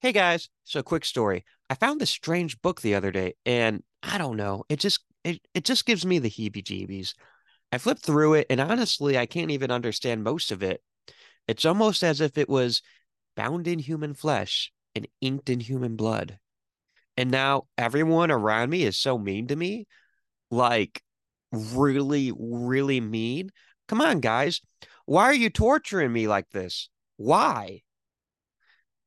Hey 0.00 0.12
guys, 0.12 0.48
so 0.62 0.80
quick 0.80 1.04
story. 1.04 1.44
I 1.68 1.74
found 1.74 2.00
this 2.00 2.10
strange 2.10 2.62
book 2.62 2.80
the 2.80 2.94
other 2.94 3.10
day 3.10 3.34
and 3.44 3.82
I 4.00 4.16
don't 4.16 4.36
know, 4.36 4.62
it 4.68 4.78
just 4.78 5.00
it, 5.24 5.40
it 5.54 5.64
just 5.64 5.86
gives 5.86 6.06
me 6.06 6.20
the 6.20 6.30
heebie-jeebies. 6.30 7.14
I 7.72 7.78
flipped 7.78 8.02
through 8.02 8.34
it 8.34 8.46
and 8.48 8.60
honestly, 8.60 9.18
I 9.18 9.26
can't 9.26 9.50
even 9.50 9.72
understand 9.72 10.22
most 10.22 10.52
of 10.52 10.62
it. 10.62 10.84
It's 11.48 11.64
almost 11.64 12.04
as 12.04 12.20
if 12.20 12.38
it 12.38 12.48
was 12.48 12.80
bound 13.34 13.66
in 13.66 13.80
human 13.80 14.14
flesh 14.14 14.70
and 14.94 15.08
inked 15.20 15.50
in 15.50 15.58
human 15.58 15.96
blood. 15.96 16.38
And 17.16 17.32
now 17.32 17.64
everyone 17.76 18.30
around 18.30 18.70
me 18.70 18.84
is 18.84 18.96
so 18.96 19.18
mean 19.18 19.48
to 19.48 19.56
me, 19.56 19.88
like 20.48 21.02
really, 21.50 22.32
really 22.38 23.00
mean. 23.00 23.50
Come 23.88 24.00
on, 24.00 24.20
guys. 24.20 24.60
Why 25.06 25.24
are 25.24 25.34
you 25.34 25.50
torturing 25.50 26.12
me 26.12 26.28
like 26.28 26.50
this? 26.50 26.88
Why? 27.16 27.82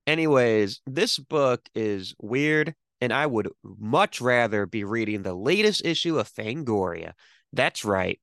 Anyways, 0.08 0.82
this 0.86 1.20
book 1.20 1.62
is 1.76 2.16
weird, 2.20 2.74
and 3.00 3.14
I 3.14 3.26
would 3.26 3.50
much 3.64 4.20
rather 4.20 4.66
be 4.66 4.84
reading 4.84 5.22
the 5.22 5.34
latest 5.34 5.86
issue 5.86 6.18
of 6.18 6.32
Fangoria. 6.32 7.14
That's 7.54 7.86
right. 7.86 8.20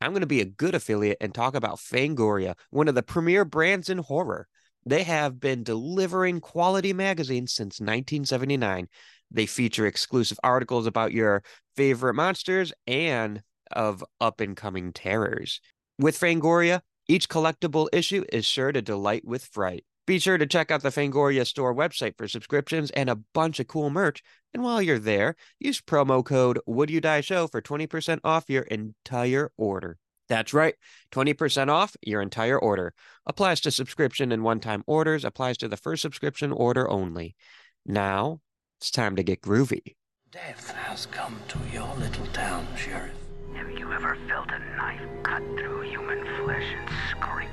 I'm 0.00 0.12
going 0.12 0.20
to 0.20 0.26
be 0.26 0.40
a 0.40 0.46
good 0.46 0.74
affiliate 0.74 1.18
and 1.20 1.34
talk 1.34 1.54
about 1.54 1.78
Fangoria, 1.78 2.54
one 2.70 2.88
of 2.88 2.94
the 2.94 3.02
premier 3.02 3.44
brands 3.44 3.90
in 3.90 3.98
horror. 3.98 4.46
They 4.86 5.02
have 5.02 5.40
been 5.40 5.64
delivering 5.64 6.40
quality 6.40 6.92
magazines 6.92 7.52
since 7.52 7.80
1979. 7.80 8.88
They 9.30 9.46
feature 9.46 9.86
exclusive 9.86 10.38
articles 10.42 10.86
about 10.86 11.12
your 11.12 11.42
favorite 11.76 12.14
monsters 12.14 12.72
and 12.86 13.42
of 13.72 14.02
up 14.20 14.40
and 14.40 14.56
coming 14.56 14.92
terrors. 14.92 15.60
With 15.98 16.18
Fangoria, 16.18 16.80
each 17.06 17.28
collectible 17.28 17.88
issue 17.92 18.24
is 18.32 18.46
sure 18.46 18.72
to 18.72 18.80
delight 18.80 19.26
with 19.26 19.44
fright. 19.44 19.84
Be 20.08 20.18
sure 20.18 20.38
to 20.38 20.46
check 20.46 20.70
out 20.70 20.80
the 20.80 20.88
Fangoria 20.88 21.46
store 21.46 21.74
website 21.74 22.16
for 22.16 22.26
subscriptions 22.26 22.90
and 22.92 23.10
a 23.10 23.20
bunch 23.34 23.60
of 23.60 23.68
cool 23.68 23.90
merch. 23.90 24.22
And 24.54 24.62
while 24.62 24.80
you're 24.80 24.98
there, 24.98 25.36
use 25.60 25.82
promo 25.82 26.24
code 26.24 26.58
Would 26.66 26.88
You 26.88 27.02
Die 27.02 27.20
Show 27.20 27.46
for 27.46 27.60
20% 27.60 28.20
off 28.24 28.48
your 28.48 28.62
entire 28.62 29.50
order. 29.58 29.98
That's 30.26 30.54
right, 30.54 30.76
20% 31.12 31.68
off 31.68 31.94
your 32.00 32.22
entire 32.22 32.58
order. 32.58 32.94
Applies 33.26 33.60
to 33.60 33.70
subscription 33.70 34.32
and 34.32 34.42
one 34.42 34.60
time 34.60 34.82
orders, 34.86 35.26
applies 35.26 35.58
to 35.58 35.68
the 35.68 35.76
first 35.76 36.00
subscription 36.00 36.52
order 36.52 36.88
only. 36.88 37.36
Now, 37.84 38.40
it's 38.80 38.90
time 38.90 39.14
to 39.16 39.22
get 39.22 39.42
groovy. 39.42 39.96
Death 40.30 40.70
has 40.70 41.04
come 41.04 41.38
to 41.48 41.58
your 41.70 41.94
little 41.96 42.26
town, 42.28 42.66
Sheriff. 42.78 43.12
Have 43.54 43.70
you 43.72 43.92
ever 43.92 44.16
felt 44.26 44.48
a 44.52 44.58
knife 44.74 45.02
cut 45.22 45.42
through 45.58 45.82
human 45.82 46.24
flesh 46.42 46.64
and 46.64 46.88
scrape 47.10 47.18
the 47.18 47.18
bone 47.18 47.36
beneath? 47.36 47.47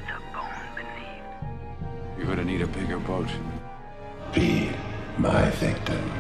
You're 2.26 2.36
gonna 2.36 2.52
need 2.52 2.64
a 2.64 2.68
bigger 2.68 2.98
boat. 2.98 3.30
Be 4.34 4.72
my 5.20 5.48
victim. 5.52 6.12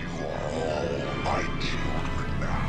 You 0.00 0.06
are 0.24 0.44
all 0.54 0.88
my 1.22 1.42
children 1.60 2.40
now. 2.40 2.62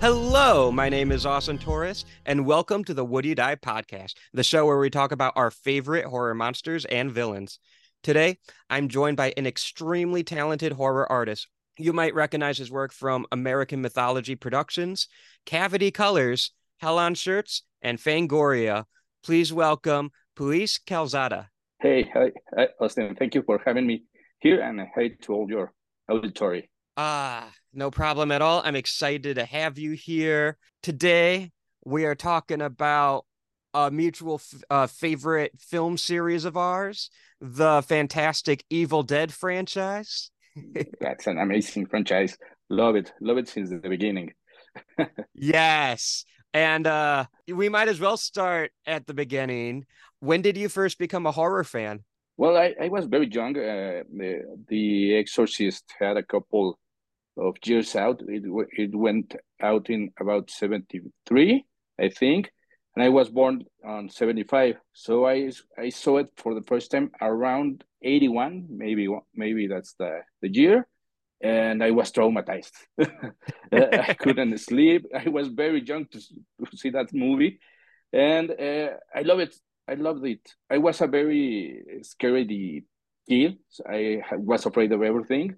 Hello, 0.00 0.72
my 0.72 0.88
name 0.88 1.12
is 1.12 1.26
Austin 1.26 1.58
Torres, 1.58 2.06
and 2.24 2.46
welcome 2.46 2.84
to 2.84 2.94
the 2.94 3.04
Would 3.04 3.26
You 3.26 3.34
Die 3.34 3.56
podcast, 3.56 4.14
the 4.32 4.42
show 4.42 4.64
where 4.64 4.78
we 4.78 4.88
talk 4.88 5.12
about 5.12 5.34
our 5.36 5.50
favorite 5.50 6.06
horror 6.06 6.34
monsters 6.34 6.86
and 6.86 7.12
villains. 7.12 7.58
Today, 8.02 8.38
I'm 8.70 8.88
joined 8.88 9.18
by 9.18 9.34
an 9.36 9.46
extremely 9.46 10.24
talented 10.24 10.72
horror 10.72 11.06
artist. 11.12 11.48
You 11.82 11.92
might 11.92 12.14
recognize 12.14 12.58
his 12.58 12.70
work 12.70 12.92
from 12.92 13.26
American 13.32 13.82
Mythology 13.82 14.36
Productions, 14.36 15.08
Cavity 15.46 15.90
Colors, 15.90 16.52
Hell 16.78 16.96
on 16.96 17.16
Shirts, 17.16 17.64
and 17.82 17.98
Fangoria. 17.98 18.84
Please 19.24 19.52
welcome 19.52 20.12
Puis 20.36 20.78
Calzada. 20.86 21.48
Hey, 21.80 22.08
hi, 22.14 22.30
hi, 22.56 22.68
Austin. 22.80 23.16
Thank 23.18 23.34
you 23.34 23.42
for 23.42 23.60
having 23.66 23.84
me 23.84 24.04
here, 24.38 24.60
and 24.60 24.80
hi 24.94 25.10
to 25.22 25.34
all 25.34 25.50
your 25.50 25.72
auditory. 26.08 26.70
Ah, 26.96 27.50
no 27.72 27.90
problem 27.90 28.30
at 28.30 28.42
all. 28.42 28.62
I'm 28.64 28.76
excited 28.76 29.34
to 29.34 29.44
have 29.44 29.76
you 29.76 29.90
here. 29.90 30.58
Today, 30.84 31.50
we 31.84 32.04
are 32.04 32.14
talking 32.14 32.62
about 32.62 33.26
a 33.74 33.90
mutual 33.90 34.36
f- 34.36 34.62
uh, 34.70 34.86
favorite 34.86 35.50
film 35.58 35.98
series 35.98 36.44
of 36.44 36.56
ours, 36.56 37.10
the 37.40 37.82
fantastic 37.82 38.62
Evil 38.70 39.02
Dead 39.02 39.32
franchise. 39.32 40.30
That's 41.00 41.26
an 41.26 41.38
amazing 41.38 41.86
franchise. 41.86 42.36
Love 42.68 42.96
it. 42.96 43.12
Love 43.20 43.38
it 43.38 43.48
since 43.48 43.70
the 43.70 43.76
beginning. 43.76 44.32
yes. 45.34 46.24
And 46.54 46.86
uh, 46.86 47.26
we 47.48 47.68
might 47.68 47.88
as 47.88 48.00
well 48.00 48.16
start 48.16 48.72
at 48.86 49.06
the 49.06 49.14
beginning. 49.14 49.86
When 50.20 50.42
did 50.42 50.56
you 50.56 50.68
first 50.68 50.98
become 50.98 51.26
a 51.26 51.32
horror 51.32 51.64
fan? 51.64 52.00
Well, 52.36 52.56
I, 52.56 52.74
I 52.80 52.88
was 52.88 53.06
very 53.06 53.28
young. 53.28 53.56
Uh, 53.56 54.04
the, 54.10 54.42
the 54.68 55.16
Exorcist 55.16 55.84
had 55.98 56.16
a 56.16 56.22
couple 56.22 56.78
of 57.36 57.56
years 57.64 57.94
out. 57.96 58.22
It, 58.26 58.44
it 58.72 58.94
went 58.94 59.34
out 59.60 59.90
in 59.90 60.10
about 60.18 60.50
73, 60.50 61.64
I 61.98 62.08
think. 62.08 62.50
And 62.94 63.04
I 63.04 63.08
was 63.08 63.30
born 63.30 63.64
on 63.84 64.10
75. 64.10 64.76
So 64.92 65.26
I, 65.26 65.50
I 65.78 65.88
saw 65.88 66.18
it 66.18 66.28
for 66.36 66.54
the 66.54 66.62
first 66.62 66.90
time 66.90 67.10
around 67.20 67.84
81, 68.02 68.66
maybe 68.68 69.08
maybe 69.34 69.66
that's 69.66 69.94
the, 69.94 70.20
the 70.42 70.52
year. 70.52 70.86
And 71.42 71.82
I 71.82 71.90
was 71.90 72.12
traumatized. 72.12 72.72
I 73.72 74.14
couldn't 74.18 74.58
sleep. 74.58 75.06
I 75.14 75.28
was 75.28 75.48
very 75.48 75.82
young 75.84 76.06
to, 76.06 76.20
to 76.20 76.76
see 76.76 76.90
that 76.90 77.12
movie. 77.12 77.58
And 78.12 78.50
uh, 78.50 78.90
I 79.14 79.22
love 79.22 79.40
it. 79.40 79.54
I 79.88 79.94
loved 79.94 80.24
it. 80.26 80.46
I 80.70 80.78
was 80.78 81.00
a 81.00 81.06
very 81.06 81.82
scary 82.02 82.84
kid. 83.28 83.58
I 83.88 84.22
was 84.32 84.66
afraid 84.66 84.92
of 84.92 85.02
everything. 85.02 85.56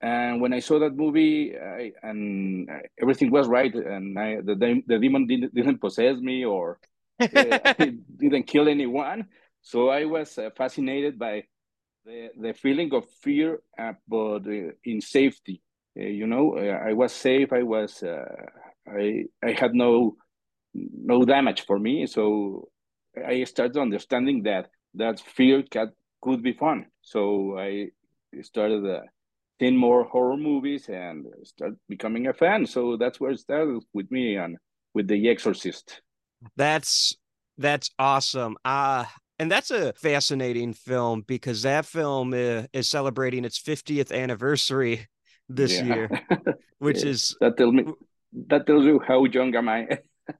And 0.00 0.40
when 0.40 0.52
I 0.52 0.60
saw 0.60 0.78
that 0.78 0.94
movie, 0.96 1.56
I, 1.58 1.92
and 2.02 2.68
everything 3.00 3.30
was 3.30 3.48
right, 3.48 3.74
and 3.74 4.16
I, 4.18 4.36
the 4.36 4.82
the 4.86 4.98
demon 4.98 5.26
didn't, 5.26 5.54
didn't 5.54 5.80
possess 5.80 6.16
me 6.18 6.44
or 6.44 6.78
uh, 7.20 7.74
didn't 8.16 8.46
kill 8.46 8.68
anyone. 8.68 9.26
So 9.60 9.88
I 9.88 10.04
was 10.04 10.38
uh, 10.38 10.50
fascinated 10.56 11.18
by 11.18 11.44
the 12.04 12.30
the 12.40 12.52
feeling 12.52 12.94
of 12.94 13.10
fear, 13.22 13.60
uh, 13.76 13.94
but 14.06 14.46
in 14.84 15.00
safety. 15.00 15.62
you 15.96 16.28
know, 16.28 16.56
I 16.56 16.92
was 16.92 17.12
safe. 17.12 17.52
I 17.52 17.64
was. 17.64 18.04
I 18.04 19.24
I 19.42 19.50
had 19.52 19.74
no 19.74 20.16
no 20.74 21.24
damage 21.24 21.66
for 21.66 21.78
me. 21.78 22.06
So 22.06 22.68
I 23.26 23.44
started 23.44 23.76
understanding 23.76 24.42
that 24.44 24.68
that 24.94 25.20
fear 25.20 25.62
can, 25.62 25.92
could 26.22 26.42
be 26.42 26.52
fun. 26.52 26.86
So 27.02 27.58
I 27.58 27.88
started 28.42 29.02
uh, 29.58 29.64
seeing 29.64 29.76
more 29.76 30.04
horror 30.04 30.36
movies 30.36 30.88
and 30.88 31.26
start 31.44 31.74
becoming 31.88 32.26
a 32.26 32.32
fan. 32.32 32.66
So 32.66 32.96
that's 32.96 33.20
where 33.20 33.32
it 33.32 33.40
started 33.40 33.82
with 33.92 34.10
me 34.10 34.36
and 34.36 34.56
with 34.94 35.08
The 35.08 35.28
Exorcist. 35.28 36.02
That's 36.56 37.16
that's 37.56 37.90
awesome. 37.98 38.56
Uh 38.64 39.04
and 39.40 39.50
that's 39.50 39.70
a 39.70 39.92
fascinating 39.92 40.72
film 40.72 41.22
because 41.26 41.62
that 41.62 41.86
film 41.86 42.32
uh, 42.32 42.64
is 42.72 42.88
celebrating 42.88 43.44
its 43.44 43.60
50th 43.60 44.12
anniversary 44.12 45.06
this 45.48 45.74
yeah. 45.74 45.84
year, 45.84 46.10
which 46.78 47.04
yeah. 47.04 47.10
is 47.10 47.36
that 47.40 47.56
tells 47.56 47.74
me 47.74 47.84
that 48.48 48.66
tells 48.66 48.84
you 48.84 49.00
how 49.06 49.24
young 49.24 49.54
am 49.54 49.68
I. 49.68 49.88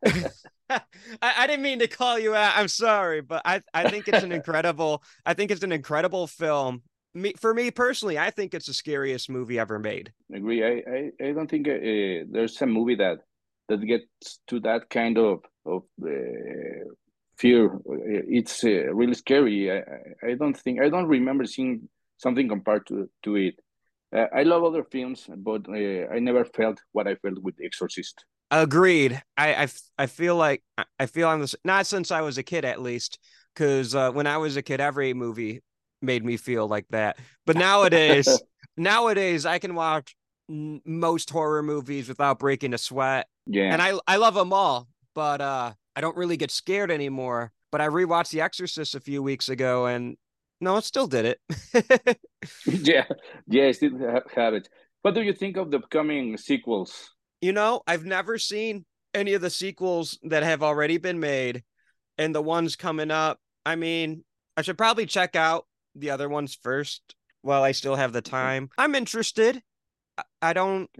I, 0.70 0.80
I, 1.22 1.46
didn't 1.46 1.62
mean 1.62 1.78
to 1.78 1.88
call 1.88 2.18
you 2.18 2.34
out. 2.34 2.52
I'm 2.56 2.68
sorry, 2.68 3.22
but 3.22 3.40
I, 3.46 3.62
I 3.72 3.88
think 3.88 4.06
it's 4.06 4.22
an 4.22 4.32
incredible 4.32 5.02
I 5.24 5.34
think 5.34 5.50
it's 5.50 5.62
an 5.62 5.72
incredible 5.72 6.26
film. 6.26 6.82
Me 7.18 7.32
for 7.36 7.52
me 7.52 7.70
personally, 7.70 8.18
I 8.18 8.30
think 8.30 8.54
it's 8.54 8.66
the 8.66 8.74
scariest 8.74 9.28
movie 9.28 9.58
ever 9.58 9.78
made. 9.78 10.12
I 10.32 10.36
agree. 10.36 10.62
I 10.64 10.82
I, 10.96 11.28
I 11.28 11.32
don't 11.32 11.50
think 11.50 11.66
uh, 11.68 12.24
there's 12.30 12.62
a 12.62 12.66
movie 12.66 12.94
that 12.96 13.18
that 13.68 13.80
gets 13.84 14.38
to 14.48 14.60
that 14.60 14.88
kind 14.88 15.18
of 15.18 15.40
of 15.66 15.82
uh, 16.02 16.84
fear. 17.37 17.78
It's 18.38 18.62
uh, 18.64 18.94
really 18.94 19.14
scary. 19.14 19.70
I, 19.72 19.82
I 20.22 20.34
don't 20.34 20.56
think 20.56 20.81
I 20.81 20.88
don't 20.88 21.06
remember 21.06 21.44
seeing 21.44 21.88
something 22.19 22.48
compared 22.48 22.87
to 22.87 23.10
to 23.25 23.37
it. 23.37 23.54
I 24.12 24.43
love 24.44 24.64
other 24.64 24.84
films, 24.84 25.28
but 25.37 25.69
I 25.69 26.19
never 26.20 26.44
felt 26.44 26.81
what 26.93 27.06
I 27.06 27.16
felt 27.16 27.43
with 27.43 27.56
The 27.56 27.66
Exorcist. 27.66 28.25
Agreed. 28.50 29.22
I, 29.37 29.64
I, 29.64 29.69
I 29.98 30.06
feel 30.06 30.34
like 30.37 30.62
I 30.98 31.04
feel 31.06 31.28
I'm 31.28 31.40
the 31.40 31.54
not 31.64 31.87
since 31.87 32.10
I 32.10 32.22
was 32.22 32.38
a 32.38 32.43
kid 32.43 32.64
at 32.64 32.81
least, 32.81 33.19
because 33.52 33.94
uh, 33.94 34.10
when 34.12 34.26
I 34.26 34.38
was 34.38 34.56
a 34.56 34.62
kid, 34.62 34.81
every 34.81 35.12
movie 35.12 35.60
made 36.02 36.24
me 36.24 36.36
feel 36.36 36.66
like 36.66 36.86
that. 36.90 37.18
But 37.46 37.56
nowadays, 37.68 38.28
nowadays 38.76 39.46
I 39.46 39.58
can 39.58 39.74
watch 39.74 40.16
n- 40.50 40.80
most 40.84 41.30
horror 41.30 41.62
movies 41.62 42.08
without 42.08 42.38
breaking 42.38 42.74
a 42.74 42.78
sweat. 42.78 43.26
Yeah, 43.46 43.72
and 43.72 43.82
I 43.82 43.98
I 44.06 44.16
love 44.16 44.34
them 44.34 44.52
all, 44.52 44.88
but 45.14 45.40
uh, 45.40 45.72
I 45.96 46.00
don't 46.00 46.16
really 46.16 46.36
get 46.36 46.50
scared 46.50 46.90
anymore. 46.90 47.52
But 47.70 47.80
I 47.82 47.88
rewatched 47.88 48.30
The 48.30 48.40
Exorcist 48.40 48.94
a 48.94 49.00
few 49.00 49.22
weeks 49.22 49.48
ago, 49.48 49.86
and 49.86 50.16
no, 50.60 50.76
it 50.76 50.84
still 50.84 51.06
did 51.06 51.24
it. 51.26 52.18
yeah, 52.66 53.04
yeah, 53.46 53.66
I 53.66 53.72
still 53.72 53.98
have 54.34 54.54
it. 54.54 54.68
What 55.02 55.14
do 55.14 55.22
you 55.22 55.32
think 55.32 55.56
of 55.56 55.70
the 55.70 55.78
upcoming 55.78 56.36
sequels? 56.36 57.10
You 57.40 57.52
know, 57.52 57.82
I've 57.86 58.04
never 58.04 58.38
seen 58.38 58.84
any 59.14 59.34
of 59.34 59.42
the 59.42 59.50
sequels 59.50 60.18
that 60.24 60.42
have 60.42 60.62
already 60.62 60.98
been 60.98 61.20
made 61.20 61.62
and 62.16 62.34
the 62.34 62.42
ones 62.42 62.74
coming 62.74 63.10
up. 63.10 63.38
I 63.64 63.76
mean, 63.76 64.24
I 64.56 64.62
should 64.62 64.78
probably 64.78 65.06
check 65.06 65.36
out 65.36 65.66
the 66.00 66.10
other 66.10 66.28
ones 66.28 66.58
first 66.60 67.14
while 67.42 67.62
I 67.62 67.72
still 67.72 67.96
have 67.96 68.12
the 68.12 68.22
time. 68.22 68.70
I'm 68.78 68.94
interested. 68.94 69.62
I 70.42 70.52
don't 70.52 70.90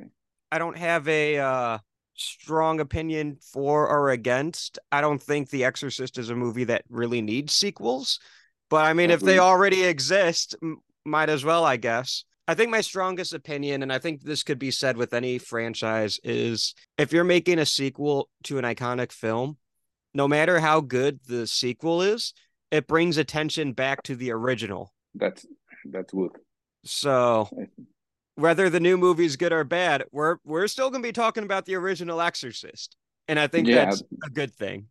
I 0.51 0.59
don't 0.59 0.79
have 0.79 1.09
a 1.09 1.39
uh 1.39 1.79
strong 2.15 2.81
opinion 2.81 3.39
for 3.41 3.89
or 3.89 4.11
against. 4.11 4.79
I 4.91 5.01
don't 5.01 5.23
think 5.23 5.51
The 5.51 5.65
Exorcist 5.65 6.19
is 6.19 6.31
a 6.31 6.35
movie 6.35 6.65
that 6.65 6.85
really 6.89 7.23
needs 7.23 7.53
sequels. 7.53 8.19
But 8.71 8.85
I 8.85 8.93
mean, 8.93 9.11
if 9.11 9.21
they 9.21 9.39
already 9.39 9.85
exist, 9.85 10.55
m- 10.63 10.79
might 11.05 11.31
as 11.31 11.45
well, 11.45 11.65
I 11.65 11.77
guess. 11.77 12.25
I 12.47 12.55
think 12.55 12.71
my 12.71 12.81
strongest 12.81 13.35
opinion, 13.35 13.83
and 13.83 13.93
I 13.93 13.99
think 13.99 14.23
this 14.23 14.43
could 14.43 14.59
be 14.59 14.71
said 14.71 14.97
with 14.97 15.13
any 15.13 15.39
franchise, 15.39 16.19
is 16.25 16.75
if 16.97 17.13
you're 17.13 17.25
making 17.25 17.59
a 17.59 17.67
sequel 17.67 18.29
to 18.45 18.59
an 18.59 18.65
iconic 18.65 19.13
film, 19.13 19.59
no 20.15 20.27
matter 20.27 20.59
how 20.59 20.81
good 20.81 21.21
the 21.27 21.47
sequel 21.47 22.03
is, 22.03 22.33
it 22.71 22.87
brings 22.87 23.17
attention 23.19 23.73
back 23.73 24.03
to 24.05 24.17
the 24.17 24.31
original. 24.33 24.93
That's 25.15 25.47
that's 25.91 26.13
good. 26.13 26.31
So 26.85 27.49
whether 28.35 28.71
the 28.71 28.81
new 28.81 28.97
movie 28.97 29.25
is 29.25 29.37
good 29.37 29.53
or 29.53 29.65
bad, 29.65 30.05
we're 30.13 30.37
we're 30.45 30.67
still 30.69 30.91
gonna 30.91 31.03
be 31.03 31.13
talking 31.13 31.45
about 31.45 31.67
the 31.67 31.75
original 31.77 32.21
Exorcist. 32.21 32.97
And 33.27 33.39
I 33.39 33.47
think 33.47 33.69
Yeah. 33.69 33.85
that's 33.87 34.03
a 34.25 34.31
good 34.31 34.55
thing. 34.55 34.89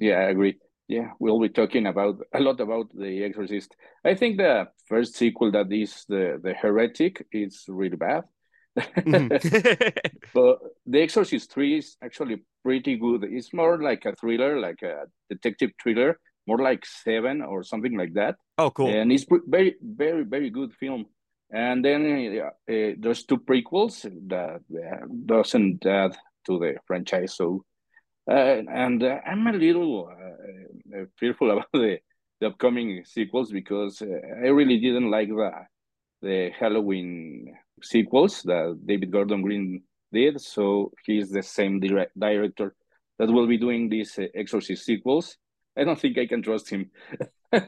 Yeah, 0.00 0.18
I 0.20 0.30
agree. 0.30 0.58
Yeah, 0.88 1.12
we'll 1.18 1.40
be 1.40 1.48
talking 1.48 1.86
about 1.86 2.18
a 2.34 2.40
lot 2.40 2.60
about 2.60 2.90
The 2.94 3.24
Exorcist. 3.24 3.74
I 4.04 4.14
think 4.14 4.36
the 4.36 4.68
first 4.86 5.14
sequel 5.16 5.50
that 5.52 5.72
is 5.72 6.04
the 6.08 6.38
the 6.42 6.52
Heretic 6.54 7.26
is 7.32 7.64
really 7.68 7.96
bad. 7.96 8.24
Mhm. 8.78 9.30
But 10.34 10.58
The 10.86 11.00
Exorcist 11.02 11.52
3 11.52 11.78
is 11.78 11.96
actually 12.02 12.42
pretty 12.62 12.96
good. 12.96 13.24
It's 13.24 13.52
more 13.52 13.82
like 13.82 14.04
a 14.06 14.14
thriller, 14.16 14.58
like 14.60 14.82
a 14.82 15.06
detective 15.30 15.70
thriller, 15.82 16.18
more 16.46 16.58
like 16.58 16.84
Seven 16.84 17.42
or 17.42 17.62
something 17.62 17.96
like 17.96 18.14
that. 18.14 18.36
oh, 18.58 18.70
cool. 18.70 18.88
And 18.88 19.12
it's 19.12 19.26
very, 19.46 19.76
very, 19.80 20.24
very 20.24 20.50
good 20.50 20.72
film. 20.74 21.06
And 21.50 21.84
then 21.84 22.40
uh, 22.40 22.46
uh, 22.72 22.94
there's 22.98 23.24
two 23.24 23.38
prequels 23.38 24.02
that 24.28 24.60
uh, 24.72 25.06
doesn't 25.26 25.84
add 25.84 26.16
to 26.46 26.58
the 26.58 26.76
franchise. 26.86 27.34
So, 27.34 27.64
uh, 28.30 28.62
and 28.72 29.02
uh, 29.02 29.18
I'm 29.26 29.46
a 29.46 29.52
little 29.52 30.08
uh, 30.08 31.04
fearful 31.18 31.50
about 31.52 31.68
the, 31.72 31.98
the 32.40 32.46
upcoming 32.48 33.04
sequels 33.04 33.52
because 33.52 34.00
uh, 34.00 34.06
I 34.44 34.48
really 34.48 34.78
didn't 34.78 35.10
like 35.10 35.28
the 35.28 35.50
the 36.22 36.50
Halloween 36.58 37.52
sequels 37.82 38.42
that 38.44 38.80
David 38.86 39.10
Gordon 39.10 39.42
Green 39.42 39.82
did. 40.12 40.40
So 40.40 40.92
he's 41.04 41.30
the 41.30 41.42
same 41.42 41.80
direct 41.80 42.18
director 42.18 42.74
that 43.18 43.30
will 43.30 43.46
be 43.46 43.58
doing 43.58 43.88
these 43.88 44.18
uh, 44.18 44.26
Exorcist 44.34 44.84
sequels. 44.84 45.36
I 45.76 45.84
don't 45.84 45.98
think 45.98 46.18
I 46.18 46.26
can 46.26 46.42
trust 46.42 46.70
him. 46.70 46.90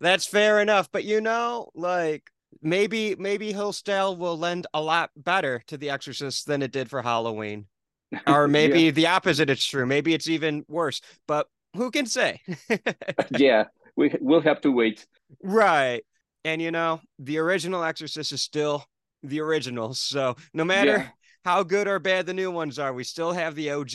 That's 0.00 0.26
fair 0.26 0.60
enough. 0.60 0.90
But 0.92 1.04
you 1.04 1.20
know, 1.20 1.70
like 1.74 2.24
maybe 2.62 3.14
maybe 3.18 3.52
Hillsdale 3.52 4.16
will 4.16 4.38
lend 4.38 4.66
a 4.74 4.80
lot 4.80 5.10
better 5.16 5.62
to 5.68 5.76
The 5.76 5.90
Exorcist 5.90 6.46
than 6.46 6.62
it 6.62 6.72
did 6.72 6.90
for 6.90 7.02
Halloween. 7.02 7.66
Or 8.26 8.46
maybe 8.46 8.82
Yeah. 8.82 8.90
the 8.92 9.06
opposite 9.08 9.50
is 9.50 9.64
true. 9.64 9.84
Maybe 9.84 10.14
it's 10.14 10.28
even 10.28 10.64
worse. 10.68 11.00
But 11.26 11.48
who 11.74 11.90
can 11.90 12.06
say? 12.06 12.40
yeah, 13.36 13.64
we 13.96 14.14
we'll 14.20 14.40
have 14.42 14.60
to 14.62 14.70
wait. 14.70 15.06
right. 15.42 16.02
And 16.44 16.62
you 16.62 16.70
know, 16.70 17.00
the 17.18 17.38
original 17.38 17.82
Exorcist 17.82 18.30
is 18.32 18.40
still 18.42 18.84
the 19.24 19.40
original. 19.40 19.92
So 19.94 20.36
no 20.54 20.64
matter 20.64 20.98
Yeah. 20.98 21.08
How 21.46 21.62
good 21.62 21.86
or 21.88 21.98
bad 21.98 22.26
the 22.26 22.34
new 22.34 22.50
ones 22.50 22.78
are, 22.78 22.92
we 22.92 23.04
still 23.04 23.32
have 23.32 23.54
the 23.54 23.70
OG. 23.70 23.92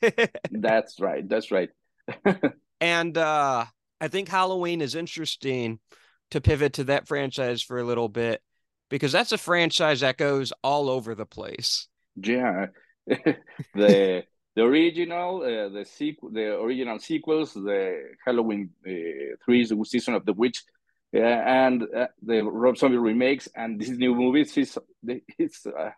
That's 0.50 1.00
right. 1.00 1.28
That's 1.28 1.50
right. 1.50 1.70
And 2.80 3.16
uh 3.16 3.64
I 4.00 4.08
think 4.08 4.28
Halloween 4.28 4.82
is 4.82 4.94
interesting 4.94 5.78
to 6.32 6.40
pivot 6.40 6.74
to 6.74 6.84
that 6.84 7.08
franchise 7.08 7.62
for 7.62 7.78
a 7.78 7.84
little 7.84 8.08
bit 8.08 8.42
because 8.90 9.12
that's 9.12 9.32
a 9.32 9.38
franchise 9.38 10.00
that 10.00 10.18
goes 10.18 10.52
all 10.62 10.90
over 10.90 11.14
the 11.14 11.24
place. 11.24 11.88
Yeah, 12.16 12.66
the 13.06 14.24
the 14.54 14.62
original, 14.62 15.42
uh, 15.42 15.68
the 15.70 15.84
sequel, 15.84 16.30
the 16.30 16.60
original 16.60 16.98
sequels, 16.98 17.54
the 17.54 18.10
Halloween 18.24 18.70
uh, 18.86 19.36
three 19.44 19.64
season 19.84 20.14
of 20.14 20.26
the 20.26 20.32
witch, 20.32 20.62
uh, 21.14 21.20
and 21.20 21.82
uh, 21.96 22.08
the 22.22 22.42
Rob 22.42 22.76
Zombie 22.76 22.98
remakes, 22.98 23.48
and 23.56 23.80
these 23.80 23.96
new 23.96 24.14
movies. 24.14 24.56
It's 24.56 24.76
it's 25.38 25.66
uh, 25.66 25.90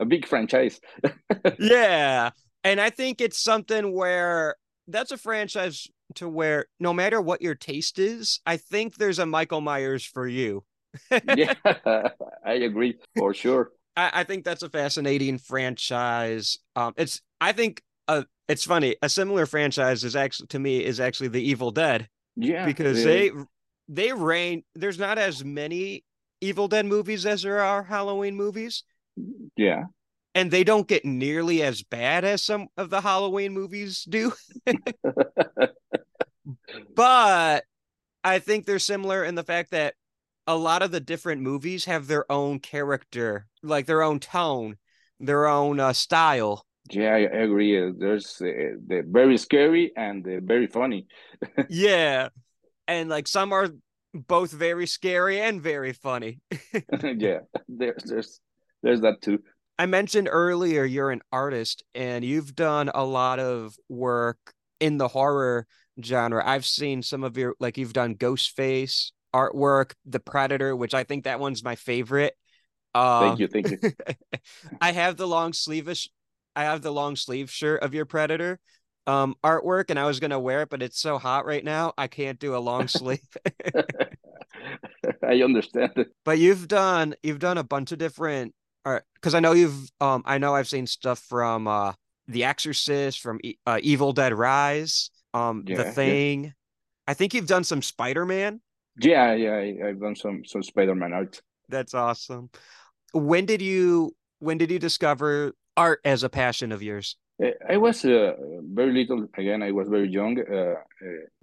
a 0.00 0.04
big 0.04 0.26
franchise. 0.26 0.80
Yeah. 1.58 2.30
And 2.64 2.80
I 2.80 2.90
think 2.90 3.20
it's 3.20 3.38
something 3.38 3.92
where 3.92 4.56
that's 4.86 5.10
a 5.10 5.16
franchise 5.16 5.88
to 6.16 6.28
where 6.28 6.66
no 6.78 6.92
matter 6.92 7.20
what 7.20 7.42
your 7.42 7.54
taste 7.54 7.98
is, 7.98 8.40
I 8.46 8.56
think 8.56 8.94
there's 8.96 9.18
a 9.18 9.26
Michael 9.26 9.60
Myers 9.60 10.04
for 10.04 10.26
you. 10.28 10.64
yeah, 11.36 11.54
I 12.44 12.52
agree 12.52 12.98
for 13.16 13.32
sure. 13.34 13.70
I, 13.96 14.10
I 14.20 14.24
think 14.24 14.44
that's 14.44 14.62
a 14.62 14.68
fascinating 14.68 15.38
franchise. 15.38 16.58
Um, 16.76 16.92
it's 16.96 17.20
I 17.40 17.52
think 17.52 17.82
uh, 18.08 18.24
it's 18.48 18.64
funny. 18.64 18.96
A 19.02 19.08
similar 19.08 19.46
franchise 19.46 20.04
is 20.04 20.14
actually 20.14 20.48
to 20.48 20.58
me 20.58 20.84
is 20.84 21.00
actually 21.00 21.28
The 21.28 21.42
Evil 21.42 21.70
Dead 21.70 22.08
Yeah, 22.36 22.64
because 22.66 22.98
the- 22.98 23.04
they 23.04 23.30
they 23.88 24.12
reign. 24.12 24.62
There's 24.74 24.98
not 24.98 25.18
as 25.18 25.44
many 25.44 26.04
Evil 26.40 26.68
Dead 26.68 26.86
movies 26.86 27.24
as 27.26 27.42
there 27.42 27.60
are 27.60 27.82
Halloween 27.82 28.36
movies, 28.36 28.84
yeah 29.56 29.84
and 30.34 30.50
they 30.50 30.64
don't 30.64 30.88
get 30.88 31.04
nearly 31.04 31.62
as 31.62 31.82
bad 31.82 32.24
as 32.24 32.42
some 32.42 32.68
of 32.76 32.90
the 32.90 33.00
Halloween 33.00 33.52
movies 33.52 34.04
do. 34.08 34.32
but 36.94 37.64
I 38.24 38.38
think 38.38 38.64
they're 38.64 38.78
similar 38.78 39.24
in 39.24 39.34
the 39.34 39.44
fact 39.44 39.72
that 39.72 39.94
a 40.46 40.56
lot 40.56 40.82
of 40.82 40.90
the 40.90 41.00
different 41.00 41.42
movies 41.42 41.84
have 41.84 42.06
their 42.06 42.30
own 42.30 42.58
character, 42.60 43.46
like 43.62 43.86
their 43.86 44.02
own 44.02 44.20
tone, 44.20 44.76
their 45.20 45.46
own 45.46 45.78
uh, 45.78 45.92
style. 45.92 46.64
yeah 46.90 47.14
I 47.14 47.18
agree. 47.18 47.80
Uh, 47.80 47.92
There's 47.96 48.40
uh, 48.40 48.80
the 48.86 49.04
very 49.06 49.36
scary 49.38 49.92
and 49.96 50.24
the 50.24 50.40
very 50.42 50.66
funny. 50.66 51.06
yeah. 51.68 52.30
And 52.88 53.08
like 53.08 53.28
some 53.28 53.52
are 53.52 53.68
both 54.14 54.50
very 54.50 54.86
scary 54.86 55.40
and 55.40 55.62
very 55.62 55.92
funny. 55.92 56.40
yeah, 57.02 57.40
there's 57.68 58.02
there's 58.04 58.40
there's 58.82 59.00
that 59.02 59.22
too. 59.22 59.40
I 59.78 59.86
mentioned 59.86 60.28
earlier 60.30 60.84
you're 60.84 61.10
an 61.10 61.22
artist 61.32 61.82
and 61.94 62.24
you've 62.24 62.54
done 62.54 62.90
a 62.94 63.04
lot 63.04 63.38
of 63.40 63.74
work 63.88 64.38
in 64.80 64.98
the 64.98 65.08
horror 65.08 65.66
genre. 66.02 66.42
I've 66.46 66.66
seen 66.66 67.02
some 67.02 67.24
of 67.24 67.36
your 67.36 67.54
like 67.58 67.78
you've 67.78 67.92
done 67.92 68.14
Ghostface 68.14 69.12
artwork, 69.34 69.92
The 70.04 70.20
Predator, 70.20 70.76
which 70.76 70.94
I 70.94 71.04
think 71.04 71.24
that 71.24 71.40
one's 71.40 71.64
my 71.64 71.74
favorite. 71.74 72.34
Uh, 72.94 73.20
Thank 73.20 73.40
you, 73.40 73.48
thank 73.48 73.70
you. 73.70 73.78
I 74.80 74.92
have 74.92 75.16
the 75.16 75.26
long 75.26 75.52
sleevish 75.52 76.08
I 76.54 76.64
have 76.64 76.82
the 76.82 76.92
long 76.92 77.16
sleeve 77.16 77.50
shirt 77.50 77.82
of 77.82 77.94
your 77.94 78.04
Predator 78.04 78.60
um 79.08 79.34
artwork 79.42 79.86
and 79.88 79.98
I 79.98 80.06
was 80.06 80.20
gonna 80.20 80.38
wear 80.38 80.62
it, 80.62 80.70
but 80.70 80.82
it's 80.82 81.00
so 81.00 81.18
hot 81.18 81.46
right 81.46 81.64
now 81.64 81.92
I 81.98 82.06
can't 82.06 82.38
do 82.38 82.54
a 82.54 82.58
long 82.58 82.88
sleeve. 82.88 83.20
I 85.26 85.42
understand. 85.42 86.06
but 86.24 86.38
you've 86.38 86.68
done 86.68 87.14
you've 87.22 87.38
done 87.38 87.58
a 87.58 87.64
bunch 87.64 87.90
of 87.92 87.98
different 87.98 88.54
because 88.84 89.34
I 89.34 89.40
know 89.40 89.52
you've 89.52 89.90
um 90.00 90.22
I 90.26 90.38
know 90.38 90.54
I've 90.54 90.68
seen 90.68 90.86
stuff 90.86 91.18
from 91.20 91.68
uh 91.68 91.92
The 92.28 92.44
Exorcist, 92.44 93.20
from 93.20 93.40
E- 93.42 93.56
uh, 93.66 93.78
Evil 93.82 94.12
Dead 94.12 94.32
Rise, 94.32 95.10
um 95.34 95.64
Yeah, 95.66 95.76
The 95.76 95.84
yeah. 95.84 95.90
Thing. 95.92 96.54
I 97.06 97.14
think 97.14 97.34
you've 97.34 97.48
done 97.48 97.64
some 97.64 97.82
Spider-Man. 97.82 98.60
Yeah, 99.00 99.34
yeah, 99.34 99.54
I, 99.54 99.88
I've 99.88 100.00
done 100.00 100.16
some 100.16 100.44
some 100.44 100.62
Spider-Man 100.62 101.12
art. 101.12 101.42
That's 101.68 101.94
awesome. 101.94 102.50
When 103.12 103.46
did 103.46 103.62
you 103.62 104.14
when 104.38 104.58
did 104.58 104.70
you 104.70 104.78
discover 104.78 105.54
art 105.76 106.00
as 106.04 106.22
a 106.22 106.28
passion 106.28 106.72
of 106.72 106.82
yours? 106.82 107.16
I 107.68 107.76
was 107.76 108.04
uh, 108.04 108.34
very 108.72 108.92
little. 108.92 109.26
Again, 109.36 109.62
I 109.62 109.72
was 109.72 109.88
very 109.88 110.08
young 110.08 110.38
uh, 110.38 110.54
uh, 110.54 110.76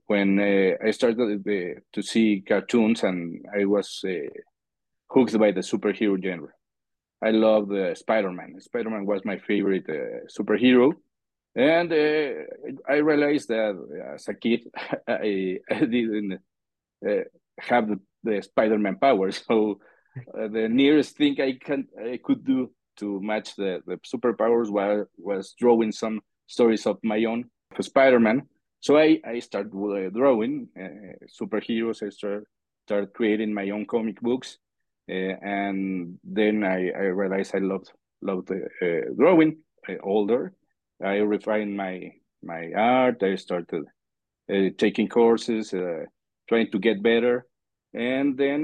when 0.06 0.40
uh, 0.40 0.88
I 0.88 0.92
started 0.92 1.42
uh, 1.46 1.80
to 1.94 2.02
see 2.02 2.42
cartoons, 2.48 3.04
and 3.04 3.44
I 3.54 3.66
was 3.66 4.02
uh, 4.06 4.30
hooked 5.10 5.38
by 5.38 5.52
the 5.52 5.62
superhero 5.62 6.22
genre. 6.24 6.50
I 7.22 7.32
loved 7.32 7.74
uh, 7.74 7.96
Spider-Man. 7.96 8.60
Spider-Man 8.62 9.06
was 9.06 9.26
my 9.26 9.38
favorite 9.38 9.86
uh, 9.90 10.26
superhero, 10.28 10.94
and 11.56 11.92
uh, 11.92 12.44
I 12.88 12.98
realized 12.98 13.50
that 13.50 13.76
as 14.14 14.28
a 14.28 14.34
kid, 14.34 14.62
I, 15.08 15.60
I 15.70 15.80
didn't 15.80 16.40
uh, 17.08 17.24
have 17.60 17.90
the, 17.90 18.00
the 18.24 18.42
Spider-Man 18.42 18.98
power. 19.00 19.32
So 19.48 19.80
uh, 20.18 20.48
the 20.48 20.68
nearest 20.68 21.18
thing 21.18 21.40
I 21.40 21.58
can 21.64 21.88
I 22.00 22.20
could 22.24 22.44
do 22.44 22.72
to 22.98 23.22
match 23.22 23.56
the, 23.56 23.82
the 23.86 23.98
superpowers 23.98 24.70
was, 24.70 25.08
was 25.18 25.54
drawing 25.58 25.92
some 25.92 26.22
stories 26.48 26.86
of 26.86 26.98
my 27.04 27.24
own 27.26 27.46
for 27.74 27.84
Spider-Man. 27.84 28.44
So 28.82 28.98
I, 28.98 29.20
I 29.26 29.40
started 29.40 29.74
uh, 29.74 30.10
drawing 30.10 30.68
uh, 30.78 31.16
superheroes. 31.42 32.04
I 32.06 32.10
started, 32.10 32.46
started 32.86 33.14
creating 33.14 33.54
my 33.54 33.70
own 33.70 33.86
comic 33.86 34.20
books. 34.22 34.58
Uh, 35.10 35.36
and 35.42 36.20
then 36.24 36.64
I, 36.64 36.92
I 36.92 37.06
realized 37.22 37.56
I 37.56 37.60
loved 37.60 37.92
loved 38.22 38.52
uh, 38.52 38.86
drawing. 39.18 39.58
uh, 39.88 39.96
older, 40.04 40.54
I 41.04 41.16
refined 41.18 41.76
my 41.76 42.12
my 42.44 42.72
art. 42.76 43.24
I 43.24 43.36
started 43.36 43.86
uh, 44.52 44.70
taking 44.78 45.08
courses, 45.08 45.74
uh, 45.74 46.06
trying 46.48 46.72
to 46.72 46.80
get 46.80 47.02
better, 47.02 47.48
and 47.94 48.38
then 48.38 48.62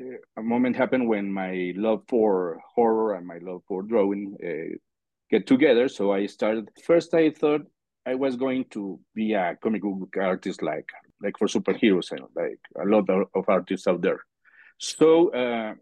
uh, 0.00 0.40
a 0.40 0.42
moment 0.42 0.76
happened 0.76 1.08
when 1.08 1.32
my 1.32 1.72
love 1.76 2.02
for 2.08 2.60
horror 2.74 3.14
and 3.14 3.26
my 3.26 3.38
love 3.42 3.62
for 3.68 3.82
drawing 3.82 4.36
get 5.30 5.46
together. 5.46 5.88
So 5.88 6.12
I 6.12 6.26
started. 6.26 6.68
First, 6.84 7.14
I 7.14 7.30
thought 7.30 7.62
I 8.06 8.14
was 8.14 8.36
going 8.36 8.64
to 8.70 8.98
be 9.14 9.34
a 9.34 9.56
comic 9.62 9.82
book 9.82 10.16
artist, 10.16 10.62
like 10.62 10.88
like 11.22 11.36
for 11.38 11.48
superheroes, 11.48 12.10
and 12.12 12.20
like 12.34 12.60
a 12.80 12.86
lot 12.86 13.08
of 13.10 13.44
artists 13.48 13.86
out 13.86 14.02
there. 14.02 14.20
So 14.78 15.30
uh, 15.32 15.74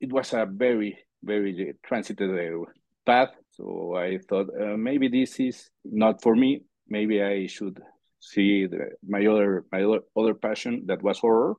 it 0.00 0.12
was 0.12 0.32
a 0.32 0.46
very 0.46 0.98
very 1.24 1.74
transited 1.84 2.30
uh, 2.30 2.64
path. 3.06 3.30
So 3.52 3.94
I 3.96 4.18
thought 4.28 4.48
uh, 4.48 4.76
maybe 4.76 5.08
this 5.08 5.38
is 5.40 5.70
not 5.84 6.22
for 6.22 6.34
me. 6.34 6.62
Maybe 6.88 7.22
I 7.22 7.46
should 7.46 7.80
see 8.20 8.66
the, 8.66 8.90
my 9.06 9.26
other 9.26 9.64
my 9.72 9.82
other, 9.82 10.34
passion 10.34 10.84
that 10.86 11.02
was 11.02 11.18
horror, 11.18 11.54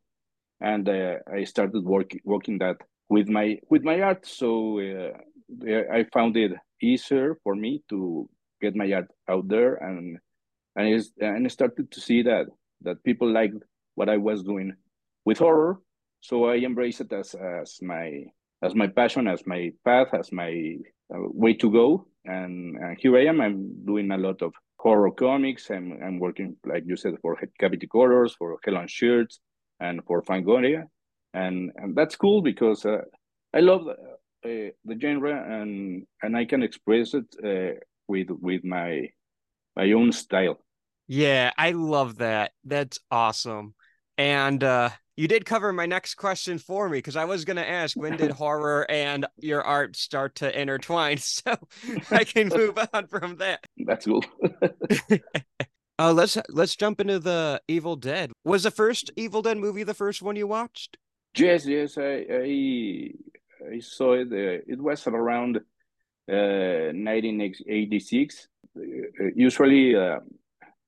and 0.62 0.88
uh, 0.88 1.16
I 1.32 1.44
started 1.44 1.84
working 1.84 2.22
working 2.24 2.58
that 2.60 2.78
with 3.10 3.28
my 3.28 3.60
with 3.70 3.84
my 3.84 4.02
art. 4.02 4.26
So 4.26 4.80
uh, 4.80 5.12
I 5.92 6.06
found 6.14 6.38
it 6.38 6.54
easier 6.82 7.38
for 7.44 7.56
me 7.56 7.84
to 7.90 8.30
get 8.62 8.76
my 8.76 8.92
art 8.92 9.10
out 9.30 9.48
there, 9.48 9.76
and 9.76 10.18
and 10.76 11.04
and 11.20 11.46
I 11.46 11.50
started 11.50 11.92
to 11.92 12.02
see 12.02 12.24
that 12.24 12.48
that 12.82 13.04
people 13.04 13.32
liked 13.32 13.64
what 13.96 14.10
I 14.10 14.18
was 14.18 14.44
doing 14.44 14.74
with 15.26 15.40
horror. 15.40 15.80
So 16.24 16.46
I 16.46 16.56
embrace 16.56 17.02
it 17.02 17.12
as 17.12 17.36
as 17.36 17.80
my 17.82 18.24
as 18.62 18.74
my 18.74 18.88
passion, 18.88 19.28
as 19.28 19.46
my 19.46 19.74
path, 19.84 20.14
as 20.14 20.32
my 20.32 20.78
uh, 21.14 21.20
way 21.20 21.54
to 21.56 21.70
go. 21.70 22.08
And, 22.24 22.78
here 22.98 23.18
I 23.18 23.26
am. 23.26 23.42
I'm 23.42 23.86
doing 23.86 24.10
a 24.10 24.18
lot 24.18 24.42
of 24.42 24.54
horror 24.80 25.12
comics. 25.12 25.70
I'm, 25.70 26.00
I'm 26.02 26.18
working, 26.18 26.56
like 26.66 26.84
you 26.86 26.96
said, 26.96 27.16
for 27.22 27.38
Cavity 27.60 27.88
Colors, 27.88 28.34
for 28.40 28.58
Hell 28.64 28.78
on 28.78 28.88
Shirts, 28.88 29.42
and 29.82 30.00
for 30.06 30.22
Fangoria. 30.22 30.86
And, 31.34 31.72
and 31.76 31.94
that's 31.94 32.16
cool 32.16 32.42
because 32.42 32.86
uh, 32.86 33.02
I 33.54 33.60
love 33.60 33.86
uh, 33.90 33.98
the 34.44 34.98
genre 34.98 35.62
and, 35.62 36.08
and 36.22 36.38
I 36.38 36.46
can 36.46 36.64
express 36.64 37.14
it 37.14 37.26
uh, 37.44 37.80
with, 38.08 38.30
with 38.30 38.64
my, 38.64 39.10
my 39.76 39.92
own 39.92 40.14
style. 40.14 40.58
Yeah, 41.08 41.52
I 41.58 41.72
love 41.72 42.20
that. 42.20 42.54
That's 42.64 43.00
awesome. 43.12 43.76
And 44.18 44.64
uh, 44.64 44.92
you 45.16 45.28
did 45.28 45.46
cover 45.46 45.72
my 45.72 45.86
next 45.86 46.16
question 46.16 46.58
for 46.58 46.90
me 46.90 46.98
because 46.98 47.16
I 47.16 47.26
was 47.26 47.46
going 47.46 47.58
to 47.58 47.68
ask 47.68 47.96
when 47.96 48.18
did 48.18 48.32
horror 48.44 48.90
and 48.90 49.26
your 49.38 49.62
art 49.62 49.96
start 49.96 50.36
to 50.36 50.60
intertwine? 50.60 51.18
So 51.24 51.56
I 52.12 52.24
can 52.24 52.50
move 52.50 52.78
on 52.94 53.08
from 53.08 53.38
that. 53.38 53.66
That's 53.78 54.06
cool. 54.06 54.24
uh, 56.00 56.14
let's 56.14 56.38
let's 56.50 56.76
jump 56.76 57.02
into 57.02 57.20
the 57.20 57.62
Evil 57.68 57.96
Dead. 57.96 58.32
Was 58.44 58.64
the 58.64 58.72
first 58.72 59.12
Evil 59.16 59.42
Dead 59.42 59.58
movie 59.58 59.84
the 59.84 59.94
first 59.94 60.22
one 60.22 60.36
you 60.36 60.48
watched? 60.48 60.98
Yes, 61.36 61.66
yes, 61.66 61.98
I 61.98 62.26
I, 62.30 63.12
I 63.76 63.80
saw 63.80 64.14
it. 64.14 64.28
Uh, 64.32 64.62
it 64.68 64.80
was 64.80 65.08
around 65.08 65.58
uh, 65.58 66.94
1986. 66.94 68.48
Uh, 68.76 68.82
usually, 69.36 69.96
uh, 69.96 70.20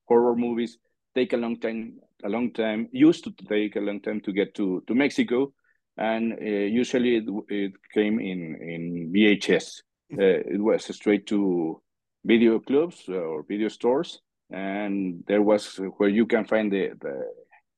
horror 0.07 0.35
movies 0.35 0.77
take 1.15 1.33
a 1.33 1.37
long 1.37 1.59
time 1.59 1.99
a 2.23 2.29
long 2.29 2.51
time, 2.53 2.89
used 2.91 3.23
to 3.25 3.31
take 3.47 3.75
a 3.75 3.81
long 3.81 4.01
time 4.01 4.21
to 4.21 4.31
get 4.31 4.53
to, 4.55 4.83
to 4.87 4.95
Mexico. 4.95 5.53
And 5.97 6.33
uh, 6.33 6.45
usually 6.45 7.17
it, 7.17 7.25
it, 7.49 7.73
came 7.93 8.19
in, 8.19 8.55
in 8.61 9.11
VHS. 9.13 9.81
Uh, 10.13 10.43
it 10.53 10.61
was 10.61 10.85
straight 10.95 11.25
to 11.27 11.81
video 12.25 12.59
clubs 12.59 13.07
or 13.07 13.43
video 13.47 13.69
stores. 13.69 14.19
And 14.51 15.23
there 15.27 15.41
was 15.41 15.79
where 15.97 16.09
you 16.09 16.25
can 16.25 16.45
find 16.45 16.71
the, 16.71 16.91
the 16.99 17.25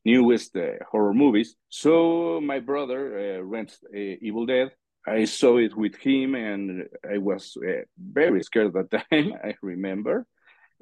newest 0.05 0.55
uh, 0.55 0.83
horror 0.89 1.13
movies. 1.13 1.55
So 1.69 2.39
my 2.41 2.59
brother 2.59 3.37
uh, 3.39 3.43
rents 3.43 3.77
uh, 3.93 3.97
Evil 4.21 4.45
Dead. 4.45 4.71
I 5.05 5.23
saw 5.23 5.57
it 5.57 5.75
with 5.75 5.95
him, 5.95 6.35
and 6.35 6.83
I 7.09 7.17
was 7.17 7.55
uh, 7.55 7.83
very 7.97 8.43
scared 8.43 8.75
at 8.75 8.89
that 8.91 9.05
time. 9.11 9.33
I 9.43 9.55
remember. 9.61 10.25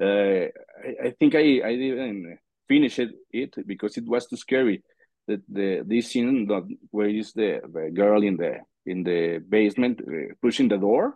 Uh, 0.01 0.49
I, 0.87 0.89
I, 1.05 1.09
think 1.19 1.35
I 1.35 1.61
I 1.69 1.75
didn't 1.75 2.37
finish 2.67 2.99
it, 2.99 3.67
because 3.67 3.97
it 3.97 4.05
was 4.05 4.27
too 4.27 4.37
scary. 4.37 4.83
The, 5.27 5.41
the 5.49 5.83
this 5.85 6.11
scene 6.11 6.47
that 6.47 6.63
where 6.91 7.09
is 7.09 7.33
the, 7.33 7.59
the 7.73 7.89
girl 7.91 8.21
in 8.23 8.37
the 8.37 8.59
in 8.85 9.03
the 9.03 9.43
basement 9.49 10.01
uh, 10.01 10.33
pushing 10.41 10.67
the 10.67 10.77
door 10.77 11.15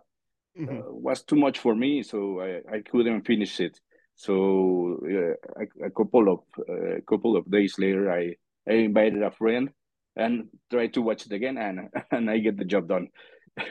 mm-hmm. 0.59 0.77
uh, 0.77 0.81
was 0.91 1.23
too 1.23 1.35
much 1.35 1.59
for 1.59 1.75
me, 1.75 2.03
so 2.03 2.41
I, 2.41 2.77
I 2.77 2.81
couldn't 2.81 3.27
finish 3.27 3.59
it. 3.59 3.79
So 4.15 4.99
uh, 5.05 5.61
a, 5.61 5.85
a, 5.87 5.89
couple 5.91 6.31
of 6.33 6.39
a 6.67 6.97
uh, 6.97 6.99
couple 7.07 7.37
of 7.37 7.49
days 7.49 7.75
later, 7.77 8.11
I, 8.11 8.35
I 8.67 8.73
invited 8.73 9.21
a 9.23 9.31
friend 9.31 9.69
and 10.15 10.49
tried 10.69 10.93
to 10.95 11.01
watch 11.01 11.25
it 11.25 11.31
again, 11.31 11.57
and 11.57 11.89
and 12.11 12.29
I 12.29 12.39
get 12.39 12.57
the 12.57 12.65
job 12.65 12.87
done. 12.87 13.09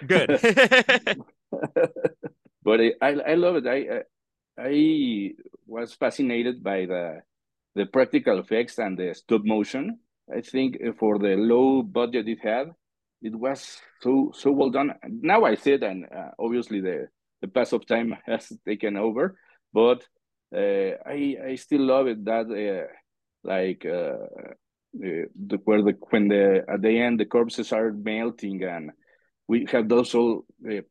Good. 0.07 0.41
but 2.63 2.81
I, 2.81 2.93
I, 3.03 3.11
I 3.11 3.35
love 3.35 3.57
it. 3.57 3.67
I 3.67 4.03
I 4.59 5.35
was 5.67 5.95
fascinated 5.95 6.63
by 6.63 6.87
the 6.87 7.21
the 7.79 7.87
practical 7.87 8.41
effects 8.41 8.79
and 8.79 8.99
the 8.99 9.15
stop 9.15 9.43
motion. 9.45 10.01
I 10.37 10.41
think 10.41 10.77
for 10.99 11.19
the 11.19 11.37
low 11.37 11.83
budget 11.83 12.29
it 12.29 12.41
had, 12.43 12.67
it 13.23 13.35
was 13.35 13.79
so 14.01 14.33
so 14.35 14.51
well 14.51 14.71
done. 14.71 14.95
Now 15.07 15.45
I 15.45 15.55
said, 15.55 15.83
and 15.85 16.05
uh, 16.05 16.31
obviously 16.39 16.81
the 16.81 17.09
the 17.41 17.49
pass 17.49 17.73
of 17.73 17.87
time 17.87 18.17
has 18.27 18.53
taken 18.67 18.97
over, 18.97 19.39
but 19.73 20.05
uh, 20.55 20.91
I 21.07 21.37
I 21.51 21.55
still 21.55 21.85
love 21.87 22.09
it 22.09 22.25
that 22.25 22.47
uh, 22.51 22.87
like 23.45 23.87
uh, 23.87 24.27
the 24.93 25.57
where 25.65 25.83
the 25.83 25.95
when 26.11 26.29
the 26.29 26.65
at 26.69 26.83
the 26.83 26.99
end 26.99 27.21
the 27.21 27.27
corpses 27.27 27.73
are 27.73 27.93
melting 27.93 28.65
and 28.65 28.91
we 29.47 29.67
have 29.71 29.89
those 29.89 30.15
all 30.15 30.45
uh, 30.69 30.83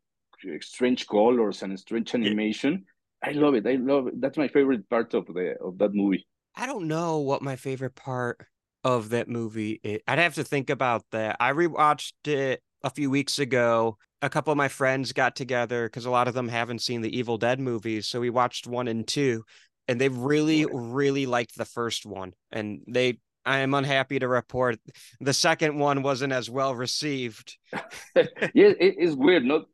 strange 0.61 1.05
colors 1.05 1.63
and 1.63 1.77
strange 1.79 2.15
animation. 2.15 2.85
I 3.21 3.31
love 3.31 3.55
it. 3.55 3.67
I 3.67 3.75
love 3.75 4.07
it. 4.07 4.21
That's 4.21 4.37
my 4.37 4.47
favorite 4.47 4.89
part 4.89 5.13
of 5.13 5.25
the 5.27 5.55
of 5.61 5.77
that 5.79 5.93
movie. 5.93 6.25
I 6.57 6.65
don't 6.65 6.87
know 6.87 7.19
what 7.19 7.43
my 7.43 7.55
favorite 7.55 7.93
part 7.93 8.41
of 8.83 9.09
that 9.09 9.29
movie 9.29 9.79
is. 9.83 10.01
I'd 10.07 10.17
have 10.17 10.33
to 10.35 10.43
think 10.43 10.71
about 10.71 11.03
that. 11.11 11.37
I 11.39 11.51
rewatched 11.51 12.13
it 12.25 12.63
a 12.83 12.89
few 12.89 13.11
weeks 13.11 13.37
ago. 13.37 13.97
A 14.23 14.29
couple 14.29 14.51
of 14.51 14.57
my 14.57 14.67
friends 14.67 15.13
got 15.13 15.35
together 15.35 15.85
because 15.85 16.05
a 16.05 16.09
lot 16.09 16.27
of 16.27 16.33
them 16.33 16.47
haven't 16.47 16.81
seen 16.81 17.01
the 17.01 17.15
Evil 17.15 17.37
Dead 17.37 17.59
movies. 17.59 18.07
So 18.07 18.19
we 18.19 18.31
watched 18.31 18.65
one 18.65 18.87
and 18.87 19.07
two, 19.07 19.43
and 19.87 20.01
they 20.01 20.09
really, 20.09 20.65
really 20.65 21.27
liked 21.27 21.55
the 21.55 21.65
first 21.65 22.07
one. 22.07 22.33
And 22.51 22.81
they, 22.87 23.19
I 23.45 23.59
am 23.59 23.75
unhappy 23.75 24.17
to 24.17 24.27
report, 24.27 24.79
the 25.19 25.33
second 25.33 25.77
one 25.77 26.01
wasn't 26.01 26.33
as 26.33 26.49
well 26.49 26.73
received. 26.73 27.55
yeah, 28.15 28.23
it 28.55 28.95
is 28.97 29.15
weird, 29.15 29.45
not 29.45 29.65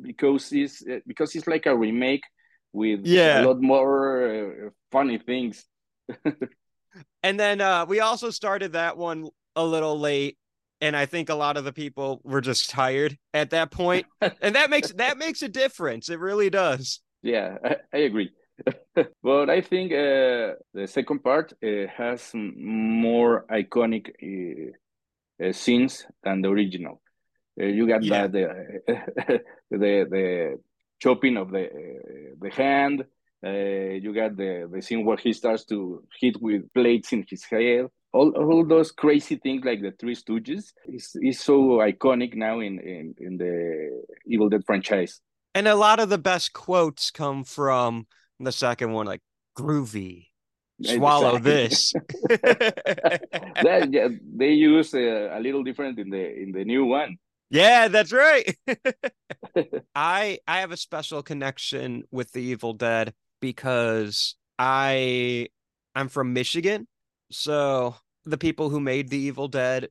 because 0.00 0.50
it's 0.50 0.82
because 1.06 1.36
it's 1.36 1.46
like 1.46 1.66
a 1.66 1.76
remake 1.76 2.24
with 2.72 3.06
yeah. 3.06 3.44
a 3.44 3.46
lot 3.46 3.60
more 3.60 4.66
uh, 4.66 4.70
funny 4.90 5.18
things 5.18 5.66
and 7.22 7.38
then 7.38 7.60
uh, 7.60 7.86
we 7.86 8.00
also 8.00 8.30
started 8.30 8.72
that 8.72 8.96
one 8.96 9.28
a 9.56 9.64
little 9.64 9.98
late 9.98 10.36
and 10.82 10.96
I 10.96 11.06
think 11.06 11.30
a 11.30 11.34
lot 11.34 11.56
of 11.56 11.64
the 11.64 11.72
people 11.72 12.20
were 12.24 12.40
just 12.40 12.68
tired 12.68 13.16
at 13.32 13.50
that 13.50 13.70
point, 13.70 14.06
and 14.42 14.56
that 14.56 14.68
makes 14.68 14.92
that 14.94 15.16
makes 15.16 15.40
a 15.40 15.48
difference. 15.48 16.10
It 16.10 16.18
really 16.18 16.50
does. 16.50 17.00
Yeah, 17.22 17.56
I, 17.64 17.76
I 17.94 17.98
agree. 17.98 18.32
but 19.22 19.48
I 19.48 19.60
think 19.60 19.92
uh, 19.92 20.58
the 20.74 20.86
second 20.86 21.22
part 21.22 21.52
uh, 21.62 21.86
has 21.96 22.32
more 22.34 23.46
iconic 23.50 24.10
uh, 24.22 24.72
uh 25.46 25.52
scenes 25.52 26.04
than 26.24 26.42
the 26.42 26.48
original. 26.48 27.00
Uh, 27.60 27.66
you 27.66 27.86
got 27.86 28.02
yeah. 28.02 28.26
that 28.26 28.32
the 28.32 29.40
the 29.70 30.06
the 30.10 30.58
chopping 30.98 31.36
of 31.36 31.52
the 31.52 31.66
uh, 31.66 32.34
the 32.40 32.50
hand, 32.50 33.04
uh, 33.44 33.50
you 33.50 34.14
got 34.14 34.36
the, 34.36 34.68
the 34.72 34.80
scene 34.80 35.04
where 35.04 35.16
he 35.16 35.32
starts 35.32 35.64
to 35.64 36.04
hit 36.20 36.40
with 36.40 36.72
plates 36.74 37.12
in 37.12 37.24
his 37.28 37.44
head. 37.44 37.86
All, 38.12 38.30
all 38.30 38.64
those 38.66 38.92
crazy 38.92 39.36
things 39.36 39.64
like 39.64 39.80
the 39.80 39.92
Three 39.98 40.14
Stooges 40.14 40.72
is, 40.86 41.16
is 41.20 41.40
so 41.40 41.78
iconic 41.78 42.34
now 42.34 42.60
in, 42.60 42.78
in, 42.78 43.14
in 43.18 43.38
the 43.38 44.04
Evil 44.26 44.48
Dead 44.48 44.62
franchise. 44.66 45.20
And 45.54 45.66
a 45.66 45.74
lot 45.74 45.98
of 45.98 46.08
the 46.08 46.18
best 46.18 46.52
quotes 46.52 47.10
come 47.10 47.44
from 47.44 48.06
the 48.38 48.52
second 48.52 48.92
one, 48.92 49.06
like 49.06 49.22
groovy, 49.58 50.28
swallow 50.82 51.38
this. 51.40 51.92
that, 52.28 53.88
yeah, 53.90 54.08
they 54.36 54.50
use 54.50 54.94
uh, 54.94 55.30
a 55.32 55.40
little 55.40 55.62
different 55.62 55.98
in 55.98 56.10
the 56.10 56.42
in 56.42 56.52
the 56.52 56.64
new 56.64 56.84
one. 56.84 57.16
Yeah, 57.50 57.88
that's 57.88 58.12
right. 58.12 58.56
I 59.94 60.38
I 60.46 60.60
have 60.60 60.72
a 60.72 60.76
special 60.76 61.22
connection 61.22 62.04
with 62.10 62.32
the 62.32 62.40
Evil 62.40 62.72
Dead 62.72 63.12
because 63.42 64.36
I 64.58 65.48
I'm 65.94 66.08
from 66.08 66.32
Michigan. 66.32 66.88
So 67.30 67.94
the 68.24 68.38
people 68.38 68.70
who 68.70 68.80
made 68.80 69.10
the 69.10 69.18
Evil 69.18 69.48
Dead, 69.48 69.88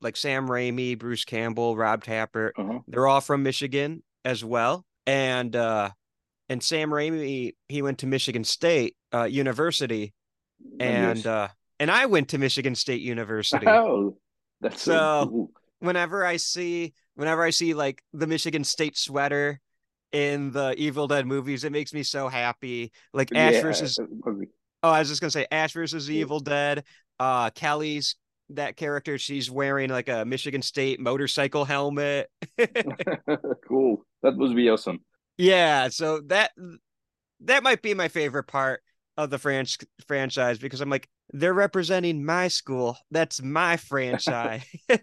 like 0.00 0.16
Sam 0.16 0.46
Raimi, 0.46 0.96
Bruce 0.96 1.24
Campbell, 1.24 1.76
Rob 1.76 2.04
Tapert, 2.04 2.50
uh-huh. 2.56 2.78
they're 2.86 3.08
all 3.08 3.20
from 3.20 3.42
Michigan 3.42 4.04
as 4.24 4.44
well. 4.44 4.84
And 5.06 5.56
uh 5.56 5.90
and 6.48 6.62
Sam 6.62 6.90
Raimi 6.90 7.54
he 7.68 7.82
went 7.82 7.98
to 7.98 8.06
Michigan 8.06 8.44
State 8.44 8.94
uh, 9.12 9.24
University, 9.24 10.12
and 10.78 11.16
Yes. 11.18 11.26
uh, 11.26 11.48
and 11.80 11.90
I 11.90 12.06
went 12.06 12.28
to 12.28 12.38
Michigan 12.38 12.74
State 12.76 13.00
University. 13.00 13.66
Oh, 13.66 14.16
that's 14.60 14.82
so, 14.82 14.92
So- 14.92 15.26
cool. 15.28 15.50
whenever 15.80 16.24
I 16.24 16.36
see 16.36 16.92
whenever 17.14 17.42
I 17.42 17.50
see 17.50 17.74
like 17.74 18.02
the 18.12 18.26
Michigan 18.26 18.64
State 18.64 18.96
sweater 18.96 19.60
in 20.12 20.50
the 20.52 20.74
Evil 20.76 21.06
Dead 21.06 21.26
movies, 21.26 21.64
it 21.64 21.72
makes 21.72 21.92
me 21.92 22.02
so 22.02 22.28
happy. 22.28 22.92
Like 23.12 23.30
Ash 23.34 23.54
Yeah, 23.54 23.62
versus 23.62 23.98
oh, 24.82 24.88
I 24.90 24.98
was 24.98 25.08
just 25.08 25.20
gonna 25.20 25.30
say 25.30 25.46
Ash 25.50 25.72
versus 25.72 26.10
Evil 26.10 26.40
Dead. 26.40 26.84
Uh, 27.18 27.50
Kelly's 27.50 28.16
that 28.50 28.76
character, 28.76 29.18
she's 29.18 29.50
wearing 29.50 29.90
like 29.90 30.08
a 30.08 30.24
Michigan 30.24 30.62
State 30.62 31.00
motorcycle 31.00 31.64
helmet. 31.64 32.28
cool. 33.68 34.04
That 34.22 34.36
must 34.36 34.54
be 34.54 34.68
awesome. 34.68 35.00
yeah, 35.38 35.88
so 35.88 36.20
that 36.26 36.52
that 37.40 37.62
might 37.62 37.82
be 37.82 37.94
my 37.94 38.08
favorite 38.08 38.44
part 38.44 38.82
of 39.16 39.30
the 39.30 39.38
franch 39.38 39.84
franchise 40.06 40.58
because 40.58 40.80
I'm 40.80 40.90
like 40.90 41.08
they're 41.32 41.54
representing 41.54 42.24
my 42.24 42.48
school. 42.48 42.96
That's 43.10 43.42
my 43.42 43.76
franchise. 43.76 44.64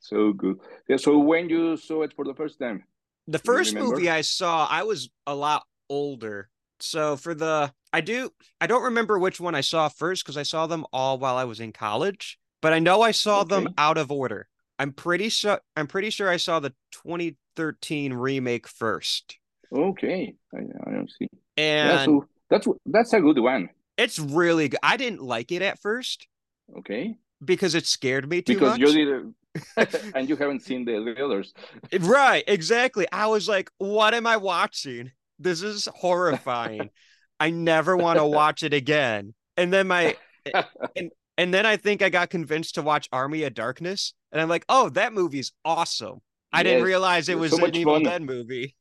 so 0.00 0.32
good. 0.32 0.58
Yeah, 0.88 0.96
so 0.96 1.18
when 1.18 1.48
you 1.48 1.76
saw 1.76 2.02
it 2.02 2.12
for 2.14 2.24
the 2.24 2.34
first 2.34 2.58
time? 2.58 2.84
The 3.26 3.38
first 3.38 3.74
movie 3.74 4.10
I 4.10 4.22
saw, 4.22 4.66
I 4.68 4.82
was 4.82 5.10
a 5.26 5.34
lot 5.34 5.64
older. 5.88 6.48
So 6.80 7.16
for 7.16 7.34
the 7.34 7.72
I 7.92 8.00
do 8.00 8.30
I 8.60 8.66
don't 8.66 8.84
remember 8.84 9.18
which 9.18 9.38
one 9.40 9.54
I 9.54 9.60
saw 9.60 9.88
first 9.88 10.24
because 10.24 10.36
I 10.36 10.42
saw 10.42 10.66
them 10.66 10.86
all 10.92 11.18
while 11.18 11.36
I 11.36 11.44
was 11.44 11.60
in 11.60 11.72
college, 11.72 12.38
but 12.62 12.72
I 12.72 12.78
know 12.78 13.02
I 13.02 13.10
saw 13.10 13.44
them 13.44 13.68
out 13.76 13.98
of 13.98 14.10
order. 14.10 14.48
I'm 14.78 14.92
pretty 14.92 15.28
sure 15.28 15.60
I'm 15.76 15.86
pretty 15.86 16.08
sure 16.08 16.28
I 16.30 16.38
saw 16.38 16.58
the 16.58 16.72
2013 16.92 18.14
remake 18.14 18.66
first. 18.66 19.38
Okay, 19.72 20.34
I, 20.54 20.58
I 20.58 20.90
don't 20.90 21.10
see. 21.10 21.28
And 21.56 21.90
yeah, 21.90 22.04
so 22.06 22.26
that's 22.50 22.66
that's 22.86 23.12
a 23.12 23.20
good 23.20 23.38
one. 23.38 23.70
it's 23.96 24.18
really 24.18 24.68
good. 24.68 24.80
I 24.82 24.96
didn't 24.96 25.22
like 25.22 25.52
it 25.52 25.62
at 25.62 25.80
first 25.80 26.26
Okay, 26.78 27.16
because 27.44 27.74
it 27.74 27.86
scared 27.86 28.28
me 28.28 28.42
too 28.42 28.54
because 28.54 28.78
much. 28.78 28.78
you 28.78 28.92
did, 29.76 29.94
and 30.14 30.28
you 30.28 30.36
haven't 30.36 30.60
seen 30.62 30.84
the, 30.84 30.92
the 31.16 31.24
others. 31.24 31.52
Right, 31.98 32.44
exactly. 32.46 33.06
I 33.12 33.26
was 33.26 33.48
like, 33.48 33.70
what 33.78 34.14
am 34.14 34.26
I 34.26 34.36
watching? 34.36 35.12
This 35.38 35.62
is 35.62 35.88
horrifying. 35.94 36.90
I 37.40 37.50
never 37.50 37.96
want 37.96 38.18
to 38.18 38.26
watch 38.26 38.62
it 38.62 38.74
again. 38.74 39.34
And 39.56 39.72
then 39.72 39.88
my 39.88 40.16
and 40.96 41.10
and 41.38 41.54
then 41.54 41.66
I 41.66 41.76
think 41.76 42.02
I 42.02 42.08
got 42.10 42.30
convinced 42.30 42.76
to 42.76 42.82
watch 42.82 43.08
Army 43.12 43.44
of 43.44 43.54
Darkness, 43.54 44.14
and 44.32 44.40
I'm 44.40 44.48
like, 44.48 44.64
oh, 44.68 44.90
that 44.90 45.12
movie's 45.12 45.52
awesome. 45.64 46.20
I 46.52 46.62
didn't 46.62 46.82
realize 46.84 47.28
it 47.28 47.38
was 47.38 47.56
so 47.56 47.64
an 47.64 47.74
Evil. 47.74 48.00
Dead 48.00 48.22
movie, 48.22 48.76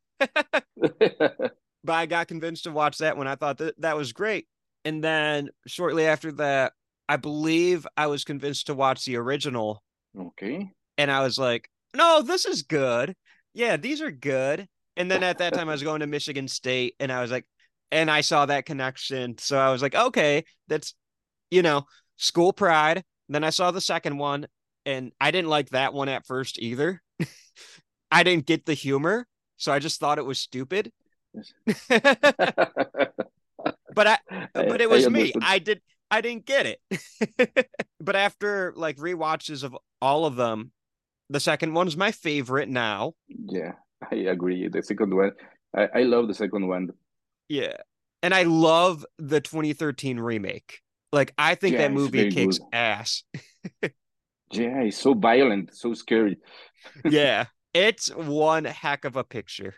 but 1.83 1.93
I 1.93 2.05
got 2.05 2.27
convinced 2.27 2.63
to 2.65 2.71
watch 2.71 2.99
that 2.99 3.17
when 3.17 3.27
I 3.27 3.35
thought 3.35 3.57
that 3.59 3.79
that 3.81 3.97
was 3.97 4.13
great. 4.13 4.47
And 4.85 5.03
then 5.03 5.49
shortly 5.67 6.05
after 6.05 6.31
that, 6.33 6.73
I 7.07 7.17
believe 7.17 7.87
I 7.97 8.07
was 8.07 8.23
convinced 8.23 8.67
to 8.67 8.73
watch 8.73 9.05
the 9.05 9.17
original 9.17 9.83
okay, 10.17 10.71
and 10.97 11.11
I 11.11 11.21
was 11.21 11.39
like, 11.39 11.69
no, 11.95 12.21
this 12.21 12.45
is 12.45 12.63
good. 12.63 13.15
Yeah, 13.53 13.77
these 13.77 14.01
are 14.01 14.11
good. 14.11 14.67
And 14.95 15.09
then 15.09 15.23
at 15.23 15.37
that 15.39 15.53
time, 15.53 15.69
I 15.69 15.71
was 15.71 15.83
going 15.83 16.01
to 16.01 16.07
Michigan 16.07 16.47
State, 16.47 16.95
and 16.99 17.11
I 17.11 17.21
was 17.21 17.31
like, 17.31 17.45
and 17.91 18.11
I 18.11 18.21
saw 18.21 18.45
that 18.45 18.65
connection. 18.65 19.37
So 19.37 19.57
I 19.57 19.71
was 19.71 19.81
like, 19.81 19.95
okay, 19.95 20.43
that's, 20.67 20.93
you 21.49 21.61
know, 21.61 21.85
school 22.17 22.53
pride. 22.53 23.03
Then 23.29 23.43
I 23.43 23.49
saw 23.49 23.71
the 23.71 23.81
second 23.81 24.17
one, 24.17 24.47
and 24.85 25.11
I 25.19 25.31
didn't 25.31 25.49
like 25.49 25.69
that 25.69 25.93
one 25.93 26.09
at 26.09 26.25
first 26.25 26.59
either. 26.59 27.01
I 28.11 28.23
didn't 28.23 28.45
get 28.45 28.65
the 28.65 28.73
humor, 28.73 29.25
so 29.57 29.71
I 29.71 29.79
just 29.79 29.99
thought 29.99 30.17
it 30.17 30.25
was 30.25 30.39
stupid. 30.39 30.91
but 31.89 32.07
I, 34.07 34.17
but 34.53 34.81
it 34.81 34.89
was 34.89 35.09
me. 35.09 35.33
I 35.41 35.59
did 35.59 35.81
I 36.11 36.21
didn't 36.21 36.45
get 36.45 36.65
it. 36.65 37.69
but 37.99 38.15
after 38.15 38.73
like 38.75 38.97
rewatches 38.97 39.63
of 39.63 39.77
all 40.01 40.25
of 40.25 40.35
them, 40.35 40.71
the 41.29 41.39
second 41.39 41.73
one's 41.73 41.97
my 41.97 42.11
favorite 42.11 42.69
now. 42.69 43.13
Yeah, 43.27 43.73
I 44.11 44.15
agree. 44.15 44.67
The 44.67 44.81
second 44.81 45.15
one, 45.15 45.31
I, 45.75 45.87
I 45.95 46.03
love 46.03 46.27
the 46.27 46.33
second 46.33 46.67
one. 46.67 46.89
Yeah. 47.47 47.77
And 48.21 48.33
I 48.33 48.43
love 48.43 49.05
the 49.17 49.39
2013 49.39 50.19
remake. 50.19 50.81
Like 51.11 51.33
I 51.37 51.55
think 51.55 51.73
Yeah, 51.73 51.79
that 51.79 51.93
movie 51.93 52.29
kicks 52.31 52.59
good. 52.59 52.67
ass. 52.73 53.23
Yeah, 54.51 54.81
it's 54.81 54.97
so 54.97 55.13
violent, 55.13 55.75
so 55.75 55.93
scary. 55.93 56.37
yeah. 57.05 57.45
It's 57.73 58.09
one 58.09 58.65
heck 58.65 59.05
of 59.05 59.15
a 59.15 59.23
picture. 59.23 59.75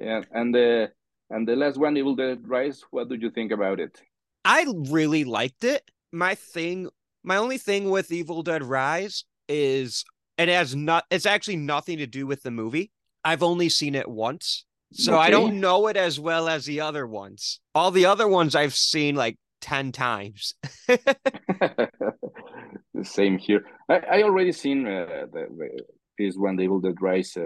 Yeah, 0.00 0.22
and 0.32 0.54
the 0.54 0.92
and 1.30 1.46
the 1.46 1.56
last 1.56 1.76
one, 1.76 1.96
Evil 1.96 2.14
Dead 2.14 2.46
Rise. 2.46 2.82
What 2.90 3.08
do 3.08 3.16
you 3.16 3.30
think 3.30 3.52
about 3.52 3.80
it? 3.80 4.00
I 4.44 4.64
really 4.88 5.24
liked 5.24 5.64
it. 5.64 5.90
My 6.12 6.34
thing, 6.36 6.88
my 7.24 7.36
only 7.36 7.58
thing 7.58 7.90
with 7.90 8.12
Evil 8.12 8.42
Dead 8.42 8.62
Rise 8.62 9.24
is 9.48 10.04
it 10.36 10.48
has 10.48 10.76
not. 10.76 11.04
It's 11.10 11.26
actually 11.26 11.56
nothing 11.56 11.98
to 11.98 12.06
do 12.06 12.26
with 12.26 12.42
the 12.42 12.50
movie. 12.50 12.92
I've 13.24 13.42
only 13.42 13.68
seen 13.68 13.96
it 13.96 14.08
once, 14.08 14.64
so 14.92 15.18
I 15.18 15.30
don't 15.30 15.60
know 15.60 15.88
it 15.88 15.96
as 15.96 16.20
well 16.20 16.48
as 16.48 16.64
the 16.64 16.80
other 16.80 17.06
ones. 17.06 17.60
All 17.74 17.90
the 17.90 18.06
other 18.06 18.28
ones 18.28 18.54
I've 18.54 18.76
seen 18.76 19.16
like 19.16 19.36
ten 19.60 19.90
times. 19.90 20.54
the 20.86 21.90
same 23.02 23.36
here. 23.36 23.64
I, 23.88 23.96
I 23.96 24.22
already 24.22 24.52
seen 24.52 24.86
uh, 24.86 25.26
the, 25.32 25.46
the 25.56 25.82
this 26.18 26.36
one, 26.36 26.56
the 26.56 26.64
Evil 26.64 26.80
Dead 26.80 27.00
Rise, 27.00 27.36
uh, 27.36 27.42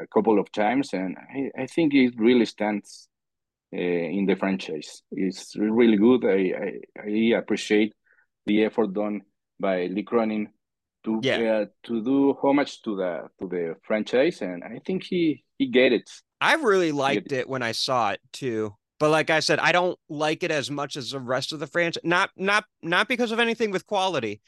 a 0.00 0.06
couple 0.12 0.38
of 0.38 0.50
times, 0.52 0.92
and 0.92 1.16
I, 1.18 1.62
I 1.62 1.66
think 1.66 1.94
it 1.94 2.14
really 2.18 2.46
stands 2.46 3.08
uh, 3.74 3.78
in 3.78 4.26
the 4.26 4.36
franchise. 4.36 5.02
It's 5.10 5.56
really 5.56 5.96
good. 5.96 6.24
I, 6.24 6.52
I 6.66 7.08
I 7.08 7.38
appreciate 7.38 7.94
the 8.46 8.64
effort 8.64 8.92
done 8.92 9.22
by 9.60 9.86
Lee 9.86 10.02
Cronin 10.04 10.48
to 11.04 11.20
Yeah. 11.22 11.38
uh, 11.38 11.66
to 11.84 12.02
do 12.02 12.34
homage 12.42 12.82
to 12.82 12.96
the 12.96 13.28
to 13.40 13.48
the 13.48 13.76
franchise, 13.82 14.42
and 14.42 14.62
I 14.64 14.80
think 14.86 15.04
he 15.04 15.44
he 15.58 15.66
get 15.66 15.92
it. 15.92 16.10
I 16.40 16.54
really 16.54 16.92
liked 16.92 17.32
it 17.32 17.48
when 17.48 17.62
I 17.62 17.72
saw 17.72 18.10
it 18.10 18.20
too. 18.32 18.74
But 18.98 19.10
like 19.10 19.30
I 19.30 19.40
said, 19.40 19.58
I 19.58 19.72
don't 19.72 19.98
like 20.08 20.44
it 20.44 20.52
as 20.52 20.70
much 20.70 20.96
as 20.96 21.10
the 21.10 21.18
rest 21.18 21.52
of 21.52 21.58
the 21.58 21.66
franchise. 21.66 22.02
Not 22.04 22.30
not 22.36 22.64
not 22.82 23.08
because 23.08 23.32
of 23.32 23.40
anything 23.40 23.72
with 23.72 23.86
quality, 23.86 24.40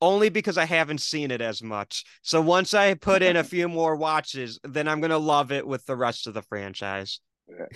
only 0.00 0.28
because 0.28 0.58
I 0.58 0.64
haven't 0.64 1.00
seen 1.00 1.30
it 1.30 1.40
as 1.40 1.62
much. 1.62 2.04
So 2.22 2.40
once 2.40 2.74
I 2.74 2.94
put 2.94 3.22
in 3.22 3.36
a 3.36 3.44
few 3.44 3.68
more 3.68 3.96
watches, 3.96 4.58
then 4.64 4.88
I'm 4.88 5.00
gonna 5.00 5.18
love 5.18 5.52
it 5.52 5.66
with 5.66 5.84
the 5.86 5.96
rest 5.96 6.26
of 6.26 6.34
the 6.34 6.42
franchise. 6.42 7.20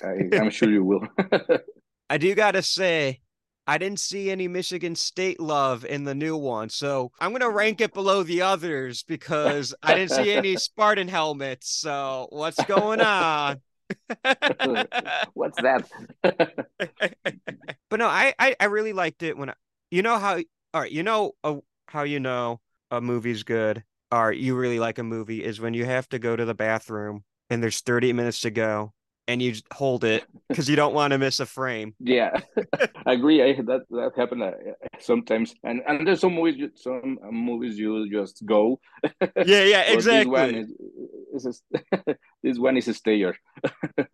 I, 0.03 0.37
I'm 0.37 0.51
sure 0.51 0.71
you 0.71 0.85
will. 0.85 1.07
I 2.11 2.19
do 2.19 2.35
gotta 2.35 2.63
say, 2.63 3.21
I 3.67 3.79
didn't 3.79 4.01
see 4.01 4.31
any 4.31 4.49
Michigan 4.49 4.97
State 4.97 5.39
love 5.39 5.85
in 5.85 6.05
the 6.05 6.15
new 6.15 6.37
one, 6.37 6.69
so 6.69 7.13
I'm 7.21 7.33
gonna 7.33 7.51
rank 7.51 7.81
it 7.81 7.95
below 7.95 8.23
the 8.23 8.43
others 8.43 9.05
because 9.05 9.75
I 9.83 9.95
didn't 9.95 10.11
see 10.11 10.33
any 10.33 10.57
Spartan 10.59 11.09
helmets. 11.09 11.71
So 11.71 12.27
what's 12.31 12.63
going 12.65 13.01
on? 13.01 13.61
What's 15.35 15.61
that? 15.63 15.89
but 16.23 17.97
no, 17.99 18.07
I, 18.07 18.35
I 18.39 18.57
I 18.59 18.65
really 18.67 18.93
liked 18.93 19.23
it 19.23 19.39
when 19.39 19.51
I, 19.51 19.55
you 19.91 20.03
know 20.03 20.19
how 20.19 20.39
all 20.73 20.81
right, 20.81 20.91
you 20.91 21.03
know 21.03 21.33
uh, 21.45 21.57
how 21.91 22.05
you 22.05 22.21
know 22.21 22.61
a 22.93 23.01
movie's 23.01 23.43
good 23.43 23.83
or 24.13 24.33
you 24.33 24.57
really 24.57 24.79
like 24.79 24.99
a 24.99 25.03
movie 25.03 25.43
is 25.43 25.61
when 25.61 25.75
you 25.75 25.85
have 25.85 26.09
to 26.09 26.21
go 26.21 26.37
to 26.37 26.45
the 26.45 26.55
bathroom 26.55 27.25
and 27.49 27.61
there's 27.61 27.81
30 27.81 28.13
minutes 28.13 28.41
to 28.41 28.51
go 28.51 28.93
and 29.31 29.41
you 29.41 29.55
hold 29.73 30.05
it 30.05 30.25
because 30.49 30.69
you 30.69 30.77
don't 30.77 30.95
want 30.95 31.13
to 31.13 31.19
miss 31.19 31.41
a 31.41 31.47
frame. 31.47 31.95
Yeah, 32.01 32.41
I 33.07 33.13
agree. 33.13 33.43
I 33.43 33.55
that 33.63 33.83
that 33.91 34.13
happen 34.17 34.43
uh, 34.43 34.53
sometimes, 34.99 35.55
and 35.63 35.81
and 35.87 36.07
there's 36.07 36.21
some 36.21 36.35
movies, 36.35 36.57
you- 36.59 36.73
some 36.75 37.19
movies 37.31 37.79
you 37.79 38.11
just 38.11 38.45
go. 38.45 38.81
Yeah, 39.37 39.65
yeah, 39.65 39.83
exactly. 39.93 40.19
This 40.19 40.27
one 40.27 40.55
is, 40.55 41.47
is 41.47 41.63
a, 42.07 42.17
this 42.43 42.59
one 42.59 42.77
is 42.77 42.89
a 42.89 42.95
stayer. 42.95 43.35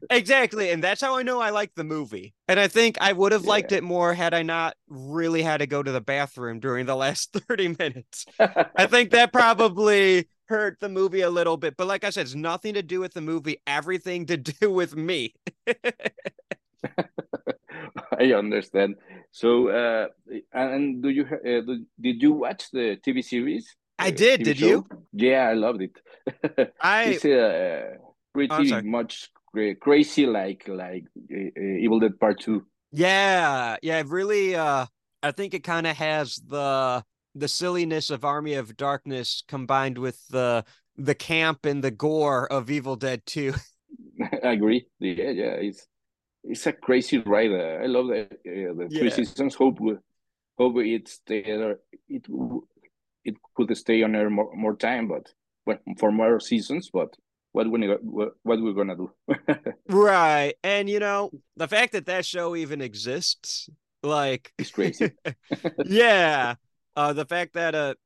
Exactly. 0.09 0.71
And 0.71 0.83
that's 0.83 1.01
how 1.01 1.17
I 1.17 1.23
know 1.23 1.41
I 1.41 1.51
like 1.51 1.75
the 1.75 1.85
movie. 1.85 2.35
And 2.49 2.61
I 2.61 2.69
think 2.69 2.97
I 3.01 3.13
would 3.13 3.33
have 3.33 3.45
liked 3.45 3.73
it 3.73 3.83
more 3.83 4.15
had 4.15 4.35
I 4.35 4.43
not 4.43 4.77
really 4.89 5.43
had 5.43 5.59
to 5.59 5.67
go 5.67 5.83
to 5.83 5.91
the 5.91 6.01
bathroom 6.01 6.61
during 6.61 6.87
the 6.87 6.95
last 6.97 7.33
30 7.33 7.75
minutes. 7.79 8.25
I 8.39 8.87
think 8.87 9.11
that 9.11 9.33
probably 9.33 10.29
hurt 10.49 10.79
the 10.81 10.89
movie 10.89 11.23
a 11.23 11.31
little 11.31 11.57
bit. 11.57 11.77
But 11.77 11.87
like 11.87 12.05
I 12.05 12.11
said, 12.11 12.27
it's 12.27 12.35
nothing 12.35 12.75
to 12.75 12.83
do 12.83 13.01
with 13.01 13.15
the 13.15 13.21
movie, 13.21 13.59
everything 13.67 14.27
to 14.27 14.37
do 14.61 14.71
with 14.71 14.97
me. 14.97 15.35
I 18.19 18.33
understand. 18.33 18.97
So, 19.31 19.69
uh, 19.69 20.09
and 20.53 21.03
do 21.03 21.09
you 21.09 21.25
uh, 21.27 21.63
did 22.01 22.23
you 22.23 22.33
watch 22.33 22.71
the 22.71 22.97
TV 23.03 23.23
series? 23.23 23.77
I 23.99 24.09
Uh, 24.09 24.11
did, 24.11 24.43
did 24.43 24.55
show? 24.55 24.61
you? 24.61 24.87
Yeah, 25.13 25.49
I 25.49 25.55
loved 25.55 25.83
it. 25.83 25.97
I 26.81 27.05
it's 27.05 27.25
uh, 27.25 27.97
pretty 28.33 28.67
sorry. 28.67 28.83
much 28.83 29.31
crazy, 29.81 30.27
like 30.27 30.69
like 30.69 31.05
uh, 31.33 31.37
uh, 31.57 31.79
Evil 31.81 32.01
Dead 32.01 32.19
Part 32.19 32.41
Two. 32.41 32.67
yeah, 32.93 33.77
yeah, 33.83 34.03
really 34.07 34.55
uh 34.55 34.87
I 35.23 35.33
think 35.33 35.55
it 35.55 35.65
kind 35.65 35.87
of 35.87 35.97
has 35.97 36.37
the 36.37 37.05
the 37.37 37.49
silliness 37.49 38.11
of 38.11 38.25
Army 38.25 38.55
of 38.55 38.77
Darkness 38.77 39.43
combined 39.49 39.99
with 39.99 40.27
the 40.29 40.65
the 40.97 41.15
camp 41.15 41.67
and 41.67 41.85
the 41.85 41.91
gore 41.91 42.51
of 42.51 42.71
Evil 42.71 42.97
Dead 42.97 43.23
2. 43.27 43.53
I 44.43 44.53
agree. 44.53 44.87
Yeah, 44.99 45.31
yeah, 45.31 45.55
it's 45.61 45.87
it's 46.45 46.67
a 46.67 46.73
crazy 46.73 47.19
ride. 47.19 47.51
Uh, 47.53 47.83
I 47.83 47.87
love 47.87 48.09
the 48.09 48.23
uh, 48.25 48.75
the 48.75 48.89
three 48.97 49.09
Yeah. 49.09 49.15
seasons. 49.15 49.55
Hope 49.55 49.79
hope 50.59 50.77
it 50.79 51.09
stay. 51.09 51.39
It 52.09 52.27
it 53.25 53.37
could 53.55 53.77
stay 53.77 54.03
on 54.03 54.15
air 54.15 54.31
more, 54.31 54.55
more 54.55 54.77
time, 54.77 55.09
but 55.09 55.33
well, 55.67 55.79
for 55.99 56.13
more 56.13 56.41
seasons. 56.41 56.91
But 56.93 57.17
what 57.53 57.71
we 57.71 57.87
what 57.89 58.33
what 58.43 58.63
we're 58.63 58.73
gonna 58.73 58.97
do? 58.97 59.11
Right. 59.89 60.55
And 60.65 60.89
you 60.89 60.99
know, 60.99 61.31
the 61.57 61.69
fact 61.69 61.93
that 61.93 62.07
that 62.07 62.25
show 62.25 62.57
even 62.57 62.81
exists, 62.81 63.69
like 64.03 64.53
it's 64.59 64.71
crazy. 64.71 65.13
yeah, 65.85 66.55
uh 66.97 67.13
the 67.13 67.25
fact 67.27 67.55
that 67.55 67.75
a 67.75 67.97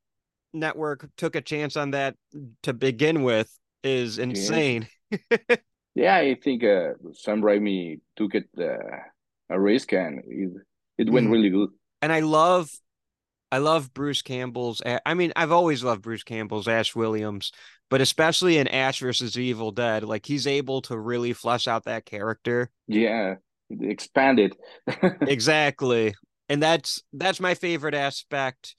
network 0.53 1.09
took 1.17 1.35
a 1.35 1.41
chance 1.41 1.77
on 1.77 1.91
that 1.91 2.15
to 2.63 2.73
begin 2.73 3.23
with 3.23 3.51
is 3.83 4.17
insane. 4.19 4.87
Yeah, 5.95 6.15
I 6.17 6.35
think 6.35 6.63
uh, 6.63 6.93
Sam 7.13 7.41
Raimi 7.41 7.99
took 8.15 8.33
it 8.35 8.47
uh, 8.57 8.77
a 9.49 9.59
risk 9.59 9.91
and 9.93 10.21
it 10.25 10.51
it 10.97 11.09
went 11.09 11.27
Mhm. 11.27 11.31
really 11.31 11.49
good. 11.49 11.69
And 12.01 12.11
I 12.13 12.21
love 12.21 12.69
I 13.51 13.59
love 13.59 13.93
Bruce 13.93 14.21
Campbell's 14.21 14.81
I 14.85 15.13
mean, 15.13 15.33
I've 15.35 15.51
always 15.51 15.83
loved 15.83 16.01
Bruce 16.03 16.23
Campbell's 16.23 16.67
Ash 16.67 16.95
Williams, 16.95 17.51
but 17.89 18.01
especially 18.01 18.57
in 18.57 18.67
Ash 18.69 18.99
versus 18.99 19.37
Evil 19.37 19.71
Dead, 19.71 20.03
like 20.03 20.25
he's 20.25 20.47
able 20.47 20.81
to 20.83 20.97
really 20.97 21.33
flesh 21.33 21.67
out 21.67 21.85
that 21.85 22.05
character. 22.05 22.69
Yeah, 22.87 23.35
expand 23.69 24.39
it 24.39 24.55
exactly 25.25 26.13
and 26.51 26.61
that's 26.61 27.01
that's 27.13 27.39
my 27.39 27.55
favorite 27.55 27.95
aspect 27.95 28.75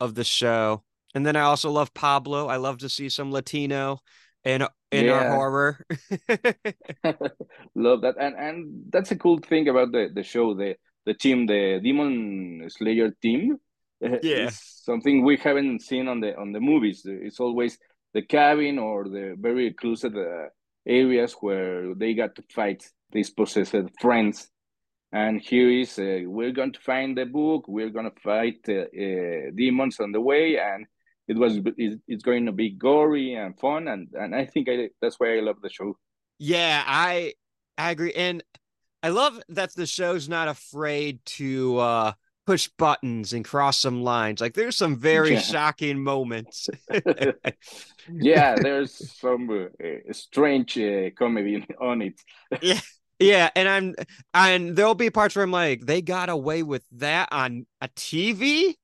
of 0.00 0.14
the 0.14 0.24
show 0.24 0.82
and 1.14 1.26
then 1.26 1.36
i 1.36 1.42
also 1.42 1.70
love 1.70 1.92
pablo 1.94 2.48
i 2.48 2.56
love 2.56 2.78
to 2.78 2.88
see 2.88 3.08
some 3.08 3.30
latino 3.30 3.98
in 4.44 4.66
in 4.90 5.08
our 5.08 5.24
horror 5.24 5.78
Love 7.74 8.02
that, 8.02 8.16
and 8.18 8.34
and 8.36 8.84
that's 8.90 9.10
a 9.10 9.16
cool 9.16 9.38
thing 9.38 9.68
about 9.68 9.92
the 9.92 10.10
the 10.14 10.22
show. 10.22 10.54
The 10.54 10.76
the 11.06 11.14
team, 11.14 11.46
the 11.46 11.80
Demon 11.82 12.68
Slayer 12.68 13.10
team, 13.22 13.56
Yeah. 14.00 14.48
is 14.48 14.60
something 14.84 15.24
we 15.24 15.36
haven't 15.36 15.80
seen 15.82 16.08
on 16.08 16.20
the 16.20 16.36
on 16.36 16.52
the 16.52 16.60
movies. 16.60 17.02
It's 17.04 17.40
always 17.40 17.78
the 18.14 18.22
cabin 18.22 18.78
or 18.78 19.04
the 19.04 19.36
very 19.38 19.66
exclusive 19.66 20.16
uh, 20.16 20.48
areas 20.86 21.34
where 21.40 21.94
they 21.94 22.14
got 22.14 22.34
to 22.36 22.42
fight 22.54 22.84
these 23.10 23.30
possessed 23.30 23.74
friends. 24.00 24.48
And 25.12 25.40
here 25.40 25.70
is 25.70 25.98
uh, 25.98 26.20
we're 26.26 26.52
going 26.52 26.72
to 26.72 26.80
find 26.80 27.16
the 27.16 27.26
book. 27.26 27.66
We're 27.68 27.90
going 27.90 28.10
to 28.10 28.20
fight 28.20 28.60
uh, 28.68 28.72
uh, 28.82 29.50
demons 29.54 30.00
on 30.00 30.12
the 30.12 30.20
way, 30.20 30.58
and 30.58 30.86
it 31.28 31.36
was 31.36 31.56
it, 31.76 32.00
it's 32.08 32.22
going 32.22 32.46
to 32.46 32.52
be 32.52 32.70
gory 32.70 33.34
and 33.34 33.58
fun. 33.58 33.88
And 33.88 34.08
and 34.14 34.34
I 34.34 34.46
think 34.46 34.68
I, 34.68 34.90
that's 35.00 35.20
why 35.20 35.36
I 35.36 35.40
love 35.40 35.60
the 35.62 35.70
show. 35.70 35.96
yeah 36.38 36.82
i 36.86 37.32
i 37.78 37.90
agree 37.90 38.12
and 38.14 38.42
i 39.02 39.08
love 39.08 39.40
that 39.48 39.74
the 39.74 39.86
show's 39.86 40.28
not 40.28 40.48
afraid 40.48 41.24
to 41.24 41.78
uh 41.78 42.12
push 42.46 42.68
buttons 42.78 43.32
and 43.32 43.44
cross 43.44 43.78
some 43.78 44.02
lines 44.02 44.40
like 44.40 44.54
there's 44.54 44.76
some 44.76 44.96
very 44.96 45.32
Yeah. 45.32 45.40
shocking 45.40 46.02
moments 46.02 46.68
yeah, 48.08 48.56
there's 48.60 48.94
some 49.20 49.48
uh, 49.50 50.12
strange 50.12 50.76
uh, 50.78 51.10
comedy 51.16 51.64
on 51.80 52.02
it. 52.02 52.20
yeah 52.60 52.80
and 53.54 53.68
i'm 53.68 53.94
and 54.34 54.76
there'll 54.76 54.94
be 54.94 55.10
parts 55.10 55.36
where 55.36 55.44
i'm 55.44 55.50
like 55.50 55.80
they 55.86 56.02
got 56.02 56.28
away 56.28 56.62
with 56.62 56.84
that 56.92 57.28
on 57.32 57.66
a 57.80 57.88
tv 57.88 58.74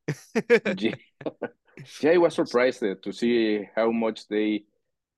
yeah, 0.64 0.94
yeah, 2.00 2.10
I 2.10 2.18
was 2.18 2.34
surprised 2.34 2.82
uh, 2.82 2.94
to 3.02 3.12
see 3.12 3.68
how 3.74 3.90
much 3.90 4.28
they 4.28 4.64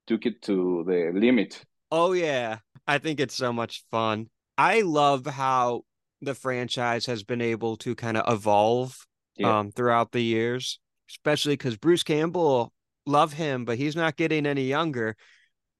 took 0.06 0.26
it 0.26 0.42
to 0.42 0.84
the 0.86 1.12
limit. 1.18 1.64
Oh 1.90 2.12
yeah, 2.12 2.58
I 2.86 2.98
think 2.98 3.20
it's 3.20 3.34
so 3.34 3.52
much 3.52 3.84
fun. 3.90 4.28
I 4.56 4.82
love 4.82 5.26
how 5.26 5.82
the 6.20 6.34
franchise 6.34 7.06
has 7.06 7.22
been 7.22 7.40
able 7.40 7.76
to 7.78 7.94
kind 7.94 8.16
of 8.16 8.30
evolve 8.32 9.06
Yeah. 9.36 9.60
um 9.60 9.72
throughout 9.72 10.12
the 10.12 10.20
years, 10.22 10.78
especially 11.08 11.56
cuz 11.56 11.76
Bruce 11.76 12.02
Campbell 12.02 12.72
love 13.06 13.32
him, 13.32 13.64
but 13.64 13.78
he's 13.78 13.96
not 13.96 14.16
getting 14.16 14.46
any 14.46 14.64
younger. 14.64 15.16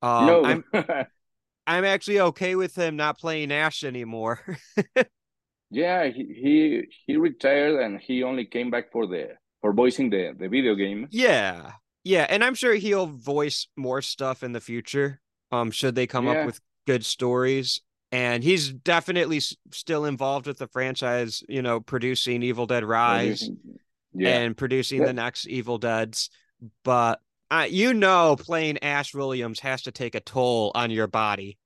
Um 0.03 0.27
no, 0.27 0.63
I'm 1.71 1.85
actually 1.85 2.21
okay 2.21 2.55
with 2.57 2.75
him 2.77 2.97
not 2.97 3.19
playing 3.19 3.53
Ash 3.53 3.85
anymore. 3.85 4.41
yeah, 5.71 6.07
he, 6.09 6.25
he 6.25 6.83
he 7.07 7.17
retired 7.17 7.81
and 7.81 8.01
he 8.01 8.23
only 8.23 8.45
came 8.45 8.71
back 8.71 8.91
for 8.93 9.07
the 9.07 9.29
for 9.61 9.73
voicing 9.73 10.11
the 10.11 10.35
the 10.39 10.49
video 10.49 10.75
game. 10.75 11.07
yeah. 11.11 11.73
Yeah, 12.03 12.27
and 12.31 12.43
I'm 12.43 12.55
sure 12.55 12.73
he'll 12.75 13.07
voice 13.07 13.69
more 13.77 14.01
stuff 14.01 14.43
in 14.43 14.53
the 14.53 14.61
future. 14.61 15.21
Um 15.53 15.71
should 15.71 15.95
they 15.95 16.07
come 16.07 16.27
Yeah. 16.27 16.33
up 16.41 16.47
with 16.47 16.61
good 16.87 17.05
stories. 17.05 17.83
And 18.13 18.43
he's 18.43 18.73
definitely 18.73 19.37
s- 19.37 19.55
still 19.73 20.05
involved 20.07 20.47
with 20.49 20.59
the 20.59 20.67
franchise, 20.67 21.45
you 21.49 21.63
know, 21.63 21.79
producing 21.79 22.43
Evil 22.43 22.67
Dead 22.67 22.85
Rise. 22.85 23.49
Yeah, 24.13 24.39
and 24.41 24.57
producing 24.57 25.01
Yeah. 25.03 25.07
the 25.09 25.13
next 25.13 25.47
Evil 25.47 25.79
Deads. 25.79 26.31
But 26.85 27.21
uh, 27.53 27.67
you 27.71 27.95
know, 27.95 28.37
playing 28.37 28.79
Ash 28.83 29.15
Williams 29.15 29.61
has 29.61 29.83
to 29.83 29.93
take 29.93 30.15
a 30.17 30.21
toll 30.21 30.73
on 30.75 30.91
your 30.91 31.07
body. 31.07 31.59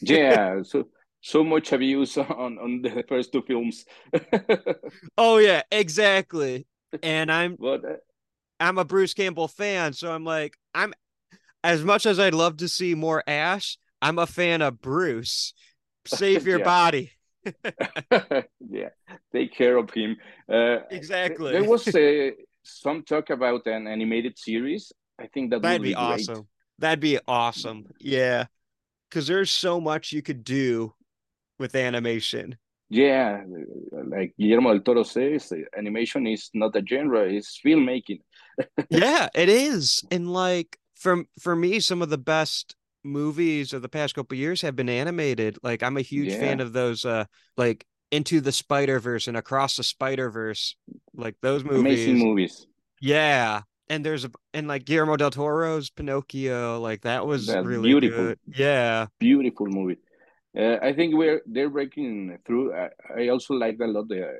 Yeah. 0.00 0.62
So 0.62 0.88
so 1.20 1.42
much 1.44 1.72
abuse 1.72 2.16
on 2.18 2.58
on 2.58 2.82
the 2.82 3.04
first 3.08 3.32
two 3.32 3.42
films. 3.42 3.84
Oh 5.16 5.38
yeah, 5.38 5.62
exactly. 5.70 6.66
And 7.02 7.30
I'm 7.30 7.56
but 7.58 7.84
uh, 7.84 7.96
I'm 8.60 8.78
a 8.78 8.84
Bruce 8.84 9.14
Campbell 9.14 9.48
fan, 9.48 9.92
so 9.92 10.12
I'm 10.12 10.24
like 10.24 10.56
I'm 10.74 10.94
as 11.64 11.84
much 11.84 12.06
as 12.06 12.18
I'd 12.20 12.34
love 12.34 12.58
to 12.58 12.68
see 12.68 12.94
more 12.94 13.22
Ash, 13.26 13.78
I'm 14.02 14.18
a 14.18 14.26
fan 14.26 14.62
of 14.62 14.80
Bruce. 14.80 15.54
Save 16.06 16.46
your 16.46 16.58
Yeah. 16.58 16.64
body. 16.64 17.12
yeah, 18.60 18.90
take 19.32 19.54
care 19.54 19.76
of 19.76 19.90
him. 19.90 20.16
Uh, 20.48 20.78
Exactly. 20.90 21.52
There 21.52 21.64
was 21.64 21.94
uh, 21.94 22.30
some 22.62 23.02
talk 23.02 23.30
about 23.30 23.66
an 23.66 23.86
animated 23.86 24.38
series. 24.38 24.92
I 25.18 25.26
think 25.28 25.50
that 25.50 25.62
That'd 25.62 25.80
would 25.80 25.82
be 25.82 25.90
be, 25.90 25.94
awesome. 25.94 26.48
That'd 26.78 27.00
be 27.00 27.18
awesome. 27.26 27.86
Yeah. 28.00 28.46
Cause 29.10 29.26
there's 29.26 29.50
so 29.50 29.80
much 29.80 30.12
you 30.12 30.22
could 30.22 30.42
do 30.42 30.94
with 31.58 31.74
animation. 31.74 32.56
Yeah, 32.90 33.42
like 33.92 34.34
Guillermo 34.38 34.72
del 34.72 34.80
Toro 34.82 35.02
says, 35.02 35.52
animation 35.76 36.26
is 36.26 36.50
not 36.52 36.76
a 36.76 36.82
genre; 36.86 37.22
it's 37.22 37.60
filmmaking. 37.64 38.20
yeah, 38.90 39.28
it 39.34 39.48
is. 39.48 40.04
And 40.10 40.32
like 40.32 40.78
for 40.94 41.24
for 41.40 41.56
me, 41.56 41.80
some 41.80 42.02
of 42.02 42.10
the 42.10 42.18
best 42.18 42.76
movies 43.02 43.72
of 43.72 43.82
the 43.82 43.88
past 43.88 44.14
couple 44.14 44.36
years 44.36 44.62
have 44.62 44.76
been 44.76 44.88
animated. 44.88 45.58
Like 45.62 45.82
I'm 45.82 45.96
a 45.96 46.02
huge 46.02 46.34
fan 46.34 46.60
of 46.60 46.72
those 46.72 47.04
uh 47.04 47.24
like 47.56 47.86
Into 48.10 48.40
the 48.40 48.52
Spider-Verse 48.52 49.28
and 49.28 49.36
Across 49.36 49.76
the 49.76 49.82
Spider-Verse. 49.82 50.76
Like 51.14 51.36
those 51.42 51.64
movies. 51.64 51.80
Amazing 51.80 52.18
movies. 52.18 52.66
Yeah. 53.00 53.62
And 53.88 54.04
there's 54.04 54.24
a 54.24 54.30
and 54.54 54.66
like 54.66 54.84
Guillermo 54.84 55.16
del 55.16 55.30
Toro's 55.30 55.90
Pinocchio, 55.90 56.80
like 56.80 57.02
that 57.02 57.26
was 57.26 57.46
That's 57.46 57.66
really 57.66 57.90
beautiful. 57.90 58.24
good. 58.24 58.38
Yeah. 58.46 59.06
Beautiful 59.18 59.66
movie. 59.66 59.98
Uh, 60.56 60.76
I 60.80 60.92
think 60.92 61.14
we're 61.14 61.42
they're 61.46 61.68
breaking 61.68 62.38
through. 62.46 62.74
I, 62.74 62.88
I 63.16 63.28
also 63.28 63.54
like 63.54 63.78
a 63.80 63.86
lot 63.86 64.08
the 64.08 64.26
uh, 64.26 64.32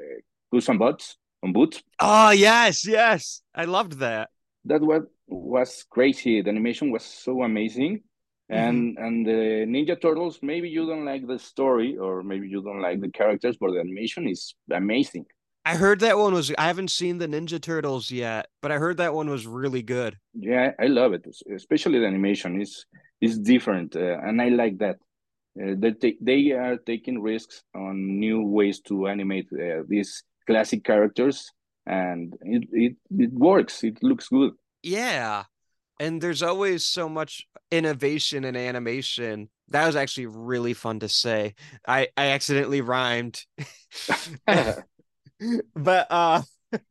Puss 0.50 0.68
and 0.68 0.78
Boots 0.78 1.16
on 1.42 1.52
Boots. 1.52 1.82
Oh 2.00 2.30
yes, 2.30 2.86
yes. 2.86 3.42
I 3.54 3.64
loved 3.64 3.98
that. 3.98 4.30
That 4.64 4.80
was 4.80 5.02
was 5.26 5.84
crazy. 5.90 6.40
The 6.40 6.50
animation 6.50 6.90
was 6.90 7.04
so 7.04 7.42
amazing. 7.42 8.02
Mm-hmm. 8.50 8.54
And 8.54 8.98
and 8.98 9.26
the 9.26 9.66
Ninja 9.66 10.00
Turtles, 10.00 10.38
maybe 10.42 10.68
you 10.68 10.86
don't 10.86 11.04
like 11.04 11.26
the 11.26 11.38
story 11.38 11.96
or 11.96 12.22
maybe 12.22 12.48
you 12.48 12.62
don't 12.62 12.80
like 12.80 13.00
the 13.00 13.10
characters, 13.10 13.56
but 13.58 13.72
the 13.72 13.80
animation 13.80 14.28
is 14.28 14.54
amazing. 14.70 15.26
I 15.64 15.76
heard 15.76 16.00
that 16.00 16.18
one 16.18 16.34
was 16.34 16.52
I 16.58 16.66
haven't 16.66 16.90
seen 16.90 17.18
the 17.18 17.26
Ninja 17.26 17.60
Turtles 17.60 18.10
yet, 18.10 18.48
but 18.60 18.70
I 18.70 18.78
heard 18.78 18.98
that 18.98 19.14
one 19.14 19.30
was 19.30 19.46
really 19.46 19.82
good. 19.82 20.18
Yeah, 20.34 20.72
I 20.78 20.86
love 20.86 21.14
it, 21.14 21.26
especially 21.54 22.00
the 22.00 22.06
animation 22.06 22.60
is 22.60 22.84
is 23.20 23.38
different, 23.38 23.96
uh, 23.96 24.18
and 24.22 24.42
I 24.42 24.50
like 24.50 24.78
that. 24.78 24.96
Uh, 25.58 25.74
they 25.78 25.92
ta- 25.92 26.18
they 26.20 26.50
are 26.52 26.76
taking 26.76 27.22
risks 27.22 27.62
on 27.74 28.18
new 28.18 28.42
ways 28.42 28.80
to 28.88 29.08
animate 29.08 29.48
uh, 29.52 29.82
these 29.88 30.22
classic 30.46 30.84
characters, 30.84 31.50
and 31.86 32.34
it, 32.42 32.68
it 32.72 32.96
it 33.10 33.32
works. 33.32 33.82
It 33.84 34.02
looks 34.02 34.28
good. 34.28 34.52
Yeah. 34.82 35.44
And 36.00 36.20
there's 36.20 36.42
always 36.42 36.84
so 36.84 37.08
much 37.08 37.46
innovation 37.70 38.44
in 38.44 38.56
animation. 38.56 39.48
That 39.68 39.86
was 39.86 39.94
actually 39.96 40.26
really 40.26 40.74
fun 40.74 40.98
to 41.00 41.08
say. 41.08 41.54
I 41.86 42.08
I 42.16 42.30
accidentally 42.30 42.82
rhymed. 42.82 43.40
but 45.74 46.06
uh 46.10 46.42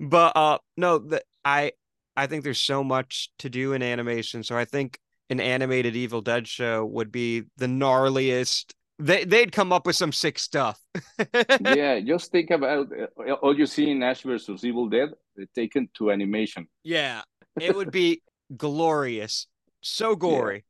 but 0.00 0.36
uh 0.36 0.58
no, 0.76 0.98
the, 0.98 1.22
I 1.44 1.72
I 2.16 2.26
think 2.26 2.44
there's 2.44 2.60
so 2.60 2.84
much 2.84 3.30
to 3.38 3.48
do 3.48 3.72
in 3.72 3.82
animation. 3.82 4.42
So 4.42 4.56
I 4.56 4.64
think 4.64 4.98
an 5.30 5.40
animated 5.40 5.96
Evil 5.96 6.20
Dead 6.20 6.46
show 6.46 6.84
would 6.84 7.10
be 7.10 7.44
the 7.56 7.66
gnarliest. 7.66 8.72
They 8.98 9.24
they'd 9.24 9.50
come 9.50 9.72
up 9.72 9.86
with 9.86 9.96
some 9.96 10.12
sick 10.12 10.38
stuff. 10.38 10.78
yeah, 11.60 12.00
just 12.00 12.30
think 12.30 12.50
about 12.50 12.88
uh, 12.92 13.32
all 13.32 13.56
you 13.56 13.66
see 13.66 13.90
in 13.90 14.02
Ash 14.02 14.22
versus 14.22 14.64
Evil 14.64 14.88
Dead 14.88 15.10
taken 15.54 15.88
to 15.94 16.12
animation. 16.12 16.68
Yeah, 16.84 17.22
it 17.58 17.74
would 17.74 17.90
be 18.02 18.22
glorious. 18.56 19.46
So 19.80 20.14
gory. 20.14 20.64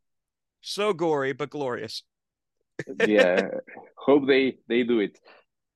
So 0.63 0.93
gory, 0.93 1.33
but 1.33 1.51
glorious. 1.51 2.05
yeah, 3.07 3.49
hope 3.97 4.27
they 4.27 4.59
they 4.69 4.85
do 4.85 5.01
it. 5.01 5.19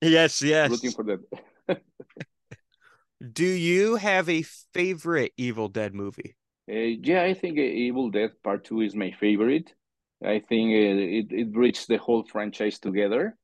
Yes, 0.06 0.42
yes. 0.42 0.70
Looking 0.70 0.92
for 0.92 1.04
that. 1.04 1.20
Do 3.32 3.46
you 3.46 3.96
have 3.96 4.28
a 4.28 4.42
favorite 4.42 5.32
Evil 5.36 5.68
Dead 5.68 5.94
movie? 5.94 6.36
Uh, 6.70 6.98
yeah, 7.02 7.22
I 7.22 7.34
think 7.34 7.58
uh, 7.58 7.62
Evil 7.62 8.10
Dead 8.10 8.30
Part 8.42 8.64
Two 8.64 8.80
is 8.80 8.94
my 8.94 9.12
favorite. 9.12 9.72
I 10.24 10.40
think 10.40 10.70
uh, 10.70 11.00
it 11.00 11.26
it 11.30 11.52
brings 11.52 11.86
the 11.86 11.98
whole 11.98 12.24
franchise 12.24 12.78
together. 12.78 13.36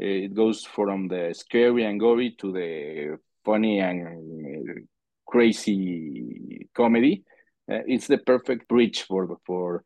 Uh, 0.00 0.06
it 0.06 0.34
goes 0.34 0.64
from 0.64 1.08
the 1.08 1.34
scary 1.36 1.84
and 1.84 2.00
gory 2.00 2.34
to 2.38 2.52
the 2.52 3.18
funny 3.44 3.80
and 3.80 4.88
crazy 5.26 6.68
comedy. 6.74 7.24
Uh, 7.70 7.80
it's 7.86 8.06
the 8.06 8.18
perfect 8.18 8.68
bridge 8.68 9.02
for 9.02 9.36
for 9.46 9.84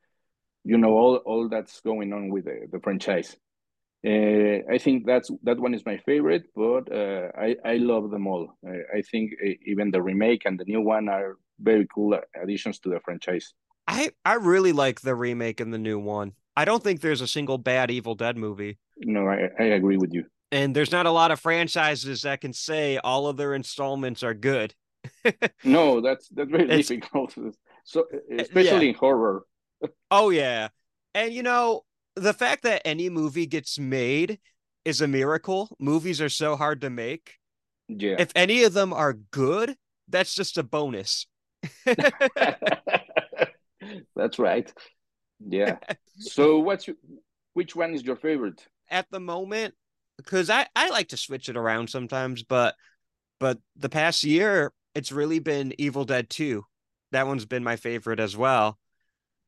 you 0.64 0.78
know 0.78 0.92
all 0.92 1.16
all 1.16 1.48
that's 1.48 1.80
going 1.80 2.12
on 2.12 2.30
with 2.30 2.44
the, 2.44 2.68
the 2.70 2.80
franchise. 2.80 3.36
Uh, 4.06 4.62
I 4.72 4.78
think 4.78 5.04
that's 5.04 5.30
that 5.42 5.58
one 5.58 5.74
is 5.74 5.84
my 5.84 5.96
favorite, 5.96 6.44
but 6.54 6.92
uh, 6.92 7.28
I 7.36 7.56
I 7.64 7.76
love 7.78 8.10
them 8.10 8.28
all. 8.28 8.56
I, 8.64 8.98
I 8.98 9.02
think 9.02 9.32
uh, 9.44 9.50
even 9.66 9.90
the 9.90 10.00
remake 10.00 10.44
and 10.44 10.60
the 10.60 10.64
new 10.64 10.80
one 10.80 11.08
are 11.08 11.38
very 11.58 11.88
cool 11.92 12.16
additions 12.40 12.78
to 12.80 12.88
the 12.88 13.00
franchise. 13.00 13.52
I 13.88 14.10
I 14.24 14.34
really 14.34 14.72
like 14.72 15.00
the 15.00 15.16
remake 15.16 15.60
and 15.60 15.72
the 15.72 15.78
new 15.78 15.98
one. 15.98 16.34
I 16.56 16.64
don't 16.64 16.82
think 16.82 17.00
there's 17.00 17.20
a 17.20 17.26
single 17.26 17.58
bad 17.58 17.90
Evil 17.90 18.14
Dead 18.14 18.36
movie. 18.36 18.78
No, 18.98 19.26
I, 19.26 19.48
I 19.58 19.64
agree 19.64 19.96
with 19.96 20.14
you. 20.14 20.24
And 20.52 20.74
there's 20.74 20.92
not 20.92 21.06
a 21.06 21.10
lot 21.10 21.32
of 21.32 21.40
franchises 21.40 22.22
that 22.22 22.40
can 22.40 22.52
say 22.52 22.98
all 22.98 23.26
of 23.26 23.36
their 23.36 23.54
installments 23.54 24.22
are 24.22 24.34
good. 24.34 24.74
no, 25.64 26.00
that's 26.00 26.28
that's 26.28 26.50
very 26.50 26.70
it's, 26.70 26.88
difficult. 26.88 27.34
So 27.88 28.04
especially 28.36 28.86
yeah. 28.86 28.90
in 28.90 28.94
horror. 28.96 29.44
oh 30.10 30.30
yeah. 30.30 30.68
And 31.14 31.32
you 31.32 31.44
know, 31.44 31.84
the 32.16 32.34
fact 32.34 32.64
that 32.64 32.82
any 32.84 33.08
movie 33.08 33.46
gets 33.46 33.78
made 33.78 34.38
is 34.84 35.00
a 35.00 35.08
miracle. 35.08 35.68
Movies 35.78 36.20
are 36.20 36.28
so 36.28 36.56
hard 36.56 36.80
to 36.80 36.90
make. 36.90 37.34
Yeah. 37.88 38.16
If 38.18 38.32
any 38.34 38.64
of 38.64 38.72
them 38.72 38.92
are 38.92 39.12
good, 39.12 39.76
that's 40.08 40.34
just 40.34 40.58
a 40.58 40.62
bonus. 40.62 41.26
that's 44.16 44.38
right. 44.38 44.72
Yeah. 45.46 45.76
so 46.18 46.58
what's 46.58 46.86
your 46.86 46.96
which 47.54 47.76
one 47.76 47.94
is 47.94 48.02
your 48.02 48.16
favorite? 48.16 48.66
At 48.90 49.10
the 49.10 49.20
moment, 49.20 49.74
because 50.16 50.50
I, 50.50 50.66
I 50.74 50.90
like 50.90 51.08
to 51.08 51.16
switch 51.16 51.48
it 51.48 51.56
around 51.56 51.90
sometimes, 51.90 52.42
but 52.42 52.74
but 53.38 53.58
the 53.76 53.88
past 53.88 54.24
year 54.24 54.72
it's 54.94 55.12
really 55.12 55.40
been 55.40 55.74
Evil 55.78 56.04
Dead 56.04 56.30
2. 56.30 56.64
That 57.12 57.26
one's 57.26 57.44
been 57.44 57.62
my 57.62 57.76
favorite 57.76 58.18
as 58.18 58.34
well. 58.36 58.78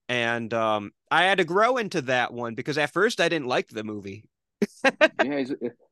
And 0.09 0.53
um 0.55 0.93
I 1.11 1.25
had 1.25 1.39
to 1.39 1.45
grow 1.45 1.77
into 1.77 2.03
that 2.03 2.33
one 2.33 2.55
because 2.55 2.79
at 2.79 2.93
first 2.93 3.21
I 3.21 3.29
didn't 3.29 3.47
like 3.47 3.69
the 3.69 3.85
movie. 3.85 4.25
yeah, 4.85 5.45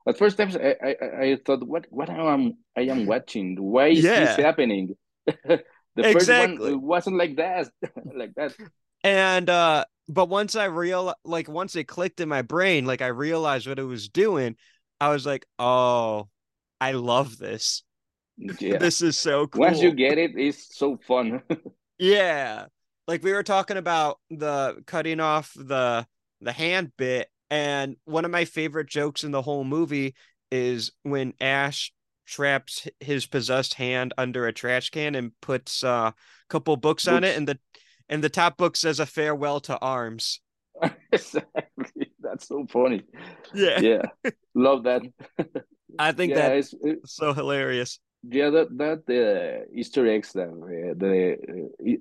at 0.08 0.18
first 0.18 0.40
I, 0.40 0.74
I 0.82 0.96
I 1.20 1.38
thought 1.44 1.66
what 1.66 1.86
what 1.90 2.10
am 2.10 2.54
I 2.76 2.82
am 2.82 3.06
watching? 3.12 3.56
Why 3.60 3.88
is 3.88 4.04
yeah. 4.04 4.20
this 4.20 4.36
happening? 4.36 4.96
the 5.26 5.62
exactly. 5.96 6.12
first 6.12 6.72
one 6.72 6.82
wasn't 6.82 7.16
like 7.16 7.36
that, 7.36 7.68
like 8.14 8.34
that. 8.36 8.54
And 9.04 9.48
uh 9.50 9.84
but 10.08 10.28
once 10.28 10.56
I 10.56 10.64
real 10.66 11.14
like 11.24 11.48
once 11.48 11.76
it 11.76 11.84
clicked 11.84 12.20
in 12.20 12.28
my 12.28 12.42
brain, 12.42 12.86
like 12.86 13.02
I 13.02 13.08
realized 13.08 13.66
what 13.66 13.78
it 13.78 13.84
was 13.84 14.08
doing, 14.08 14.56
I 15.00 15.10
was 15.10 15.26
like, 15.26 15.46
oh, 15.58 16.28
I 16.80 16.92
love 16.92 17.38
this. 17.38 17.82
Yeah. 18.38 18.76
this 18.78 19.00
is 19.00 19.18
so 19.18 19.46
cool. 19.46 19.60
Once 19.60 19.80
you 19.80 19.92
get 19.92 20.18
it, 20.18 20.32
it's 20.36 20.76
so 20.76 20.98
fun. 21.06 21.42
yeah 21.98 22.66
like 23.06 23.22
we 23.22 23.32
were 23.32 23.42
talking 23.42 23.76
about 23.76 24.18
the 24.30 24.82
cutting 24.86 25.20
off 25.20 25.52
the 25.54 26.06
the 26.40 26.52
hand 26.52 26.92
bit 26.96 27.28
and 27.50 27.96
one 28.04 28.24
of 28.24 28.30
my 28.30 28.44
favorite 28.44 28.88
jokes 28.88 29.24
in 29.24 29.30
the 29.30 29.42
whole 29.42 29.64
movie 29.64 30.14
is 30.50 30.92
when 31.02 31.32
ash 31.40 31.92
traps 32.26 32.88
his 33.00 33.26
possessed 33.26 33.74
hand 33.74 34.12
under 34.18 34.46
a 34.46 34.52
trash 34.52 34.90
can 34.90 35.14
and 35.14 35.32
puts 35.40 35.84
uh, 35.84 36.10
a 36.10 36.14
couple 36.48 36.76
books 36.76 37.06
on 37.06 37.24
it 37.24 37.36
and 37.36 37.46
the 37.48 37.58
and 38.08 38.22
the 38.22 38.28
top 38.28 38.56
book 38.56 38.76
says 38.76 39.00
a 39.00 39.06
farewell 39.06 39.60
to 39.60 39.78
arms. 39.78 40.40
Exactly. 41.12 42.12
That's 42.20 42.48
so 42.48 42.66
funny. 42.68 43.02
Yeah. 43.54 43.80
Yeah. 43.80 44.30
Love 44.54 44.82
that. 44.84 45.02
I 45.98 46.12
think 46.12 46.32
yeah, 46.32 46.50
that's 46.50 46.74
it's, 46.82 47.14
so 47.16 47.32
hilarious 47.32 48.00
yeah, 48.30 48.50
that 48.50 48.76
that 48.78 49.02
uh, 49.08 49.64
Easter 49.72 50.06
eggs 50.06 50.32
that 50.32 50.48
uh, 50.48 50.94
the 50.96 51.36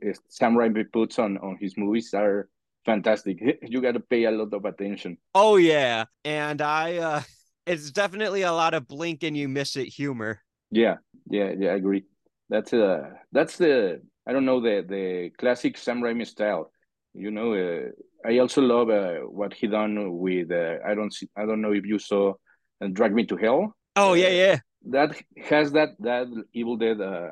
uh, 0.09 0.13
Sam 0.29 0.55
Raimi 0.55 0.91
puts 0.91 1.19
on 1.19 1.38
on 1.38 1.57
his 1.59 1.77
movies 1.77 2.13
are 2.13 2.49
fantastic. 2.85 3.39
You 3.61 3.81
got 3.81 3.93
to 3.93 3.99
pay 3.99 4.25
a 4.25 4.31
lot 4.31 4.53
of 4.53 4.65
attention. 4.65 5.17
Oh 5.33 5.57
yeah, 5.57 6.05
and 6.23 6.61
I 6.61 6.97
uh 6.97 7.21
it's 7.65 7.91
definitely 7.91 8.43
a 8.43 8.51
lot 8.51 8.73
of 8.73 8.88
blink 8.88 9.23
and 9.23 9.35
you 9.38 9.47
miss 9.47 9.75
it 9.75 9.88
humor. 9.88 10.41
Yeah, 10.71 10.97
yeah, 11.29 11.53
yeah. 11.57 11.71
I 11.71 11.75
agree. 11.75 12.05
That's 12.49 12.73
uh 12.73 13.09
that's 13.31 13.57
the 13.57 14.01
I 14.27 14.33
don't 14.33 14.45
know 14.45 14.61
the 14.61 14.85
the 14.88 15.31
classic 15.38 15.77
Sam 15.77 16.01
Raimi 16.01 16.25
style. 16.25 16.71
You 17.13 17.31
know, 17.31 17.53
uh, 17.53 17.91
I 18.27 18.39
also 18.39 18.61
love 18.61 18.89
uh, 18.89 19.19
what 19.21 19.53
he 19.53 19.67
done 19.67 20.17
with 20.17 20.51
uh, 20.51 20.79
I 20.85 20.95
don't 20.95 21.13
see, 21.13 21.29
I 21.38 21.45
don't 21.45 21.61
know 21.61 21.71
if 21.71 21.85
you 21.85 21.97
saw 21.97 22.33
uh, 22.81 22.88
Drag 22.91 23.13
Me 23.13 23.25
to 23.27 23.38
Hell. 23.38 23.73
Oh 23.95 24.15
yeah, 24.15 24.29
yeah 24.29 24.59
that 24.91 25.15
has 25.43 25.71
that 25.71 25.89
that 25.99 26.27
Evil 26.53 26.77
Dead 26.77 27.01
uh, 27.01 27.31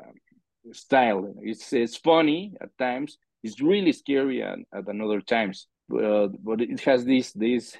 style. 0.72 1.34
It's 1.40 1.72
it's 1.72 1.96
funny 1.96 2.54
at 2.60 2.76
times. 2.78 3.18
It's 3.42 3.60
really 3.60 3.92
scary 3.92 4.42
at, 4.42 4.58
at 4.74 4.88
another 4.88 5.20
times. 5.20 5.66
Uh, 5.92 6.28
but 6.42 6.60
it 6.60 6.80
has 6.80 7.04
these 7.04 7.32
these 7.32 7.76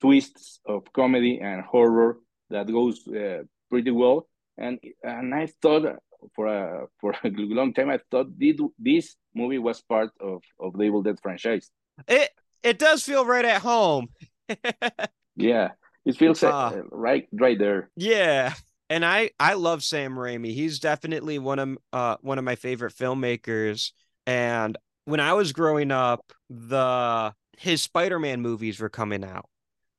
twists 0.00 0.60
of 0.66 0.84
comedy 0.92 1.40
and 1.40 1.62
horror 1.62 2.18
that 2.50 2.66
goes 2.70 3.06
uh, 3.08 3.42
pretty 3.68 3.90
well. 3.90 4.28
And 4.56 4.78
and 5.02 5.34
I 5.34 5.48
thought 5.60 5.96
for 6.34 6.46
a 6.46 6.86
for 7.00 7.12
a 7.12 7.28
long 7.30 7.74
time 7.74 7.90
I 7.90 8.00
thought 8.10 8.28
this 8.38 9.16
movie 9.34 9.58
was 9.58 9.80
part 9.82 10.10
of 10.20 10.42
of 10.58 10.74
the 10.74 10.84
Evil 10.84 11.02
Dead 11.02 11.18
franchise. 11.22 11.70
It 12.08 12.30
it 12.62 12.78
does 12.78 13.02
feel 13.02 13.24
right 13.24 13.44
at 13.44 13.62
home. 13.62 14.08
yeah, 15.36 15.70
it 16.04 16.16
feels 16.16 16.42
uh, 16.42 16.82
right 16.90 17.28
right 17.32 17.58
there. 17.58 17.90
Yeah 17.96 18.54
and 18.90 19.04
I 19.04 19.30
I 19.38 19.54
love 19.54 19.82
Sam 19.84 20.14
Raimi. 20.14 20.52
He's 20.52 20.80
definitely 20.80 21.38
one 21.38 21.58
of 21.58 21.78
uh 21.92 22.16
one 22.20 22.38
of 22.38 22.44
my 22.44 22.56
favorite 22.56 22.92
filmmakers. 22.92 23.92
And 24.26 24.76
when 25.04 25.20
I 25.20 25.32
was 25.32 25.52
growing 25.52 25.92
up, 25.92 26.32
the 26.50 27.32
his 27.56 27.80
Spider-Man 27.82 28.42
movies 28.42 28.80
were 28.80 28.90
coming 28.90 29.24
out. 29.24 29.48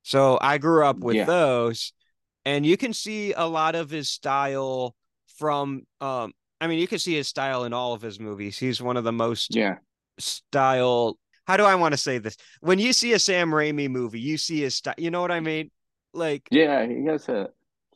So 0.03 0.37
I 0.41 0.57
grew 0.57 0.85
up 0.85 0.99
with 0.99 1.15
yeah. 1.15 1.25
those. 1.25 1.93
And 2.43 2.65
you 2.65 2.75
can 2.75 2.91
see 2.91 3.33
a 3.33 3.47
lot 3.47 3.75
of 3.75 3.89
his 3.89 4.09
style 4.09 4.95
from 5.37 5.83
um 6.01 6.33
I 6.59 6.67
mean 6.67 6.79
you 6.79 6.87
can 6.87 6.99
see 6.99 7.15
his 7.15 7.29
style 7.29 7.63
in 7.63 7.73
all 7.73 7.93
of 7.93 8.01
his 8.01 8.19
movies. 8.19 8.59
He's 8.59 8.81
one 8.81 8.97
of 8.97 9.05
the 9.05 9.13
most 9.13 9.55
yeah 9.55 9.77
style 10.19 11.17
how 11.47 11.57
do 11.57 11.63
I 11.63 11.75
want 11.75 11.93
to 11.93 11.97
say 11.97 12.17
this? 12.19 12.37
When 12.59 12.77
you 12.77 12.93
see 12.93 13.13
a 13.13 13.19
Sam 13.19 13.51
Raimi 13.51 13.89
movie, 13.89 14.19
you 14.19 14.37
see 14.37 14.61
his 14.61 14.75
style. 14.75 14.93
You 14.97 15.11
know 15.11 15.21
what 15.21 15.31
I 15.31 15.39
mean? 15.39 15.71
Like 16.13 16.47
yeah, 16.51 16.85
he 16.85 17.05
has 17.05 17.29
a 17.29 17.49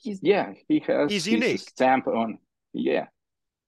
he's 0.05 0.19
yeah 0.21 0.53
he 0.67 0.79
has 0.87 1.11
he's 1.11 1.27
unique. 1.27 1.59
stamp 1.59 2.07
on 2.07 2.37
yeah. 2.73 3.07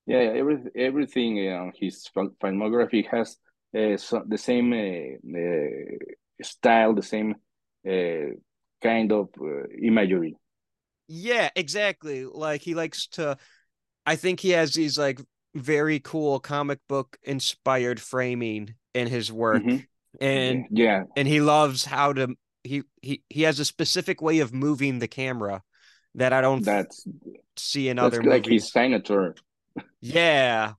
Yeah 0.05 0.19
every, 0.19 0.57
everything 0.75 1.49
on 1.49 1.73
his 1.75 2.07
filmography 2.15 3.05
has 3.07 3.37
uh, 3.77 3.97
so, 3.97 4.23
the 4.25 4.37
same 4.37 4.71
uh, 4.71 5.37
uh, 5.37 6.43
style 6.43 6.93
the 6.93 7.03
same 7.03 7.35
uh, 7.85 8.33
kind 8.81 9.11
of 9.11 9.29
uh, 9.41 9.67
imagery. 9.81 10.35
Yeah 11.07 11.49
exactly. 11.55 12.25
Like 12.25 12.61
he 12.61 12.73
likes 12.75 13.07
to 13.17 13.37
i 14.05 14.15
think 14.15 14.39
he 14.39 14.51
has 14.51 14.73
these 14.73 14.97
like 14.97 15.19
very 15.55 15.99
cool 15.99 16.39
comic 16.39 16.79
book 16.87 17.17
inspired 17.23 17.99
framing 17.99 18.75
in 18.93 19.07
his 19.07 19.31
work. 19.31 19.63
Mm-hmm. 19.63 20.23
and 20.23 20.65
yeah. 20.71 21.03
and 21.17 21.27
he 21.27 21.41
loves 21.41 21.83
how 21.83 22.13
to 22.13 22.35
he 22.63 22.83
he 23.01 23.23
he 23.29 23.41
has 23.43 23.59
a 23.59 23.65
specific 23.65 24.21
way 24.21 24.39
of 24.39 24.53
moving 24.53 24.99
the 24.99 25.07
camera 25.07 25.63
that 26.17 26.33
I 26.33 26.41
don't 26.41 26.65
that's 26.65 27.07
see 27.55 27.89
in 27.89 27.97
other 27.97 28.17
movies. 28.17 28.31
like 28.31 28.45
his 28.45 28.71
Senator. 28.71 29.35
yeah. 30.01 30.73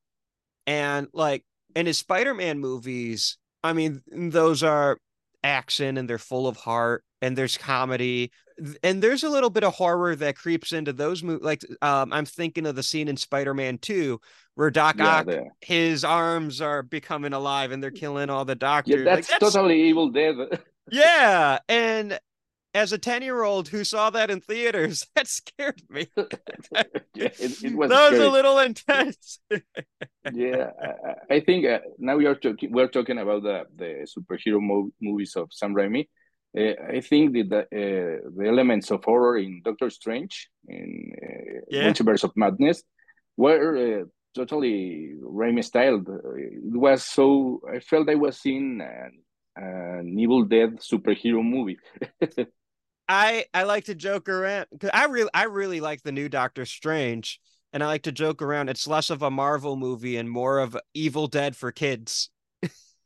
And 0.66 1.09
like 1.12 1.44
in 1.74 1.87
his 1.87 1.98
Spider-Man 1.98 2.59
movies, 2.59 3.38
I 3.64 3.72
mean, 3.72 4.03
those 4.12 4.62
are 4.62 4.98
action 5.42 5.96
and 5.96 6.11
they're 6.11 6.18
full 6.18 6.46
of 6.46 6.57
heart 6.57 7.05
and 7.22 7.37
there's 7.37 7.57
comedy 7.57 8.31
and 8.83 9.01
there's 9.01 9.22
a 9.22 9.29
little 9.29 9.51
bit 9.51 9.62
of 9.62 9.74
horror 9.74 10.16
that 10.16 10.37
creeps 10.37 10.72
into 10.72 10.92
those 10.92 11.22
movies. 11.22 11.44
Like, 11.44 11.62
um, 11.81 12.12
I'm 12.12 12.24
thinking 12.24 12.66
of 12.66 12.74
the 12.74 12.83
scene 12.83 13.07
in 13.07 13.16
Spider-Man 13.16 13.79
2 13.79 14.20
where 14.57 14.70
Doc 14.70 14.96
yeah, 14.98 15.18
Ock, 15.20 15.29
his 15.61 16.05
arms 16.05 16.61
are 16.61 16.83
becoming 16.83 17.33
alive 17.33 17.70
and 17.70 17.81
they're 17.81 17.92
killing 17.92 18.29
all 18.29 18.44
the 18.44 18.57
doctors. 18.57 18.98
Yeah, 18.98 19.05
that's, 19.05 19.31
like, 19.31 19.40
that's... 19.40 19.55
totally 19.55 19.83
Evil 19.83 20.11
Dead. 20.11 20.35
yeah, 20.90 21.59
and 21.68 22.18
as 22.74 22.92
a 22.92 22.98
10 22.98 23.22
year 23.22 23.42
old 23.42 23.68
who 23.68 23.85
saw 23.85 24.11
that 24.11 24.31
in 24.31 24.40
theaters, 24.40 25.07
that 25.16 25.26
scared 25.26 25.83
me. 25.88 26.07
it, 26.16 27.62
it 27.64 27.74
was 27.76 27.90
that 27.90 28.11
was 28.11 28.14
scary. 28.14 28.24
a 28.26 28.31
little 28.31 28.59
intense. 28.59 29.40
yeah, 30.33 30.70
I, 31.31 31.37
I 31.37 31.40
think 31.40 31.66
uh, 31.66 31.81
now 31.98 32.16
we 32.16 32.26
are 32.26 32.35
talking. 32.35 32.70
We're 32.72 32.88
talking 32.88 33.18
about 33.18 33.42
the 33.42 33.64
the 33.76 34.07
superhero 34.07 34.61
mo- 34.61 34.90
movies 35.00 35.37
of 35.37 35.48
Sam 35.52 35.74
Raimi. 35.74 36.09
Uh, 36.59 36.72
I 36.96 37.00
think 37.00 37.35
that 37.35 37.48
the, 37.50 37.61
uh, 37.61 38.31
the 38.37 38.48
elements 38.48 38.90
of 38.90 39.04
horror 39.04 39.37
in 39.38 39.61
Doctor 39.64 39.90
Strange 39.90 40.48
in 40.66 41.12
uh, 41.22 41.61
Yeah. 41.70 41.90
Multiverse 41.90 42.24
of 42.24 42.33
Madness 42.37 42.83
were 43.37 44.00
uh, 44.00 44.04
totally 44.35 45.12
Raimi 45.22 45.62
styled. 45.64 46.09
It 46.09 46.76
was 46.78 47.04
so 47.04 47.61
I 47.70 47.81
felt 47.81 48.09
I 48.09 48.14
was 48.14 48.38
seeing 48.40 48.81
an, 48.81 49.12
an 49.59 50.18
Evil 50.18 50.44
Dead 50.44 50.79
superhero 50.79 51.44
movie. 51.44 51.79
I 53.09 53.47
I 53.55 53.62
like 53.64 53.85
to 53.85 53.94
joke 53.94 54.29
around 54.29 54.66
because 54.71 54.90
I 54.92 55.05
really 55.07 55.31
I 55.33 55.44
really 55.44 55.81
like 55.81 56.03
the 56.03 56.12
new 56.12 56.29
Doctor 56.29 56.66
Strange, 56.66 57.40
and 57.73 57.83
I 57.83 57.87
like 57.87 58.03
to 58.03 58.12
joke 58.12 58.42
around. 58.42 58.68
It's 58.68 58.87
less 58.87 59.11
of 59.11 59.23
a 59.23 59.31
Marvel 59.31 59.77
movie 59.77 60.16
and 60.16 60.29
more 60.31 60.59
of 60.59 60.77
Evil 60.94 61.27
Dead 61.27 61.57
for 61.57 61.73
kids. 61.73 62.31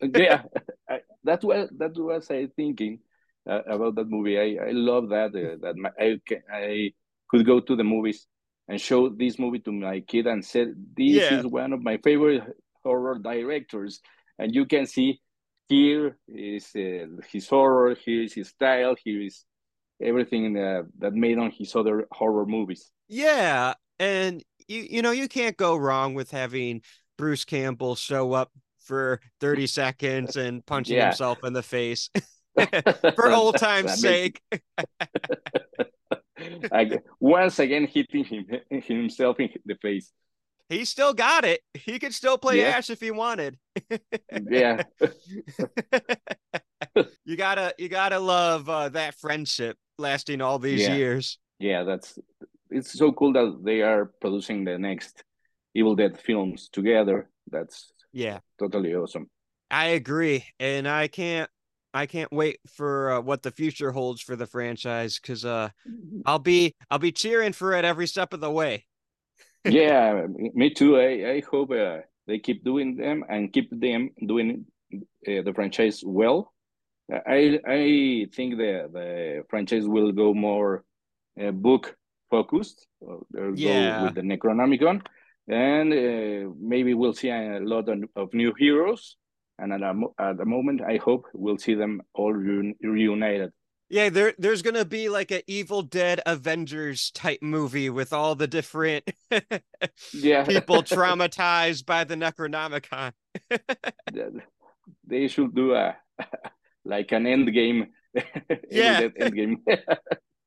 yeah, 0.00 0.42
I, 0.88 1.00
that 1.24 1.42
was 1.44 1.68
that 1.78 1.96
was 1.96 2.30
I 2.30 2.46
thinking 2.56 3.00
uh, 3.48 3.62
about 3.66 3.94
that 3.96 4.08
movie. 4.10 4.38
I, 4.38 4.68
I 4.68 4.70
love 4.72 5.08
that 5.10 5.34
uh, 5.34 5.56
that 5.62 5.76
my, 5.76 5.90
I 5.98 6.20
I 6.52 6.92
could 7.28 7.46
go 7.46 7.60
to 7.60 7.76
the 7.76 7.84
movies 7.84 8.26
and 8.68 8.80
show 8.80 9.08
this 9.08 9.38
movie 9.38 9.60
to 9.60 9.72
my 9.72 10.00
kid 10.00 10.26
and 10.26 10.44
said 10.44 10.74
this 10.96 11.30
Yeah. 11.30 11.30
is 11.30 11.46
one 11.46 11.72
of 11.72 11.82
my 11.82 11.98
favorite 11.98 12.42
horror 12.82 13.18
directors, 13.18 14.00
and 14.38 14.54
you 14.54 14.66
can 14.66 14.86
see 14.86 15.20
here 15.72 16.18
is 16.28 16.68
uh, 16.76 17.06
his 17.30 17.48
horror, 17.48 17.94
here 17.94 18.22
is 18.22 18.34
his 18.34 18.48
style, 18.48 18.94
here 19.02 19.22
is 19.22 19.44
everything 20.02 20.58
uh, 20.58 20.82
that 20.98 21.14
made 21.14 21.38
on 21.38 21.50
his 21.50 21.74
other 21.74 22.06
horror 22.12 22.44
movies. 22.44 22.90
Yeah, 23.08 23.74
and 23.98 24.44
you 24.68 24.86
you 24.90 25.02
know 25.02 25.12
you 25.12 25.28
can't 25.28 25.56
go 25.56 25.76
wrong 25.76 26.14
with 26.14 26.30
having 26.30 26.82
Bruce 27.16 27.44
Campbell 27.44 27.94
show 27.94 28.32
up 28.32 28.50
for 28.84 29.20
thirty 29.40 29.66
seconds 29.66 30.36
and 30.36 30.64
punching 30.66 30.96
Yeah. 30.96 31.06
himself 31.06 31.38
in 31.42 31.54
the 31.54 31.62
face 31.62 32.10
for 33.16 33.32
old 33.32 33.56
time's 33.56 34.00
sake. 34.00 34.40
Once 37.20 37.58
again 37.58 37.86
hitting 37.86 38.24
him 38.24 38.46
himself 38.82 39.40
in 39.40 39.48
the 39.64 39.76
face. 39.76 40.12
He 40.72 40.86
still 40.86 41.12
got 41.12 41.44
it. 41.44 41.60
He 41.74 41.98
could 41.98 42.14
still 42.14 42.38
play 42.38 42.60
Yeah. 42.60 42.70
Ash 42.70 42.88
if 42.90 43.00
he 43.00 43.10
wanted. 43.10 43.58
Yeah, 44.50 44.82
you 47.24 47.36
gotta 47.36 47.74
you 47.78 47.88
gotta 47.88 48.18
love 48.18 48.68
uh, 48.68 48.88
that 48.90 49.14
friendship 49.14 49.76
lasting 49.98 50.40
all 50.40 50.58
these 50.58 50.88
Yeah. 50.88 50.94
years. 50.94 51.38
yeah, 51.58 51.84
that's 51.84 52.18
it's 52.70 52.92
so 52.92 53.12
cool 53.12 53.32
that 53.34 53.60
they 53.62 53.82
are 53.82 54.06
producing 54.20 54.64
the 54.64 54.78
next 54.78 55.22
Evil 55.74 55.94
Dead 55.94 56.18
films 56.18 56.68
together. 56.72 57.30
That's 57.50 57.92
Yeah, 58.12 58.40
totally 58.58 58.94
awesome. 58.94 59.28
I 59.70 59.88
agree, 59.88 60.44
and 60.58 60.88
I 60.88 61.08
can't 61.08 61.50
I 61.94 62.06
can't 62.06 62.32
wait 62.32 62.58
for 62.66 63.12
uh, 63.12 63.20
what 63.20 63.42
the 63.42 63.50
future 63.50 63.92
holds 63.92 64.22
for 64.22 64.36
the 64.36 64.46
franchise 64.46 65.18
because 65.20 65.44
uh 65.44 65.68
I'll 66.24 66.38
be 66.38 66.74
I'll 66.90 66.98
be 66.98 67.12
cheering 67.12 67.52
for 67.52 67.74
it 67.74 67.84
every 67.84 68.06
step 68.06 68.32
of 68.32 68.40
the 68.40 68.50
way. 68.50 68.86
Yeah, 69.64 70.26
me 70.54 70.70
too. 70.70 70.98
I 70.98 71.30
I 71.34 71.42
hope 71.50 71.70
uh, 71.70 71.98
they 72.26 72.38
keep 72.38 72.64
doing 72.64 72.96
them 72.96 73.24
and 73.28 73.52
keep 73.52 73.68
them 73.70 74.10
doing 74.26 74.66
uh, 74.94 75.42
the 75.42 75.52
franchise 75.54 76.02
well. 76.04 76.52
I 77.10 77.60
I 77.66 78.26
think 78.34 78.56
the 78.56 78.88
the 78.92 79.44
franchise 79.50 79.86
will 79.86 80.12
go 80.12 80.34
more 80.34 80.84
uh, 81.40 81.50
book 81.50 81.96
focused. 82.30 82.86
Yeah. 83.54 83.98
go 83.98 84.04
with 84.04 84.14
the 84.14 84.22
Necronomicon, 84.22 85.04
and 85.48 85.92
uh, 85.92 86.52
maybe 86.58 86.94
we'll 86.94 87.12
see 87.14 87.30
a 87.30 87.60
lot 87.60 87.88
of, 87.88 88.04
of 88.16 88.32
new 88.34 88.52
heroes. 88.58 89.16
And 89.58 89.72
at, 89.72 89.82
a, 89.82 89.94
at 90.18 90.38
the 90.38 90.46
moment, 90.46 90.80
I 90.80 90.96
hope 90.96 91.26
we'll 91.34 91.58
see 91.58 91.74
them 91.74 92.02
all 92.14 92.32
reun- 92.32 92.74
reunited. 92.82 93.52
Yeah, 93.92 94.08
there 94.08 94.32
there's 94.38 94.62
gonna 94.62 94.86
be 94.86 95.10
like 95.10 95.30
a 95.32 95.42
Evil 95.46 95.82
Dead 95.82 96.22
Avengers 96.24 97.10
type 97.10 97.42
movie 97.42 97.90
with 97.90 98.14
all 98.14 98.34
the 98.34 98.46
different 98.46 99.04
Yeah, 100.14 100.44
people 100.48 100.76
traumatized 100.82 101.84
by 101.84 102.04
the 102.04 102.14
Necronomicon. 102.14 103.12
they 105.06 105.28
should 105.28 105.54
do 105.54 105.74
a 105.74 105.94
like 106.86 107.12
an 107.12 107.26
end 107.26 107.52
game. 107.52 107.88
Yeah. 108.70 109.10
end 109.20 109.34
game. 109.34 109.62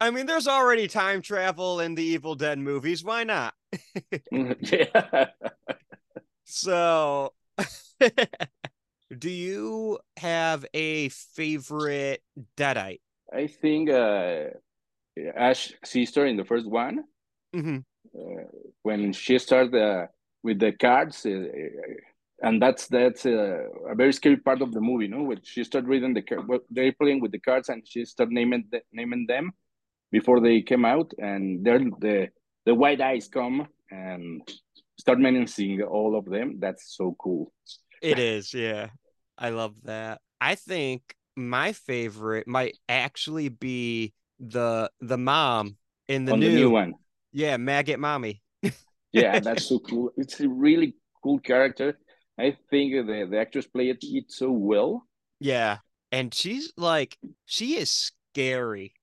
I 0.01 0.10
mean, 0.10 0.25
there's 0.25 0.47
already 0.47 0.88
time 0.88 1.21
travel 1.21 1.81
in 1.81 1.93
the 1.93 2.03
Evil 2.03 2.34
Dead 2.34 2.58
movies. 2.58 3.03
Why 3.03 3.25
not? 3.25 3.53
yeah. 4.31 5.27
So, 6.45 7.34
do 9.15 9.29
you 9.29 9.99
have 10.17 10.65
a 10.73 11.10
favorite 11.10 12.23
Deadite? 12.58 13.01
I 13.33 13.47
think 13.47 13.89
uh, 13.89 14.45
Ash 15.35 15.73
sister 15.83 16.25
in 16.25 16.38
the 16.38 16.45
first 16.45 16.67
one 16.67 17.03
hmm 17.53 17.79
uh, 18.15 18.43
when 18.83 19.13
she 19.13 19.38
started 19.39 19.75
uh, 19.75 20.07
with 20.43 20.59
the 20.59 20.71
cards, 20.71 21.25
uh, 21.25 21.43
and 22.41 22.61
that's 22.61 22.88
that's 22.88 23.25
uh, 23.25 23.63
a 23.89 23.95
very 23.95 24.13
scary 24.13 24.38
part 24.38 24.61
of 24.61 24.71
the 24.71 24.81
movie. 24.81 25.07
No, 25.07 25.23
when 25.23 25.41
she 25.43 25.63
started 25.63 25.88
reading 25.88 26.13
the 26.13 26.21
card, 26.21 26.47
well, 26.47 26.59
they're 26.69 26.93
playing 26.93 27.21
with 27.21 27.31
the 27.31 27.39
cards, 27.39 27.69
and 27.69 27.83
she 27.85 28.05
started 28.05 28.33
naming 28.33 28.65
the, 28.71 28.81
naming 28.93 29.25
them 29.27 29.51
before 30.11 30.39
they 30.39 30.61
came 30.61 30.85
out, 30.85 31.11
and 31.17 31.65
then 31.65 31.91
the 31.99 32.29
the 32.65 32.75
white 32.75 33.01
eyes 33.01 33.27
come 33.27 33.67
and 33.91 34.41
start 34.97 35.19
menacing 35.19 35.81
all 35.81 36.17
of 36.17 36.25
them. 36.25 36.57
That's 36.59 36.95
so 36.95 37.15
cool. 37.19 37.51
It 38.01 38.19
is, 38.19 38.53
yeah. 38.53 38.89
I 39.38 39.49
love 39.49 39.75
that. 39.83 40.21
I 40.39 40.55
think 40.55 41.15
my 41.36 41.74
favorite 41.74 42.48
might 42.48 42.78
actually 42.89 43.50
be 43.50 44.13
the 44.39 44.89
the 45.02 45.17
mom 45.17 45.78
in 46.08 46.26
the 46.26 46.34
on 46.34 46.39
new, 46.39 46.50
the 46.50 46.52
new 46.52 46.69
one. 46.69 46.93
yeah, 47.32 47.58
Maggot 47.58 48.00
Mommy. 48.00 48.41
Yeah, 49.12 49.39
that's 49.39 49.65
so 49.65 49.80
cool. 49.80 50.12
It's 50.17 50.39
a 50.39 50.50
really 50.50 50.95
cool 51.24 51.39
character. 51.39 51.98
I 52.38 52.58
think 52.69 52.93
the 52.93 53.28
the 53.30 53.39
actress 53.39 53.67
played 53.67 53.98
it 54.02 54.32
so 54.32 54.52
well. 54.52 55.08
Yeah. 55.39 55.80
And 56.12 56.34
she's 56.34 56.71
like 56.78 57.17
she 57.45 57.78
is 57.78 57.91
scary. 57.91 58.93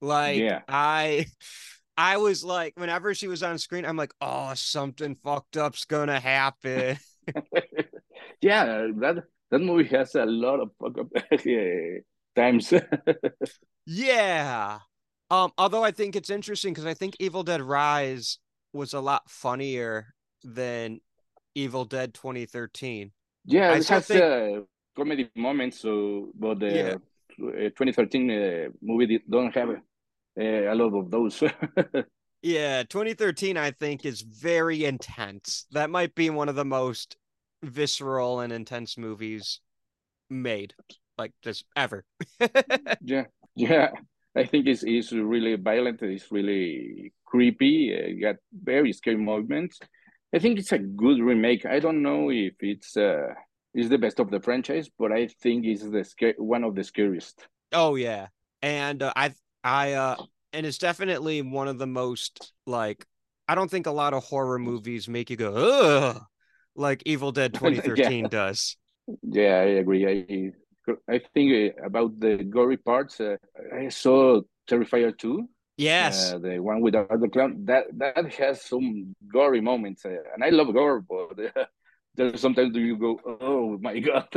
Like 0.00 0.38
Yeah. 0.40 0.60
I 0.68 1.26
I 1.96 2.16
was 2.16 2.42
like 2.42 2.74
whenever 2.76 3.14
she 3.14 3.28
was 3.28 3.42
on 3.42 3.58
screen, 3.58 3.84
I'm 3.84 3.96
like, 3.96 4.14
oh, 4.20 4.52
something 4.54 5.16
fucked 5.22 5.56
up's 5.56 5.84
gonna 5.84 6.20
happen. 6.20 6.98
yeah, 8.40 8.64
that 8.98 9.24
that 9.52 9.60
movie 9.60 9.88
has 9.94 10.14
a 10.16 10.26
lot 10.26 10.58
of 10.60 10.70
fuck 10.80 10.98
up 10.98 11.08
times. 12.36 12.72
yeah. 13.86 14.78
Um, 15.30 15.52
although 15.56 15.84
I 15.84 15.92
think 15.92 16.16
it's 16.16 16.30
interesting 16.30 16.72
because 16.74 16.86
I 16.86 16.94
think 16.94 17.14
Evil 17.20 17.42
Dead 17.42 17.62
Rise 17.62 18.38
was 18.72 18.92
a 18.94 19.00
lot 19.00 19.30
funnier 19.30 20.14
than 20.42 21.00
Evil 21.54 21.84
Dead 21.84 22.14
2013. 22.14 23.12
yeah, 23.46 23.70
I 23.70 23.76
it 23.76 23.88
has 23.88 24.06
think- 24.06 24.22
uh, 24.22 24.60
comedy 24.96 25.28
moments. 25.36 25.80
So, 25.80 26.32
but 26.34 26.58
the 26.60 26.70
Yeah. 26.70 26.94
uh, 27.46 27.70
2013 27.70 28.30
uh, 28.30 28.68
movie 28.82 29.20
don't 29.28 29.54
have 29.54 29.70
uh, 29.70 29.74
a 30.40 30.74
lot 30.74 30.94
of 30.98 31.10
those. 31.10 31.42
Yeah, 32.44 32.82
2013 32.82 33.56
I 33.56 33.70
think 33.70 34.04
is 34.04 34.20
very 34.22 34.84
intense. 34.84 35.64
That 35.70 35.90
might 35.90 36.12
be 36.16 36.28
one 36.28 36.48
of 36.48 36.56
the 36.56 36.64
most 36.64 37.16
visceral 37.62 38.40
and 38.40 38.52
intense 38.52 38.98
movies 38.98 39.60
made, 40.28 40.74
like 41.18 41.32
just 41.42 41.64
ever. 41.76 42.04
yeah, 43.02 43.24
yeah. 43.54 43.90
I 44.34 44.44
think 44.44 44.66
it's, 44.66 44.82
it's 44.82 45.12
really 45.12 45.56
violent. 45.56 46.02
It's 46.02 46.30
really 46.30 47.12
creepy. 47.26 47.94
Uh, 47.94 48.20
got 48.20 48.36
very 48.52 48.92
scary 48.92 49.16
moments. 49.16 49.78
I 50.34 50.38
think 50.38 50.58
it's 50.58 50.72
a 50.72 50.78
good 50.78 51.20
remake. 51.20 51.66
I 51.66 51.78
don't 51.78 52.02
know 52.02 52.30
if 52.30 52.54
it's 52.60 52.96
uh 52.96 53.34
is 53.74 53.88
the 53.88 53.98
best 53.98 54.18
of 54.20 54.30
the 54.30 54.40
franchise, 54.40 54.88
but 54.98 55.12
I 55.12 55.28
think 55.42 55.64
it's 55.64 55.82
the 55.82 56.04
sca- 56.04 56.34
one 56.38 56.64
of 56.64 56.74
the 56.74 56.84
scariest. 56.84 57.46
Oh 57.72 57.94
yeah. 57.96 58.28
And 58.62 59.02
uh, 59.02 59.12
I 59.14 59.34
I 59.62 59.92
uh 59.92 60.16
and 60.52 60.64
it's 60.64 60.78
definitely 60.78 61.42
one 61.42 61.68
of 61.68 61.78
the 61.78 61.86
most 61.86 62.52
like 62.66 63.04
I 63.48 63.54
don't 63.54 63.70
think 63.70 63.86
a 63.86 63.90
lot 63.90 64.14
of 64.14 64.24
horror 64.24 64.58
movies 64.58 65.08
make 65.08 65.28
you 65.28 65.36
go 65.36 65.52
ugh 65.54 66.22
like 66.74 67.02
Evil 67.06 67.32
Dead 67.32 67.54
2013 67.54 68.28
does. 68.28 68.76
Yeah, 69.22 69.56
I 69.58 69.80
agree. 69.82 70.06
I 70.06 70.52
I 71.08 71.20
think 71.34 71.74
uh, 71.78 71.86
about 71.86 72.18
the 72.18 72.38
gory 72.44 72.76
parts. 72.76 73.20
Uh, 73.20 73.36
I 73.74 73.88
saw 73.88 74.40
Terrifier 74.68 75.16
2, 75.16 75.48
Yes. 75.76 76.32
uh, 76.32 76.38
the 76.38 76.58
one 76.58 76.80
with 76.80 76.94
the 76.94 77.00
other 77.12 77.28
clown. 77.28 77.64
That 77.64 77.84
that 77.98 78.32
has 78.34 78.62
some 78.62 79.14
gory 79.32 79.60
moments, 79.60 80.04
uh, 80.04 80.16
and 80.34 80.42
I 80.44 80.50
love 80.50 80.72
gore, 80.72 81.00
but 81.00 81.38
uh, 81.56 81.64
there's 82.14 82.40
sometimes 82.40 82.76
you 82.76 82.96
go, 82.96 83.20
oh 83.40 83.78
my 83.80 83.98
god. 84.08 84.28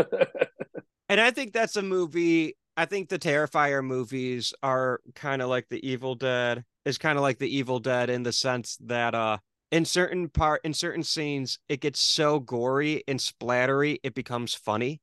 And 1.09 1.21
I 1.21 1.31
think 1.31 1.53
that's 1.53 1.75
a 1.75 1.81
movie 1.81 2.55
I 2.77 2.86
think 2.86 3.09
the 3.09 3.19
Terrifier 3.19 3.83
movies 3.83 4.53
are 4.61 4.99
kind 5.13 5.41
of 5.41 5.49
like 5.49 5.67
the 5.69 5.86
Evil 5.88 6.15
Dead. 6.15 6.63
Is 6.83 6.97
kind 6.99 7.17
of 7.17 7.23
like 7.23 7.39
the 7.39 7.57
Evil 7.57 7.79
Dead 7.79 8.09
in 8.09 8.21
the 8.23 8.31
sense 8.33 8.77
that 8.86 9.15
uh 9.15 9.38
in 9.76 9.84
certain 9.84 10.30
part 10.30 10.61
in 10.63 10.73
certain 10.73 11.03
scenes 11.03 11.59
it 11.67 11.82
gets 11.82 11.99
so 11.99 12.39
gory 12.39 13.03
and 13.07 13.19
splattery 13.19 13.97
it 14.03 14.15
becomes 14.15 14.53
funny. 14.53 15.01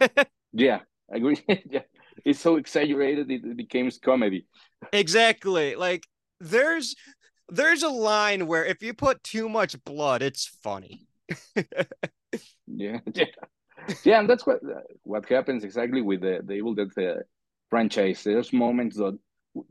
yeah, 0.52 0.80
I 1.12 1.16
agree. 1.16 1.40
yeah. 1.70 1.82
It's 2.24 2.40
so 2.40 2.56
exaggerated 2.56 3.30
it 3.30 3.56
becomes 3.56 3.98
comedy. 3.98 4.46
Exactly. 4.92 5.76
Like 5.76 6.02
there's 6.40 6.96
there's 7.48 7.84
a 7.84 7.88
line 7.88 8.48
where 8.48 8.64
if 8.64 8.82
you 8.82 8.92
put 8.92 9.22
too 9.22 9.48
much 9.48 9.82
blood 9.84 10.20
it's 10.22 10.46
funny. 10.46 11.06
yeah. 12.66 12.98
Yeah 13.14 13.24
yeah, 14.04 14.20
and 14.20 14.28
that's 14.28 14.46
what 14.46 14.60
what 15.04 15.28
happens 15.28 15.64
exactly 15.64 16.02
with 16.02 16.20
the 16.20 16.40
the 16.44 16.54
Evil 16.54 16.74
Dead 16.74 16.90
uh, 16.98 17.22
franchise. 17.70 18.22
There's 18.24 18.52
moments 18.52 18.96
that 18.96 19.16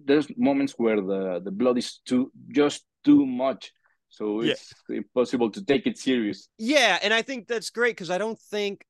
there's 0.03 0.27
moments 0.37 0.73
where 0.77 1.01
the 1.01 1.41
the 1.43 1.51
blood 1.51 1.77
is 1.77 1.99
too 2.05 2.31
just 2.49 2.85
too 3.03 3.25
much, 3.25 3.71
so 4.17 4.41
it's 4.41 4.73
yeah. 4.89 4.97
impossible 4.97 5.51
to 5.51 5.63
take 5.63 5.85
it 5.87 5.97
serious. 5.97 6.49
Yeah, 6.57 6.99
and 7.01 7.13
I 7.13 7.21
think 7.21 7.47
that's 7.47 7.69
great 7.69 7.91
because 7.91 8.09
I 8.09 8.17
don't 8.17 8.39
think, 8.39 8.85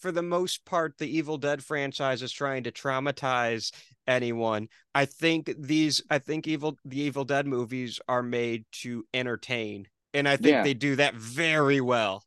for 0.00 0.10
the 0.10 0.22
most 0.22 0.64
part, 0.64 0.98
the 0.98 1.06
Evil 1.06 1.38
Dead 1.38 1.62
franchise 1.62 2.22
is 2.22 2.32
trying 2.32 2.64
to 2.64 2.72
traumatize 2.72 3.72
anyone. 4.06 4.68
I 4.94 5.04
think 5.04 5.52
these, 5.58 6.02
I 6.10 6.18
think 6.18 6.46
evil 6.46 6.78
the 6.84 7.00
Evil 7.00 7.24
Dead 7.24 7.46
movies 7.46 8.00
are 8.08 8.22
made 8.22 8.64
to 8.82 9.04
entertain, 9.14 9.88
and 10.14 10.28
I 10.28 10.36
think 10.36 10.52
yeah. 10.52 10.62
they 10.62 10.74
do 10.74 10.96
that 10.96 11.14
very 11.14 11.80
well 11.80 12.24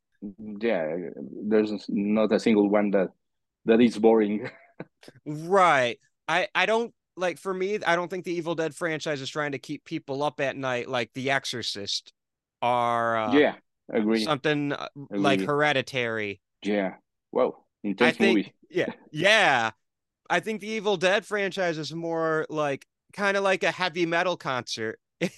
yeah, 0.60 0.96
there's 1.44 1.86
not 1.90 2.32
a 2.32 2.40
single 2.40 2.70
one 2.70 2.92
that 2.92 3.10
that 3.66 3.82
is 3.82 3.98
boring. 3.98 4.50
right. 5.26 6.00
I 6.28 6.48
I 6.56 6.66
don't 6.66 6.94
like 7.18 7.38
for 7.38 7.54
me. 7.54 7.80
I 7.86 7.96
don't 7.96 8.10
think 8.10 8.26
the 8.26 8.34
Evil 8.34 8.56
Dead 8.56 8.76
franchise 8.76 9.22
is 9.22 9.30
trying 9.30 9.52
to 9.54 9.60
keep 9.60 9.86
people 9.86 10.24
up 10.24 10.40
at 10.40 10.58
night 10.58 10.90
like 10.90 11.12
The 11.14 11.32
Exorcist, 11.32 12.14
or 12.66 13.18
uh, 13.18 13.34
yeah, 13.34 13.56
agree. 13.92 14.24
Something 14.24 14.74
uh, 14.74 14.88
agree. 14.96 15.20
like 15.20 15.42
Hereditary. 15.42 16.42
Yeah. 16.64 16.96
Well, 17.32 17.66
intense 17.84 18.18
think, 18.18 18.38
movie. 18.38 18.54
Yeah. 18.70 18.92
Yeah. 19.12 19.72
I 20.28 20.40
think 20.40 20.62
the 20.62 20.68
Evil 20.70 20.98
Dead 20.98 21.24
franchise 21.24 21.78
is 21.78 21.94
more 21.94 22.48
like 22.50 22.88
kind 23.14 23.38
of 23.38 23.44
like 23.44 23.64
a 23.64 23.72
heavy 23.72 24.08
metal 24.08 24.36
concert 24.36 25.00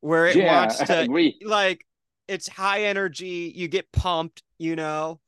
where 0.00 0.26
it 0.26 0.36
yeah, 0.36 0.60
wants 0.60 0.78
to 0.78 1.32
like 1.42 1.86
it's 2.28 2.46
high 2.46 2.82
energy. 2.82 3.50
You 3.56 3.66
get 3.66 3.90
pumped, 3.92 4.42
you 4.58 4.76
know, 4.76 5.20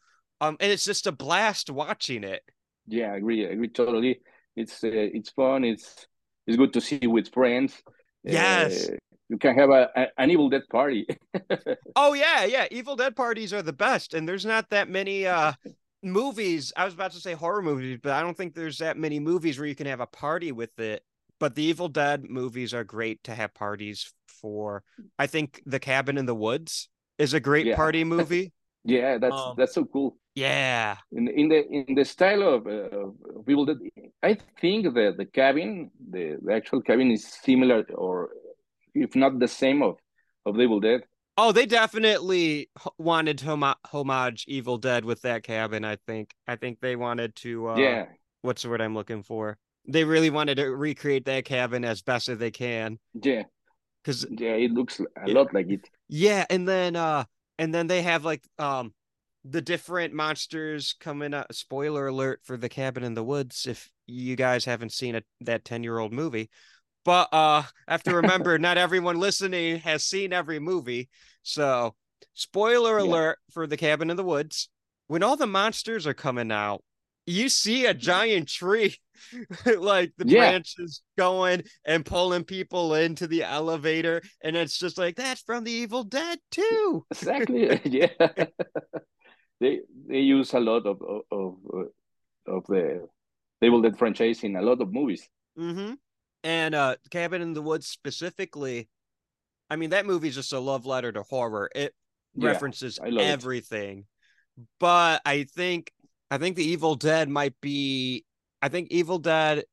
um, 0.43 0.59
and 0.61 0.71
it's 0.71 0.85
just 0.85 1.07
a 1.07 1.13
blast 1.13 1.71
watching 1.71 2.23
it. 2.23 2.43
Yeah, 2.87 3.13
I 3.13 3.17
agree. 3.17 3.47
I 3.47 3.51
agree 3.51 3.69
totally. 3.69 4.21
It's 4.55 4.85
uh, 4.85 4.91
it's 4.93 5.31
fun. 5.31 5.65
It's 5.65 6.07
it's 6.47 6.59
good 6.59 6.75
to 6.75 6.81
see 6.83 7.07
with 7.07 7.33
friends. 7.33 7.83
Yes. 8.23 8.91
Uh, 8.91 8.97
you 9.33 9.39
can 9.39 9.57
have 9.57 9.71
a, 9.71 9.89
a, 9.97 10.07
an 10.19 10.31
Evil 10.31 10.51
Dead 10.51 10.63
party. 10.71 11.07
oh 11.97 12.13
yeah, 12.13 12.45
yeah. 12.45 12.67
Evil 12.71 12.97
Dead 12.97 13.17
parties 13.17 13.55
are 13.55 13.63
the 13.63 13.73
best, 13.73 14.13
and 14.13 14.29
there's 14.29 14.45
not 14.45 14.69
that 14.71 14.91
many 14.91 15.27
uh 15.27 15.55
movies. 16.03 16.71
I 16.77 16.85
was 16.85 16.93
about 16.93 17.13
to 17.13 17.21
say 17.21 17.33
horror 17.33 17.63
movies, 17.63 17.99
but 18.03 18.13
I 18.13 18.21
don't 18.21 18.37
think 18.37 18.55
there's 18.55 18.79
that 18.79 18.99
many 18.99 19.19
movies 19.19 19.59
where 19.59 19.67
you 19.67 19.75
can 19.75 19.87
have 19.87 20.01
a 20.01 20.07
party 20.07 20.53
with 20.53 20.79
it. 20.79 21.03
But 21.41 21.55
the 21.55 21.63
Evil 21.63 21.89
Dead 21.89 22.25
movies 22.29 22.75
are 22.75 22.85
great 22.85 23.25
to 23.25 23.35
have 23.35 23.55
parties 23.55 24.13
for. 24.27 24.85
I 25.19 25.27
think 25.27 25.63
The 25.65 25.81
Cabin 25.81 26.19
in 26.19 26.27
the 26.27 26.35
Woods 26.35 26.91
is 27.17 27.33
a 27.33 27.41
great 27.41 27.67
yeah. 27.67 27.77
party 27.77 28.05
movie. 28.17 28.53
yeah, 28.85 29.17
that's 29.17 29.35
um, 29.35 29.55
that's 29.57 29.73
so 29.73 29.87
cool. 29.87 30.19
Yeah. 30.35 30.97
In 31.11 31.29
in 31.29 31.49
the 31.49 31.67
in 31.69 31.95
the 31.95 32.05
style 32.05 32.43
of, 32.43 32.67
uh, 32.67 33.07
of 33.39 33.47
people 33.47 33.65
that 33.65 33.79
I 34.23 34.37
think 34.61 34.93
the 34.93 35.15
the 35.17 35.25
cabin, 35.25 35.91
the, 36.11 36.37
the 36.43 36.53
actual 36.53 36.83
cabin 36.83 37.11
is 37.11 37.25
similar 37.25 37.85
or 37.95 38.31
if 38.95 39.15
not 39.15 39.39
the 39.39 39.49
same 39.49 39.83
of 39.83 39.99
of 40.47 40.59
Evil 40.59 40.81
Dead. 40.81 41.03
Oh, 41.39 41.53
they 41.53 41.65
definitely 41.67 42.69
wanted 42.99 43.41
hom- 43.41 43.75
homage 43.87 44.45
Evil 44.49 44.77
Dead 44.77 45.05
with 45.05 45.23
that 45.23 45.43
cabin. 45.43 45.85
I 45.85 45.97
think. 46.07 46.35
I 46.47 46.57
think 46.57 46.81
they 46.81 46.97
wanted 46.97 47.35
to. 47.37 47.71
Uh, 47.71 47.77
yeah. 47.77 48.07
What's 48.43 48.63
the 48.63 48.69
word 48.69 48.81
I'm 48.81 48.95
looking 48.95 49.23
for? 49.23 49.57
They 49.89 50.05
really 50.05 50.31
wanted 50.31 50.57
to 50.57 50.67
recreate 50.67 51.25
that 51.27 51.45
cabin 51.45 51.85
as 51.85 52.03
best 52.03 52.29
as 52.29 52.39
they 52.39 52.51
can. 52.51 52.99
Yeah 53.15 53.45
because 54.03 54.27
yeah, 54.31 54.55
it 54.55 54.73
looks 54.73 55.01
a 55.01 55.05
yeah. 55.27 55.35
lot 55.35 55.55
like 55.55 55.71
it. 55.71 55.89
Yeah, 56.09 56.45
and 56.51 56.67
then 56.67 56.97
uh, 56.97 57.25
and 57.59 57.75
then 57.75 57.87
they 57.87 58.03
have 58.03 58.25
like 58.25 58.43
um, 58.59 58.93
the 59.45 59.63
different 59.63 60.15
monsters 60.15 60.95
coming 60.99 61.35
up. 61.35 61.53
Spoiler 61.53 62.09
alert 62.09 62.41
for 62.45 62.57
the 62.57 62.69
cabin 62.69 63.05
in 63.05 63.15
the 63.15 63.25
woods 63.25 63.67
if 63.67 63.91
you 64.07 64.37
guys 64.37 64.65
haven't 64.65 64.93
seen 64.93 65.17
a, 65.17 65.23
that 65.43 65.65
ten 65.65 65.83
year 65.83 65.99
old 65.99 66.13
movie. 66.13 66.51
But 67.05 67.29
uh, 67.33 67.63
I 67.89 67.93
have 67.93 68.03
to 68.05 68.15
remember, 68.17 68.59
not 68.59 68.79
everyone 68.79 69.19
listening 69.19 69.79
has 69.81 70.05
seen 70.05 70.33
every 70.33 70.59
movie. 70.59 71.09
So, 71.43 71.95
spoiler 72.35 72.99
yeah. 72.99 73.07
alert 73.07 73.39
for 73.53 73.67
the 73.67 73.77
cabin 73.77 74.11
in 74.11 74.17
the 74.17 74.25
woods. 74.25 74.69
When 75.09 75.23
all 75.23 75.37
the 75.37 75.47
monsters 75.47 76.07
are 76.07 76.15
coming 76.15 76.51
out, 76.51 76.83
you 77.27 77.49
see 77.49 77.87
a 77.87 77.95
giant 77.95 78.49
tree 78.49 78.97
like 79.79 80.13
the 80.19 80.27
yeah. 80.27 80.51
branches 80.51 81.03
going 81.17 81.63
and 81.85 82.05
pulling 82.05 82.45
people 82.45 82.95
into 82.95 83.27
the 83.27 83.45
elevator 83.45 84.21
and 84.43 84.57
it's 84.57 84.79
just 84.79 84.99
like 84.99 85.17
that's 85.17 85.43
from 85.43 85.65
the 85.65 85.71
evil 85.71 86.03
dead 86.03 86.39
too 86.51 87.05
exactly 87.11 87.81
yeah 87.85 88.09
they 89.61 89.81
they 90.09 90.19
use 90.19 90.53
a 90.55 90.61
lot 90.61 90.87
of 90.87 91.01
of 91.03 91.23
of, 91.31 91.55
of 92.47 92.67
the 92.67 93.07
evil 93.61 93.81
dead 93.81 93.97
franchise 93.97 94.43
in 94.43 94.57
a 94.57 94.63
lot 94.63 94.81
of 94.81 94.93
movies 94.93 95.29
mm-hmm. 95.57 95.95
And 96.45 96.75
uh 96.75 96.97
cabin 97.11 97.43
in 97.43 97.53
the 97.55 97.63
woods 97.63 97.87
specifically 97.87 98.89
i 99.71 99.77
mean 99.77 99.91
that 99.91 100.07
movie 100.07 100.29
is 100.29 100.35
just 100.35 100.53
a 100.53 100.59
love 100.59 100.87
letter 100.87 101.13
to 101.13 101.23
horror 101.23 101.71
it 101.75 101.95
yeah, 102.35 102.49
references 102.49 102.99
everything 103.05 103.99
it. 104.59 104.65
but 104.79 105.21
i 105.25 105.45
think 105.45 105.93
I 106.33 106.39
think 106.39 106.57
the 106.57 106.65
Evil 106.65 106.95
Dead 106.95 107.29
might 107.29 107.61
be. 107.61 108.25
I 108.63 108.71
think 108.71 108.91
Evil 108.91 109.19
Dead 109.19 109.65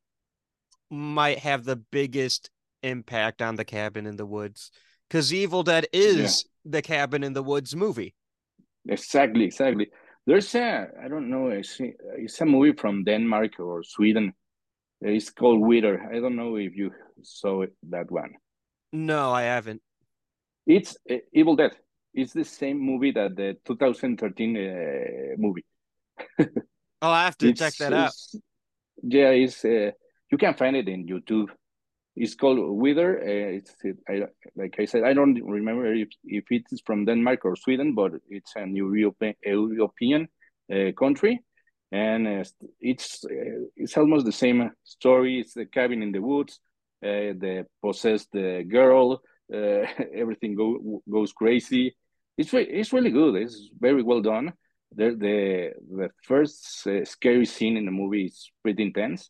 might 0.91 1.39
have 1.39 1.63
the 1.63 1.77
biggest 1.77 2.49
impact 2.83 3.41
on 3.41 3.55
the 3.55 3.63
Cabin 3.63 4.05
in 4.05 4.17
the 4.17 4.25
Woods 4.25 4.69
because 5.07 5.33
Evil 5.33 5.63
Dead 5.63 5.87
is 5.93 6.43
yeah. 6.43 6.71
the 6.71 6.81
Cabin 6.81 7.23
in 7.23 7.31
the 7.31 7.41
Woods 7.41 7.77
movie. 7.77 8.13
Exactly, 8.89 9.45
exactly. 9.45 9.87
There's 10.25 10.53
a 10.53 10.89
I 11.01 11.07
don't 11.07 11.29
know. 11.29 11.47
It's, 11.47 11.77
it's 11.79 12.41
a 12.41 12.45
movie 12.45 12.73
from 12.73 13.05
Denmark 13.05 13.57
or 13.61 13.81
Sweden. 13.81 14.33
It's 15.01 15.29
called 15.29 15.61
Wither. 15.61 16.09
I 16.11 16.19
don't 16.19 16.35
know 16.35 16.57
if 16.57 16.75
you 16.75 16.91
saw 17.23 17.61
it, 17.61 17.73
that 17.89 18.11
one. 18.11 18.33
No, 18.91 19.31
I 19.31 19.43
haven't. 19.43 19.81
It's 20.65 20.97
uh, 21.09 21.15
Evil 21.33 21.55
Dead. 21.55 21.71
It's 22.13 22.33
the 22.33 22.43
same 22.43 22.79
movie 22.79 23.11
that 23.11 23.35
the 23.35 23.57
2013 23.65 24.57
uh, 24.57 25.35
movie. 25.37 25.65
I'll 27.01 27.13
have 27.13 27.37
to 27.37 27.53
check 27.53 27.75
that 27.77 27.93
out. 27.93 28.11
Yeah, 29.01 29.29
it's 29.29 29.63
uh, 29.63 29.91
you 30.31 30.37
can 30.37 30.53
find 30.55 30.75
it 30.75 30.89
in 30.89 31.07
YouTube. 31.07 31.47
It's 32.15 32.35
called 32.35 32.59
Wither. 32.59 33.19
Uh, 33.19 33.57
it's 33.57 33.73
I, 34.09 34.23
like 34.55 34.75
I 34.79 34.85
said, 34.85 35.03
I 35.03 35.13
don't 35.13 35.41
remember 35.41 35.93
if, 35.93 36.09
if 36.25 36.45
it's 36.49 36.81
from 36.85 37.05
Denmark 37.05 37.45
or 37.45 37.55
Sweden, 37.55 37.95
but 37.95 38.13
it's 38.29 38.53
a 38.55 38.65
new 38.65 38.93
European 38.93 39.35
European 39.45 40.27
uh, 40.73 40.91
country, 40.97 41.41
and 41.91 42.27
uh, 42.27 42.43
it's 42.79 43.25
uh, 43.25 43.65
it's 43.75 43.97
almost 43.97 44.25
the 44.25 44.31
same 44.31 44.71
story. 44.83 45.39
It's 45.39 45.53
the 45.53 45.65
cabin 45.65 46.03
in 46.03 46.11
the 46.11 46.21
woods, 46.21 46.59
uh, 47.03 47.33
the 47.37 47.65
possessed 47.81 48.33
girl. 48.33 49.21
everything 49.51 50.53
go, 50.53 51.01
goes 51.11 51.33
crazy. 51.33 51.95
It's 52.37 52.53
re- 52.53 52.69
it's 52.69 52.93
really 52.93 53.09
good. 53.09 53.35
It's 53.35 53.69
very 53.79 54.03
well 54.03 54.21
done 54.21 54.53
the 54.95 55.15
the 55.15 55.71
the 55.95 56.09
first 56.23 56.87
uh, 56.87 57.05
scary 57.05 57.45
scene 57.45 57.77
in 57.77 57.85
the 57.85 57.91
movie 57.91 58.25
is 58.25 58.51
pretty 58.63 58.83
intense. 58.83 59.29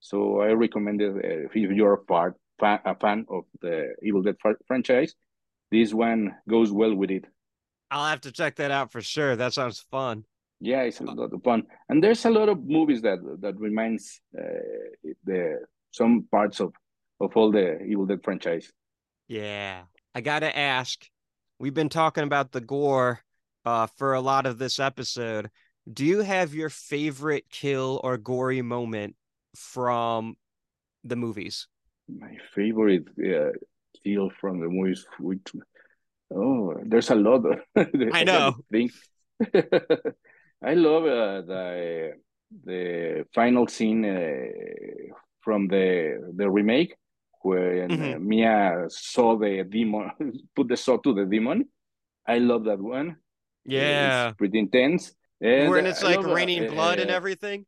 So 0.00 0.40
I 0.40 0.52
recommend 0.52 1.00
it 1.00 1.14
uh, 1.14 1.48
if 1.52 1.54
you're 1.54 1.94
a 1.94 2.04
part 2.04 2.34
fan, 2.60 2.80
a 2.84 2.94
fan 2.94 3.26
of 3.28 3.44
the 3.60 3.94
Evil 4.02 4.22
Dead 4.22 4.36
fr- 4.40 4.62
franchise. 4.66 5.14
This 5.70 5.92
one 5.92 6.36
goes 6.48 6.70
well 6.70 6.94
with 6.94 7.10
it. 7.10 7.24
I'll 7.90 8.08
have 8.08 8.20
to 8.22 8.32
check 8.32 8.56
that 8.56 8.70
out 8.70 8.92
for 8.92 9.00
sure. 9.00 9.36
That 9.36 9.52
sounds 9.52 9.80
fun. 9.80 10.24
Yeah, 10.60 10.82
it's 10.82 11.00
a 11.00 11.04
lot 11.04 11.18
of 11.18 11.42
fun, 11.42 11.64
and 11.88 12.02
there's 12.02 12.24
a 12.24 12.30
lot 12.30 12.48
of 12.48 12.64
movies 12.64 13.02
that 13.02 13.18
that 13.40 13.58
reminds 13.58 14.20
uh, 14.36 14.42
the 15.24 15.60
some 15.90 16.26
parts 16.30 16.60
of 16.60 16.72
of 17.20 17.36
all 17.36 17.50
the 17.50 17.82
Evil 17.82 18.06
Dead 18.06 18.20
franchise. 18.24 18.72
Yeah, 19.28 19.82
I 20.14 20.20
gotta 20.22 20.56
ask. 20.56 21.06
We've 21.58 21.74
been 21.74 21.88
talking 21.88 22.24
about 22.24 22.52
the 22.52 22.60
gore 22.60 23.20
uh, 23.64 23.86
for 23.96 24.14
a 24.14 24.20
lot 24.20 24.46
of 24.46 24.58
this 24.58 24.78
episode. 24.78 25.50
Do 25.92 26.04
you 26.04 26.20
have 26.20 26.54
your 26.54 26.70
favorite 26.70 27.44
kill 27.50 28.00
or 28.02 28.16
gory 28.16 28.62
moment 28.62 29.16
from 29.54 30.36
the 31.04 31.16
movies? 31.16 31.68
My 32.08 32.36
favorite 32.54 33.08
uh, 33.18 33.52
kill 34.02 34.30
from 34.40 34.60
the 34.60 34.68
movies, 34.68 35.06
which 35.18 35.52
oh, 36.34 36.74
there's 36.84 37.10
a 37.10 37.14
lot. 37.14 37.44
Of, 37.44 37.60
I 38.12 38.24
know. 38.24 38.54
Things. 38.70 38.98
I 40.62 40.74
love 40.74 41.04
uh, 41.04 41.42
the 41.42 42.12
the 42.64 43.24
final 43.34 43.66
scene 43.66 44.04
uh, 44.04 45.12
from 45.40 45.68
the 45.68 46.32
the 46.36 46.48
remake 46.50 46.96
when 47.42 47.90
Mhm. 47.90 48.16
uh, 48.16 48.18
Mia 48.18 48.84
saw 48.88 49.36
the 49.36 49.64
demon, 49.64 50.10
put 50.56 50.68
the 50.68 50.76
saw 50.76 50.96
to 50.98 51.14
the 51.14 51.24
demon. 51.26 51.68
I 52.26 52.38
love 52.38 52.64
that 52.64 52.80
one. 52.80 53.16
Yeah. 53.64 54.28
it's 54.28 54.36
pretty 54.38 54.58
intense. 54.58 55.12
And 55.40 55.70
when 55.70 55.86
it's 55.86 56.02
I 56.02 56.14
like 56.16 56.24
uh, 56.24 56.34
raining 56.34 56.66
blood 56.66 56.98
and 56.98 57.10
uh, 57.10 57.14
everything. 57.14 57.66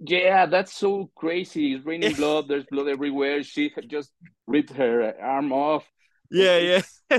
Yeah, 0.00 0.46
that's 0.46 0.72
so 0.74 1.10
crazy. 1.14 1.74
It's 1.74 1.84
raining 1.84 2.14
blood. 2.20 2.48
There's 2.48 2.64
blood 2.70 2.88
everywhere. 2.88 3.42
She 3.42 3.72
just 3.88 4.10
ripped 4.46 4.72
her 4.74 5.14
arm 5.20 5.52
off. 5.52 5.84
Yeah, 6.32 6.58
yeah. 6.58 6.82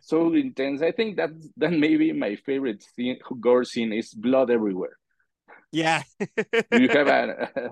So 0.00 0.32
intense. 0.34 0.80
I 0.82 0.92
think 0.92 1.16
that 1.16 1.30
that 1.58 1.72
maybe 1.72 2.12
my 2.12 2.36
favorite 2.46 2.82
scene, 2.82 3.18
gore 3.40 3.64
scene 3.64 3.92
is 3.92 4.14
blood 4.14 4.50
everywhere. 4.50 4.96
yeah. 5.72 6.02
Do 6.18 6.80
you 6.80 6.88
have 6.88 7.08
a, 7.08 7.70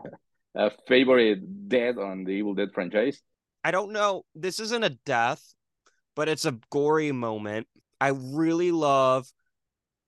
a 0.54 0.70
favorite 0.86 1.68
death 1.68 1.96
on 1.98 2.24
the 2.24 2.32
Evil 2.32 2.54
Dead 2.54 2.68
franchise? 2.74 3.22
I 3.64 3.70
don't 3.70 3.92
know. 3.92 4.24
This 4.34 4.60
isn't 4.60 4.84
a 4.84 4.90
death, 5.06 5.42
but 6.14 6.28
it's 6.28 6.44
a 6.44 6.58
gory 6.70 7.12
moment. 7.12 7.66
I 8.00 8.08
really 8.08 8.70
love 8.70 9.26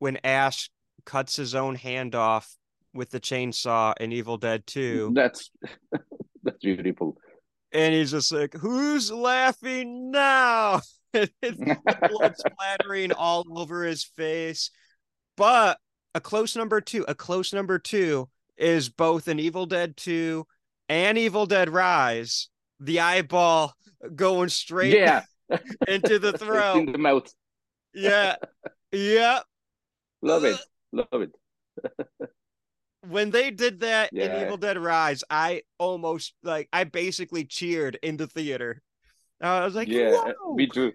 when 0.00 0.18
Ash 0.22 0.70
cuts 1.06 1.36
his 1.36 1.54
own 1.54 1.74
hand 1.74 2.14
off 2.14 2.56
with 2.94 3.10
the 3.10 3.20
chainsaw 3.20 3.94
in 3.98 4.12
Evil 4.12 4.36
Dead 4.36 4.66
2. 4.66 5.12
That's 5.14 5.50
that's 6.44 6.58
beautiful. 6.62 7.16
And 7.72 7.94
he's 7.94 8.10
just 8.10 8.32
like, 8.32 8.54
Who's 8.54 9.10
laughing 9.12 10.10
now? 10.10 10.80
Blood 11.12 11.28
splattering 12.36 13.12
all 13.12 13.44
over 13.58 13.84
his 13.84 14.04
face. 14.04 14.70
But 15.36 15.78
a 16.14 16.20
close 16.20 16.56
number 16.56 16.80
two, 16.80 17.04
a 17.08 17.14
close 17.14 17.52
number 17.52 17.78
two 17.78 18.28
is 18.56 18.88
both 18.88 19.28
an 19.28 19.38
Evil 19.38 19.66
Dead 19.66 19.96
2 19.96 20.44
and 20.88 21.16
Evil 21.16 21.46
Dead 21.46 21.70
Rise. 21.70 22.48
The 22.80 23.00
eyeball 23.00 23.72
going 24.14 24.48
straight 24.48 24.94
Yeah, 24.98 25.22
into 25.88 26.18
the 26.18 26.30
in 26.30 26.38
throat. 26.38 26.92
the 26.92 26.98
mouth. 26.98 27.32
Yeah. 27.94 28.36
Yeah. 28.92 29.40
Love 30.22 30.44
it. 30.44 30.58
Love 30.92 31.22
it. 31.22 31.30
When 33.09 33.30
they 33.30 33.50
did 33.50 33.80
that 33.80 34.12
in 34.12 34.42
Evil 34.42 34.56
Dead 34.56 34.78
Rise, 34.78 35.24
I 35.30 35.62
almost 35.78 36.34
like 36.42 36.68
I 36.72 36.84
basically 36.84 37.44
cheered 37.44 37.98
in 38.02 38.16
the 38.16 38.26
theater. 38.26 38.82
I 39.40 39.64
was 39.64 39.74
like, 39.74 39.88
yeah, 39.88 40.11
uh, 40.14 40.32
Whoa! 40.40 40.54
me 40.54 40.66
too. 40.66 40.92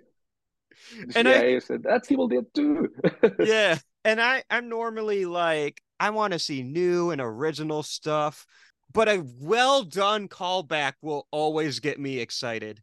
And 1.16 1.28
yeah, 1.28 1.39
I- 1.39 1.55
I 1.55 1.59
said 1.59 1.84
that's 1.84 2.11
Evil 2.11 2.28
Dead 2.28 2.45
too. 2.53 2.89
yeah. 3.45 3.78
And 4.05 4.22
I 4.22 4.43
I'm 4.49 4.70
normally 4.70 5.26
like 5.26 5.82
I 5.99 6.09
want 6.09 6.34
to 6.34 6.39
see 6.39 6.61
new 6.61 7.11
and 7.11 7.22
original 7.22 7.84
stuff, 7.84 8.45
but 8.93 9.07
a 9.07 9.24
well 9.39 9.84
done 9.84 10.28
callback 10.28 10.93
will 11.01 11.28
always 11.32 11.80
get 11.80 11.99
me 11.99 12.20
excited. 12.20 12.82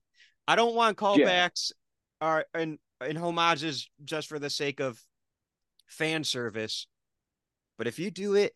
I 0.49 0.57
don't 0.57 0.75
want 0.75 0.97
callbacks 0.97 1.73
or 2.21 2.47
and 2.55 2.79
and 3.01 3.19
homages 3.19 3.89
just 4.05 4.29
for 4.29 4.39
the 4.39 4.51
sake 4.51 4.81
of 4.81 5.01
fan 5.87 6.25
service. 6.25 6.87
But 7.77 7.87
if 7.87 7.99
you 7.99 8.11
do 8.11 8.35
it 8.35 8.53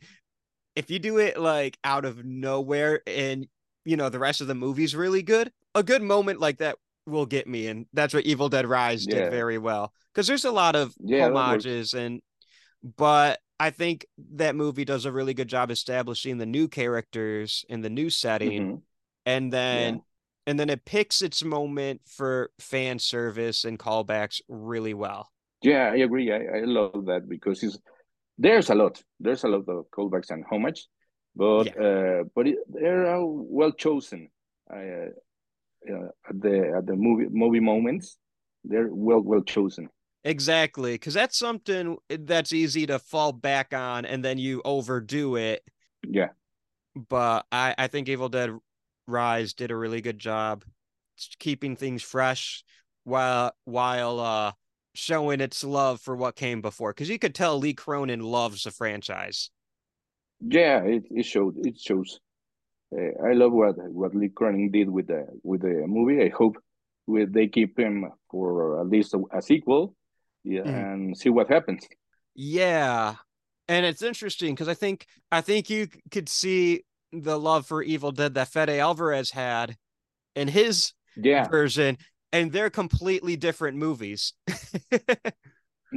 if 0.77 0.91
you 0.91 0.99
do 0.99 1.19
it 1.19 1.39
like 1.39 1.79
out 1.85 2.05
of 2.05 2.25
nowhere 2.25 3.03
and 3.07 3.47
you 3.85 3.97
know 3.97 4.09
the 4.09 4.19
rest 4.19 4.41
of 4.41 4.47
the 4.47 4.55
movie's 4.55 4.97
really 4.97 5.23
good, 5.23 5.53
a 5.75 5.83
good 5.83 6.03
moment 6.03 6.41
like 6.41 6.59
that 6.59 6.77
will 7.07 7.27
get 7.27 7.47
me 7.47 7.67
and 7.69 7.87
that's 7.93 8.15
what 8.15 8.25
Evil 8.25 8.49
Dead 8.49 8.67
Rise 8.67 9.07
Yeah. 9.07 9.15
did 9.15 9.29
very 9.29 9.59
well. 9.59 9.93
Cuz 10.15 10.27
there's 10.27 10.45
a 10.45 10.51
lot 10.53 10.77
of 10.77 10.95
Yeah, 10.99 11.29
homages 11.31 11.95
and 11.95 12.23
but 12.97 13.41
I 13.61 13.71
think 13.71 14.07
that 14.35 14.57
movie 14.57 14.85
does 14.85 15.05
a 15.05 15.13
really 15.13 15.35
good 15.35 15.49
job 15.49 15.71
establishing 15.71 16.39
the 16.39 16.47
new 16.47 16.69
characters 16.69 17.65
in 17.69 17.83
the 17.83 17.91
new 17.91 18.11
setting 18.11 18.69
Mhm. 18.69 18.83
and 19.27 19.53
then 19.53 20.01
Yeah. 20.01 20.01
and 20.47 20.61
then 20.61 20.71
it 20.71 20.85
picks 20.85 21.23
its 21.23 21.43
moment 21.45 22.03
for 22.07 22.51
fan 22.59 22.99
service 22.99 23.65
and 23.65 23.79
callbacks 23.79 24.41
really 24.49 24.95
well. 24.95 25.31
Yeah, 25.63 25.91
I 25.93 25.97
agree. 25.97 26.31
I, 26.33 26.59
I 26.59 26.61
love 26.65 27.07
that 27.07 27.29
because 27.29 27.63
it's 27.63 27.79
there's 28.39 28.71
a 28.71 28.75
lot. 28.75 29.03
There's 29.21 29.45
a 29.45 29.49
lot 29.49 29.69
of 29.69 29.87
callbacks 29.91 30.31
and 30.31 30.45
homage, 30.51 30.87
but 31.37 31.69
uh, 31.81 32.25
but 32.35 32.49
it, 32.49 32.59
they're 32.69 33.17
uh, 33.17 33.21
well 33.23 33.73
chosen. 33.73 34.29
I, 34.71 34.77
uh, 34.77 35.09
uh, 35.93 36.09
at 36.29 36.41
the 36.41 36.75
at 36.79 36.87
the 36.87 36.97
movie 36.97 37.27
movie 37.31 37.61
moments, 37.61 38.17
they're 38.65 38.89
well 38.91 39.21
well 39.21 39.43
chosen. 39.43 39.89
Exactly, 40.25 40.95
because 40.95 41.15
that's 41.15 41.37
something 41.39 41.99
that's 42.09 42.53
easy 42.53 42.87
to 42.87 42.99
fall 42.99 43.33
back 43.33 43.75
on 43.75 44.07
and 44.07 44.25
then 44.25 44.39
you 44.39 44.63
overdo 44.65 45.37
it. 45.37 45.63
Yeah, 46.09 46.31
But 46.95 47.47
I, 47.53 47.75
I 47.77 47.89
think 47.89 48.09
Evil 48.09 48.29
Dead 48.29 48.51
Rise 49.07 49.53
did 49.53 49.71
a 49.71 49.77
really 49.77 50.01
good 50.01 50.19
job 50.19 50.65
keeping 51.39 51.77
things 51.77 52.03
fresh 52.03 52.65
while 53.05 53.53
while 53.65 54.19
uh 54.19 54.53
showing 54.95 55.41
its 55.41 55.63
love 55.65 56.01
for 56.01 56.15
what 56.17 56.37
came 56.37 56.61
before. 56.61 56.93
Because 56.93 57.09
you 57.11 57.19
could 57.19 57.35
tell 57.35 57.59
Lee 57.59 57.75
Cronin 57.75 58.21
loves 58.21 58.63
the 58.65 58.71
franchise. 58.71 59.51
yeah. 60.41 60.83
It 60.85 61.05
it 61.11 61.25
showed. 61.27 61.55
It 61.67 61.79
shows. 61.79 62.21
Uh, 62.97 63.27
I 63.29 63.33
love 63.33 63.53
what 63.53 63.75
what 63.93 64.15
Lee 64.15 64.29
Cronin 64.29 64.71
did 64.71 64.89
with 64.91 65.09
the 65.09 65.27
with 65.43 65.63
the 65.63 65.85
movie. 65.87 66.23
I 66.23 66.29
hope 66.29 66.57
with 67.07 67.33
they 67.33 67.49
keep 67.49 67.79
him 67.79 68.07
for 68.31 68.81
at 68.81 68.89
least 68.89 69.15
a, 69.15 69.23
a 69.33 69.43
sequel. 69.43 69.95
Yeah, 70.45 70.63
Mhm. 70.63 70.93
and 70.95 71.19
see 71.19 71.31
what 71.31 71.49
happens. 71.49 71.87
Yeah. 72.35 73.15
And 73.69 73.87
it's 73.87 74.03
interesting 74.03 74.55
because 74.55 74.69
I 74.69 74.75
think 74.75 75.07
I 75.33 75.41
think 75.41 75.71
you 75.71 75.89
could 76.11 76.29
see 76.29 76.85
the 77.13 77.39
love 77.39 77.67
for 77.67 77.83
Evil 77.83 78.13
Dead 78.13 78.35
that 78.35 78.49
Fede 78.49 78.69
Alvarez 78.71 79.31
had 79.31 79.77
in 80.37 80.49
his 80.49 80.93
Yeah, 81.17 81.49
version, 81.49 81.97
and 82.35 82.53
they're 82.53 82.71
completely 82.71 83.37
different 83.37 83.77
movies. 83.79 84.35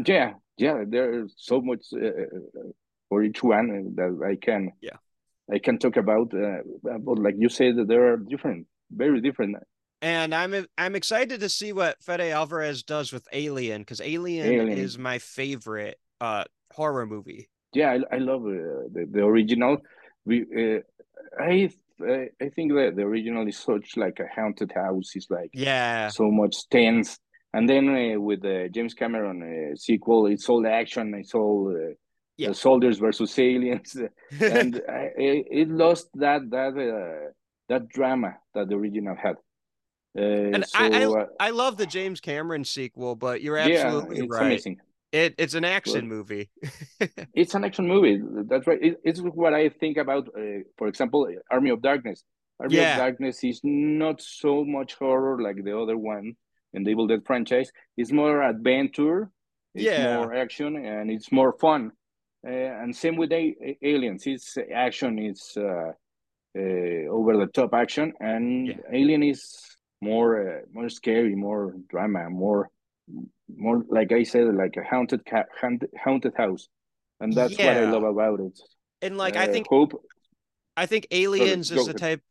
Yeah, 0.06 0.34
yeah, 0.58 0.84
there's 0.88 1.34
so 1.38 1.62
much 1.62 1.86
uh, 1.94 2.10
for 3.10 3.24
each 3.24 3.42
one 3.44 3.96
that 3.96 4.12
I 4.26 4.36
can 4.36 4.72
Yeah. 4.82 4.98
I 5.52 5.60
can 5.60 5.78
talk 5.80 5.98
about. 5.98 6.34
Uh, 6.34 6.62
but 7.00 7.18
like 7.20 7.36
you 7.38 7.50
said, 7.50 7.78
that 7.78 7.88
there 7.88 8.14
are 8.14 8.18
different, 8.18 8.68
very 8.92 9.22
different. 9.22 9.56
and 10.02 10.36
I'm 10.36 10.54
I'm 10.78 10.96
excited 10.96 11.40
to 11.40 11.50
see 11.50 11.74
what 11.74 11.98
Fede 12.04 12.32
Alvarez 12.32 12.84
does 12.84 13.12
with 13.12 13.26
Alien 13.34 13.82
because 13.82 14.02
Alien, 14.02 14.46
Alien. 14.54 14.78
is 14.78 14.98
my 14.98 15.18
favorite 15.20 15.98
uh 16.22 16.44
horror 16.74 17.06
movie. 17.08 17.50
Yeah, 17.74 17.90
I, 17.96 18.16
I 18.16 18.20
love 18.20 18.42
uh, 18.46 18.86
the 18.94 19.08
the 19.10 19.24
original. 19.26 19.78
We 20.26 20.46
uh, 20.64 20.82
I 21.42 21.70
I 22.02 22.30
I 22.42 22.50
think 22.50 22.74
that 22.74 22.94
the 22.96 23.04
original 23.04 23.48
is 23.48 23.58
such 23.58 23.98
like 23.98 24.20
a 24.20 24.28
haunted 24.34 24.72
house. 24.72 25.16
It's 25.16 25.30
like 25.30 25.50
Yeah. 25.54 26.10
so 26.10 26.30
much 26.32 26.68
tense, 26.70 27.18
and 27.54 27.68
then 27.70 27.90
uh, 27.90 28.20
with 28.20 28.42
the 28.42 28.70
James 28.72 28.94
Cameron 28.94 29.42
uh, 29.44 29.76
sequel, 29.76 30.28
it's 30.28 30.48
all 30.50 30.66
action. 30.68 31.14
It's 31.16 31.34
all 31.34 31.74
uh, 31.76 31.94
Yeah. 32.38 32.50
the 32.50 32.54
soldiers 32.56 33.00
versus 33.00 33.38
aliens. 33.40 33.96
and 34.42 34.82
I, 34.88 35.10
it, 35.18 35.48
it 35.52 35.70
lost 35.70 36.10
that 36.16 36.42
that 36.52 36.74
uh, 36.78 37.32
that 37.70 37.90
drama 37.90 38.38
that 38.54 38.70
the 38.70 38.76
original 38.76 39.16
had. 39.16 39.36
Uh, 40.18 40.56
And 40.56 40.66
so, 40.66 40.80
I- 40.80 41.06
uh, 41.06 41.26
I 41.40 41.50
love 41.52 41.78
the 41.78 41.86
James 41.86 42.20
Cameron 42.22 42.64
sequel, 42.66 43.16
but 43.16 43.42
you're 43.42 43.58
yeah, 43.58 43.86
absolutely 43.88 44.20
it's 44.26 44.32
right. 44.32 44.46
amazing. 44.46 44.78
It 45.12 45.36
it's 45.38 45.54
an 45.54 45.64
action 45.66 46.08
movie. 46.08 46.50
It's 47.34 47.56
an 47.56 47.64
action 47.64 47.88
movie. 47.88 48.20
That's 48.50 48.68
right. 48.68 48.82
It, 48.82 48.98
it's 49.04 49.20
what 49.22 49.54
I 49.54 49.70
think 49.70 49.98
about. 49.98 50.28
Uh, 50.38 50.64
for 50.78 50.88
example, 50.88 51.28
Army 51.52 51.70
of 51.70 51.82
Darkness. 51.82 52.24
Army 52.60 52.76
Yeah. 52.76 52.94
of 52.94 52.98
Darkness 53.00 53.44
is 53.44 53.62
not 53.64 54.22
so 54.22 54.66
much 54.66 54.96
horror 54.96 55.42
like 55.42 55.64
the 55.64 55.78
other 55.80 55.98
one 55.98 56.34
in 56.74 56.84
the 56.84 56.90
Evil 56.92 57.08
Dead 57.08 57.22
franchise. 57.26 57.72
It's 57.96 58.12
more 58.12 58.42
adventure. 58.42 59.30
It's 59.76 59.86
Yeah. 59.86 60.18
more 60.18 60.34
action 60.34 60.76
and 60.76 61.10
it's 61.12 61.32
more 61.32 61.54
fun. 61.60 61.92
Uh, 62.46 62.52
and 62.82 62.96
same 62.96 63.16
with 63.18 63.32
a- 63.32 63.56
A- 63.68 63.78
Aliens. 63.82 64.24
It's 64.28 64.58
action. 64.74 65.20
It's 65.20 65.56
uh, 65.56 65.92
uh, 66.58 67.04
over 67.18 67.38
the 67.38 67.48
top 67.54 67.74
action, 67.74 68.14
and 68.20 68.68
Yeah. 68.68 68.76
Alien 68.92 69.24
is 69.24 69.42
more 70.02 70.30
uh, 70.42 70.62
more 70.72 70.90
scary, 70.90 71.36
more 71.36 71.76
drama, 71.90 72.30
more 72.30 72.70
more 73.56 73.84
like 73.90 74.12
I 74.12 74.24
said, 74.24 74.54
like 74.56 74.76
a 74.78 74.84
haunted 74.84 75.26
ca- 75.26 75.46
haunted, 75.60 75.90
haunted 76.04 76.34
house, 76.36 76.68
and 77.20 77.34
that's 77.34 77.58
what 77.58 77.68
I 77.68 77.90
love 77.90 78.04
about 78.04 78.40
it. 78.40 78.60
And 79.02 79.18
like 79.18 79.36
I 79.36 79.48
Uh, 79.48 79.52
think 79.52 79.68
hope. 79.68 80.04
I 80.76 80.86
think 80.86 81.08
Aliens 81.12 81.72
go 81.72 81.82
is 81.82 81.88
the 81.88 81.94
type. 81.94 82.22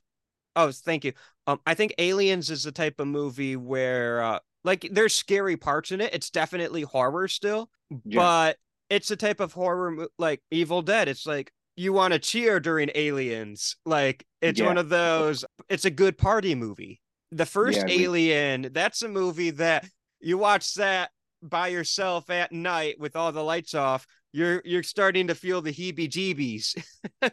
Oh, 0.54 0.70
thank 0.72 1.04
you. 1.04 1.12
Um, 1.46 1.60
I 1.66 1.74
think 1.74 1.94
Aliens 1.98 2.50
is 2.50 2.64
the 2.64 2.72
type 2.72 2.98
of 3.00 3.06
movie 3.08 3.56
where, 3.56 4.22
uh, 4.22 4.38
like, 4.64 4.88
there's 4.90 5.14
scary 5.14 5.56
parts 5.56 5.92
in 5.92 6.00
it. 6.00 6.14
It's 6.14 6.30
definitely 6.30 6.82
horror 6.82 7.28
still, 7.28 7.70
Yeah. 8.04 8.18
but 8.20 8.58
it's 8.88 9.08
the 9.08 9.16
type 9.16 9.40
of 9.40 9.52
horror 9.52 10.08
like 10.18 10.42
Evil 10.50 10.80
Dead. 10.82 11.08
It's 11.08 11.26
like 11.26 11.52
you 11.76 11.92
want 11.92 12.14
to 12.14 12.18
cheer 12.18 12.58
during 12.60 12.90
Aliens. 12.94 13.76
Like 13.84 14.24
it's 14.40 14.60
Yeah. 14.60 14.66
one 14.66 14.78
of 14.78 14.88
those. 14.88 15.44
It's 15.68 15.84
a 15.84 15.90
good 15.90 16.16
party 16.16 16.54
movie. 16.54 17.00
The 17.32 17.46
first 17.46 17.78
Yeah, 17.78 17.84
we- 17.86 18.04
Alien, 18.04 18.68
that's 18.72 19.02
a 19.02 19.08
movie 19.08 19.50
that 19.50 19.84
you 20.20 20.38
watch 20.38 20.74
that 20.74 21.10
by 21.42 21.68
yourself 21.68 22.30
at 22.30 22.52
night 22.52 22.98
with 22.98 23.16
all 23.16 23.32
the 23.32 23.42
lights 23.44 23.74
off. 23.74 24.06
you're 24.32 24.62
you're 24.64 24.82
starting 24.82 25.28
to 25.28 25.34
feel 25.34 25.62
the 25.62 25.72
heebie-jeebies. 25.72 26.82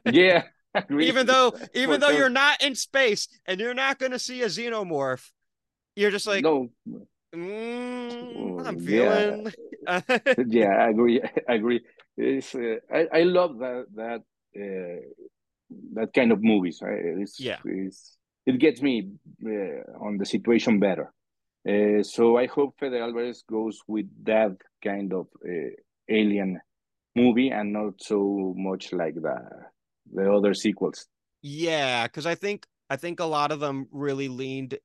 yeah. 0.11 0.43
even 0.89 1.25
though 1.25 1.53
even 1.73 1.99
though 1.99 2.09
you're 2.09 2.29
not 2.29 2.63
in 2.63 2.75
space 2.75 3.27
and 3.45 3.59
you're 3.59 3.73
not 3.73 3.99
going 3.99 4.11
to 4.11 4.19
see 4.19 4.41
a 4.41 4.47
xenomorph, 4.47 5.29
you're 5.95 6.11
just 6.11 6.27
like, 6.27 6.43
no, 6.43 6.69
mm, 7.35 8.65
I'm 8.65 8.79
Yeah. 8.79 9.35
feeling. 9.35 9.53
yeah, 10.49 10.69
I 10.85 10.89
agree. 10.89 11.21
I 11.49 11.53
agree. 11.53 11.81
It's, 12.17 12.53
uh, 12.55 12.77
I 12.93 13.07
I 13.13 13.23
love 13.23 13.59
that 13.59 13.85
that 13.95 14.21
uh, 14.55 15.01
that 15.93 16.13
kind 16.13 16.31
of 16.31 16.41
movies. 16.43 16.79
Right? 16.81 17.01
It's, 17.21 17.39
Yeah. 17.39 17.57
it's, 17.65 18.17
it 18.45 18.59
gets 18.59 18.81
me 18.81 19.09
uh, 19.45 20.05
on 20.05 20.17
the 20.17 20.25
situation 20.25 20.79
better. 20.79 21.11
Uh, 21.67 22.03
so 22.03 22.37
I 22.37 22.47
hope 22.47 22.75
Fede 22.79 22.93
Alvarez 22.95 23.43
goes 23.49 23.79
with 23.87 24.07
that 24.25 24.51
kind 24.83 25.13
of 25.13 25.27
uh, 25.47 25.69
alien 26.09 26.59
movie 27.15 27.49
and 27.51 27.71
not 27.71 28.01
so 28.01 28.53
much 28.57 28.91
like 28.91 29.15
the 29.15 29.37
the 30.13 30.31
other 30.31 30.53
sequels. 30.53 31.07
Yeah, 31.41 32.07
because 32.07 32.25
I 32.25 32.35
think 32.35 32.65
I 32.89 32.95
think 32.95 33.19
a 33.19 33.25
lot 33.25 33.51
of 33.51 33.59
them 33.59 33.87
really 33.91 34.27
leaned. 34.27 34.77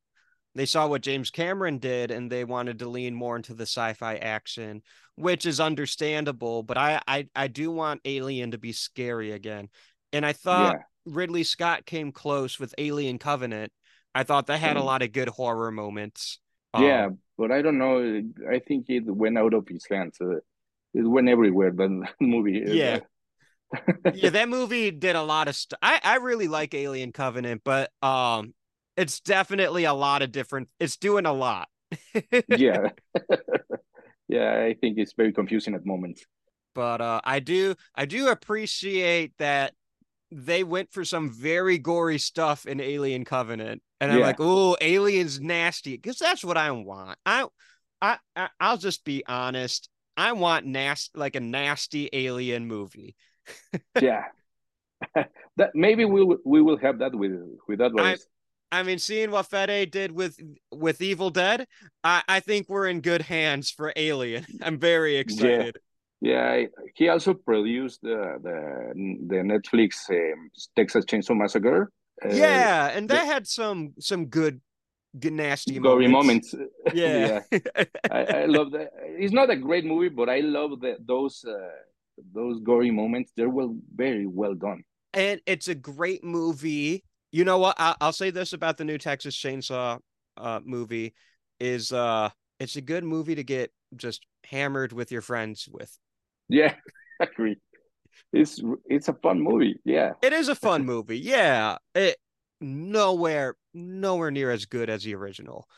They 0.55 0.67
saw 0.67 0.87
what 0.89 1.03
James 1.03 1.31
Cameron 1.31 1.79
did, 1.79 2.11
and 2.11 2.31
they 2.31 2.45
wanted 2.45 2.81
to 2.81 2.89
lean 2.89 3.15
more 3.15 3.37
into 3.37 3.55
the 3.55 3.65
sci-fi 3.65 4.17
action, 4.17 4.83
which 5.17 5.47
is 5.47 5.61
understandable. 5.61 6.63
But 6.63 6.79
I 6.79 7.01
I, 7.07 7.29
I 7.35 7.49
do 7.49 7.71
want 7.71 8.01
Alien 8.05 8.53
to 8.53 8.59
be 8.59 8.73
scary 8.73 9.33
again, 9.33 9.69
and 10.13 10.25
I 10.27 10.33
thought 10.33 10.79
yeah, 10.79 10.83
Ridley 11.07 11.45
Scott 11.45 11.87
came 11.87 12.13
close 12.13 12.59
with 12.59 12.75
Alien 12.79 13.19
Covenant. 13.19 13.73
I 14.15 14.25
thought 14.25 14.47
that 14.47 14.59
had 14.59 14.77
a 14.77 14.81
Mm. 14.81 14.85
lot 14.85 15.03
of 15.03 15.13
good 15.13 15.29
horror 15.29 15.71
moments. 15.71 16.41
Yeah, 16.75 17.09
Um, 17.09 17.19
but 17.37 17.51
I 17.53 17.63
don't 17.63 17.79
know. 17.79 18.23
I 18.51 18.59
think 18.61 18.87
it 18.89 19.05
went 19.07 19.39
out 19.39 19.55
of 19.55 19.69
his 19.69 19.87
hands. 19.91 20.19
Uh, 20.21 20.37
it 20.95 21.03
went 21.03 21.29
everywhere. 21.29 21.73
That 21.73 22.15
movie. 22.21 22.63
Yeah. 22.67 23.01
yeah, 24.13 24.31
that 24.31 24.49
movie 24.49 24.91
did 24.91 25.17
a 25.17 25.23
lot 25.23 25.49
of 25.49 25.57
stuff. 25.57 25.79
I 25.83 26.01
I 26.03 26.17
really 26.17 26.49
like 26.49 26.75
Alien 26.75 27.13
Covenant, 27.13 27.63
but 27.65 27.91
um, 28.03 28.55
it's 28.97 29.21
definitely 29.21 29.85
a 29.85 29.95
lot 29.95 30.23
of 30.23 30.33
different. 30.33 30.69
It's 30.81 30.97
doing 30.97 31.27
a 31.27 31.33
lot. 31.33 31.69
yeah 32.49 32.91
yeah 34.29 34.63
i 34.63 34.75
think 34.75 34.99
it's 34.99 35.15
very 35.15 35.33
confusing 35.33 35.75
at 35.75 35.87
moments 35.87 36.25
but 36.75 37.01
uh, 37.01 37.21
I 37.25 37.41
do 37.41 37.75
I 37.95 38.05
do 38.07 38.29
appreciate 38.29 39.33
that 39.39 39.75
they 40.31 40.65
went 40.65 40.93
for 40.93 41.05
some 41.05 41.31
very 41.31 41.79
gory 41.79 42.19
stuff 42.19 42.67
in 42.67 42.81
Alien 42.81 43.25
Covenant, 43.25 43.83
and 44.01 44.13
I'm 44.13 44.21
Yeah. 44.21 44.27
like, 44.27 44.41
oh, 44.41 44.77
Aliens 44.81 45.41
nasty, 45.41 45.97
because 45.97 46.19
that's 46.19 46.45
what 46.45 46.57
I 46.57 46.71
want. 46.71 47.19
I, 47.25 47.47
I, 48.03 48.19
I 48.37 48.49
I'll 48.61 48.77
just 48.79 49.05
be 49.05 49.25
honest. 49.27 49.89
I 50.17 50.33
want 50.33 50.67
nasty, 50.67 51.19
like 51.19 51.37
a 51.37 51.41
nasty 51.41 52.11
alien 52.13 52.67
movie. 52.67 53.15
yeah 54.01 54.25
that 55.57 55.71
maybe 55.75 56.05
we 56.05 56.25
will 56.25 56.39
we 56.45 56.61
will 56.61 56.77
have 56.77 56.99
that 56.99 57.15
with 57.15 57.33
with 57.69 57.79
that 57.79 57.93
one 57.93 58.17
I 58.71 58.83
mean, 58.83 58.99
seeing 58.99 59.31
what 59.31 59.47
Fede 59.47 59.91
did 59.91 60.13
with 60.13 60.39
with 60.71 61.01
Evil 61.01 61.31
Dead, 61.31 61.67
I, 62.05 62.23
I 62.29 62.41
think 62.41 62.69
we're 62.69 62.87
in 62.87 63.01
good 63.01 63.23
hands 63.23 63.71
for 63.71 63.93
Alien. 63.97 64.47
I'm 64.63 64.79
very 64.79 65.17
excited. 65.17 65.79
Yeah 66.21 66.65
he 66.95 67.09
also 67.09 67.33
produced 67.35 68.01
the 68.03 68.39
the, 68.43 68.93
the 69.29 69.37
netflix 69.37 70.09
um, 70.11 70.51
texas 70.77 71.05
chainsaw 71.05 71.37
massacre 71.37 71.91
uh, 72.25 72.29
Yeah, 72.35 72.91
and 72.95 73.09
the- 73.09 73.15
that 73.15 73.27
had 73.27 73.47
some 73.47 73.95
some 74.01 74.27
good, 74.27 74.61
good 75.19 75.33
nasty 75.33 75.79
gory 75.79 76.09
moments. 76.09 76.55
moments, 76.55 76.71
Yeah. 76.95 77.41
I, 78.11 78.43
I 78.43 78.47
love 78.47 78.73
that 78.73 78.91
it's 79.23 79.33
not 79.33 79.51
a 79.51 79.57
great 79.57 79.85
movie 79.85 80.09
but 80.09 80.29
i 80.29 80.41
love 80.41 80.81
that 80.81 81.07
those 81.07 81.45
uh, 81.45 81.55
those 82.35 82.59
gory 82.61 82.91
moments 82.91 83.31
they're 83.37 83.51
well 83.51 83.77
very 83.95 84.27
well 84.27 84.55
done 84.55 84.83
and 85.15 85.41
it's 85.47 85.69
a 85.69 85.75
great 85.75 86.23
movie. 86.25 87.05
You 87.33 87.45
know 87.45 87.59
what? 87.59 87.77
I- 87.79 87.97
I'll 88.01 88.13
say 88.13 88.31
this 88.31 88.53
about 88.53 88.77
the 88.77 88.85
new 88.85 88.99
Texas 88.99 89.35
Chainsaw 89.37 89.99
uh, 90.37 90.61
movie: 90.65 91.15
is 91.61 91.93
uh, 91.93 92.29
it's 92.61 92.77
a 92.77 92.81
good 92.83 93.05
movie 93.05 93.35
to 93.35 93.43
get 93.43 93.73
just 93.97 94.27
hammered 94.45 94.93
with 94.93 95.11
your 95.11 95.23
friends 95.23 95.67
with. 95.71 95.97
Yeah 96.49 96.75
I 97.21 97.25
agree 97.25 97.57
it's 98.33 98.61
it's 98.87 99.09
a 99.09 99.15
fun 99.15 99.41
movie 99.41 99.81
yeah 99.85 100.13
It 100.23 100.33
is 100.33 100.49
a 100.49 100.55
fun 100.55 100.85
movie, 100.85 101.19
yeah. 101.19 101.79
It 101.95 102.17
nowhere 102.61 103.57
nowhere 103.73 104.31
near 104.31 104.51
as 104.51 104.67
good 104.67 104.91
as 104.91 105.05
the 105.05 105.15
original. 105.15 105.69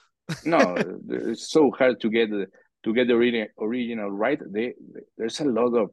no, 0.45 0.77
it's 1.09 1.51
so 1.51 1.71
hard 1.71 2.01
to 2.01 2.09
get 2.09 2.31
the 2.31 2.47
to 2.85 2.95
get 2.95 3.09
the 3.09 3.15
ori- 3.15 3.49
original 3.59 4.11
right. 4.11 4.41
They 4.53 4.75
there's 5.17 5.41
a 5.41 5.45
lot 5.45 5.75
of 5.77 5.91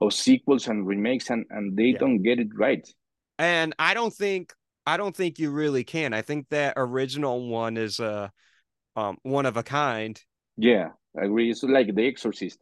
of 0.00 0.12
sequels 0.14 0.68
and 0.68 0.86
remakes, 0.86 1.30
and 1.30 1.44
and 1.50 1.76
they 1.76 1.92
Yeah. 1.92 1.98
don't 1.98 2.22
get 2.22 2.38
it 2.38 2.48
right. 2.56 2.86
And 3.38 3.74
I 3.78 3.94
don't 3.94 4.12
think 4.14 4.52
I 4.86 4.96
don't 4.96 5.14
think 5.16 5.38
you 5.38 5.50
really 5.50 5.84
can. 5.84 6.12
I 6.14 6.22
think 6.22 6.48
that 6.50 6.74
original 6.76 7.48
one 7.48 7.76
is 7.76 8.00
uh 8.00 8.28
um 8.96 9.18
one 9.22 9.46
of 9.46 9.56
a 9.56 9.62
kind. 9.62 10.20
Yeah, 10.56 10.90
I 11.18 11.24
agree. 11.24 11.50
It's 11.50 11.62
like 11.62 11.94
The 11.94 12.06
Exorcist. 12.06 12.58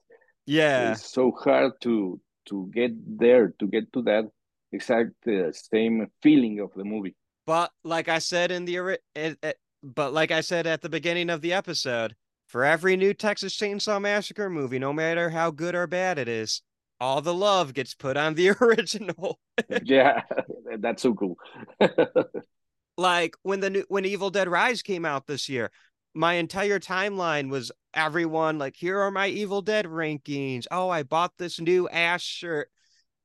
Yeah. 0.47 0.93
It's 0.93 1.13
so 1.13 1.33
hard 1.33 1.73
to 1.83 2.21
to 2.47 2.71
get 2.73 2.93
there 3.19 3.53
to 3.59 3.67
get 3.67 3.93
to 3.93 4.03
that 4.03 4.25
exact 4.73 5.27
uh, 5.27 5.53
same 5.53 6.07
feeling 6.23 6.61
of 6.61 6.71
the 6.75 6.85
movie. 6.85 7.15
But 7.47 7.73
like 7.85 8.09
I 8.09 8.19
said 8.19 8.51
in 8.51 8.65
the 8.65 8.99
it, 9.15 9.39
it, 9.43 9.59
but 9.83 10.13
like 10.13 10.31
I 10.31 10.41
said 10.41 10.67
at 10.67 10.83
the 10.83 10.89
beginning 10.89 11.31
of 11.31 11.41
the 11.41 11.53
episode, 11.53 12.15
for 12.47 12.65
every 12.65 12.97
new 12.97 13.13
Texas 13.13 13.57
Chainsaw 13.57 14.01
Massacre 14.01 14.49
movie, 14.49 14.79
no 14.79 14.93
matter 14.93 15.31
how 15.31 15.51
good 15.51 15.75
or 15.75 15.87
bad 15.87 16.19
it 16.19 16.29
is, 16.29 16.63
all 17.01 17.21
the 17.21 17.35
love 17.35 17.75
gets 17.75 17.95
put 17.95 18.17
on 18.17 18.35
the 18.35 18.51
original. 18.61 19.39
yeah, 19.83 20.23
that's 20.79 21.03
so 21.03 21.15
cool. 21.15 21.37
like 22.97 23.37
when 23.43 23.61
the 23.61 23.71
new 23.71 23.85
when 23.89 24.05
Evil 24.05 24.31
Dead 24.31 24.49
Rise 24.49 24.83
came 24.83 25.05
out 25.05 25.27
this 25.27 25.49
year, 25.49 25.71
my 26.17 26.35
entire 26.35 26.81
timeline 26.81 27.51
was 27.51 27.71
everyone 27.95 28.59
like, 28.59 28.75
here 28.75 28.99
are 28.99 29.11
my 29.11 29.29
Evil 29.29 29.63
Dead 29.63 29.85
rankings. 29.87 30.67
Oh, 30.71 30.89
I 30.89 31.03
bought 31.03 31.33
this 31.39 31.61
new 31.61 31.89
ass 31.89 32.23
shirt 32.23 32.69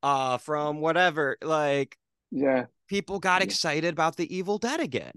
uh 0.04 0.38
from 0.38 0.82
whatever. 0.82 1.38
Like 1.42 1.98
yeah, 2.32 2.66
people 2.88 3.20
got 3.20 3.42
Yeah. 3.42 3.46
excited 3.46 3.94
about 3.94 4.18
the 4.18 4.28
Evil 4.36 4.58
Dead 4.58 4.80
again. 4.80 5.14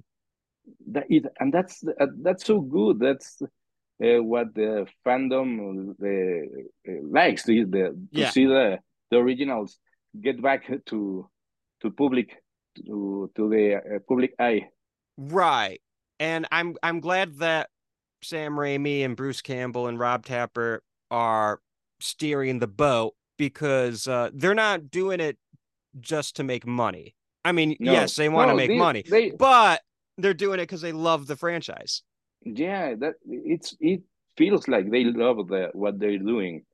that 0.93 1.07
and 1.41 1.53
that's 1.53 1.83
uh, 2.01 2.07
that's 2.23 2.45
so 2.47 2.61
good. 2.61 2.99
That's 3.01 3.43
uh, 3.43 4.23
what 4.23 4.55
the 4.55 4.87
fandom 5.05 5.91
uh, 6.01 6.93
likes 7.11 7.43
the, 7.45 7.65
the 7.65 7.97
to 8.15 8.23
Yeah. 8.23 8.31
see 8.31 8.47
the 8.47 8.79
the 9.11 9.17
originals 9.19 9.79
get 10.21 10.41
back 10.43 10.67
to 10.87 11.29
to 11.81 11.91
public 11.91 12.37
to 12.77 13.31
to 13.37 13.49
the 13.49 13.77
uh, 13.77 13.99
public 14.09 14.35
eye. 14.39 14.69
Right. 15.17 15.81
And 16.21 16.47
I'm 16.53 16.77
I'm 16.83 17.01
glad 17.01 17.39
that 17.39 17.71
Sam 18.23 18.53
Raimi 18.55 19.05
and 19.05 19.17
Bruce 19.17 19.43
Campbell 19.43 19.87
and 19.89 19.99
Rob 19.99 20.25
Tapert 20.25 20.81
are 21.11 21.61
steering 22.01 22.59
the 22.59 22.67
boat 22.67 23.15
because 23.37 24.07
uh, 24.07 24.31
they're 24.33 24.55
not 24.55 24.91
doing 24.91 25.21
it 25.21 25.37
just 26.01 26.37
to 26.37 26.45
make 26.45 26.67
money. 26.67 27.15
I 27.45 27.53
mean, 27.53 27.77
No. 27.81 27.93
yes, 27.93 28.17
they 28.17 28.29
want 28.29 28.49
to 28.49 28.53
No, 28.53 28.57
make 28.57 28.69
they- 28.71 28.79
money, 28.79 29.03
They 29.09 29.31
but 29.31 29.83
they're 30.19 30.35
doing 30.35 30.59
it 30.61 30.63
because 30.63 30.81
they 30.81 30.93
love 30.93 31.27
the 31.27 31.37
franchise. 31.37 32.03
yeah, 32.45 32.95
that 32.97 33.15
it's 33.27 33.77
it 33.81 34.03
feels 34.37 34.67
like 34.69 34.91
they 34.91 35.05
love 35.05 35.49
the 35.49 35.71
what 35.73 35.99
they're 35.99 36.19
doing. 36.19 36.65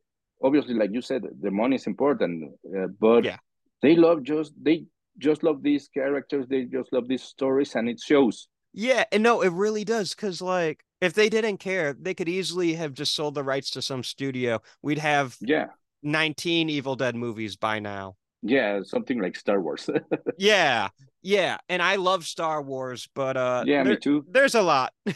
Obviously, 0.42 0.74
like 0.74 0.90
you 0.92 1.02
said, 1.02 1.22
the 1.40 1.50
money 1.50 1.76
is 1.76 1.86
important, 1.86 2.54
uh, 2.76 2.86
but 2.98 3.24
Yeah. 3.24 3.38
they 3.82 3.96
love 3.96 4.22
just 4.22 4.52
they 4.62 4.84
just 5.18 5.42
love 5.42 5.62
these 5.62 5.88
characters. 5.88 6.46
They 6.48 6.64
just 6.64 6.92
love 6.92 7.08
these 7.08 7.22
stories, 7.22 7.74
and 7.74 7.88
it 7.88 8.00
shows. 8.00 8.48
Yeah, 8.72 9.04
and 9.12 9.22
no, 9.22 9.40
it 9.42 9.52
really 9.52 9.84
does. 9.84 10.14
Because 10.14 10.40
like, 10.40 10.84
if 11.00 11.14
they 11.14 11.28
didn't 11.28 11.58
care, 11.58 11.92
they 11.92 12.14
could 12.14 12.28
easily 12.28 12.74
have 12.74 12.92
just 12.94 13.14
sold 13.14 13.34
the 13.34 13.42
rights 13.44 13.70
to 13.72 13.82
some 13.82 14.02
studio. 14.04 14.60
We'd 14.82 14.98
have 14.98 15.36
Yeah, 15.40 15.66
19 16.02 16.70
Evil 16.70 16.96
Dead 16.96 17.14
movies 17.16 17.56
by 17.56 17.78
now. 17.80 18.16
yeah, 18.42 18.80
something 18.84 19.20
like 19.20 19.36
Star 19.36 19.60
Wars. 19.60 19.88
Yeah, 20.38 20.88
yeah, 21.22 21.58
and 21.68 21.82
I 21.82 21.96
love 21.96 22.24
Star 22.24 22.62
Wars, 22.62 23.08
but 23.14 23.36
uh, 23.36 23.64
yeah, 23.66 23.82
there- 23.82 23.94
me 23.94 23.98
too. 24.00 24.24
there's 24.30 24.54
a 24.54 24.62
lot. 24.62 24.92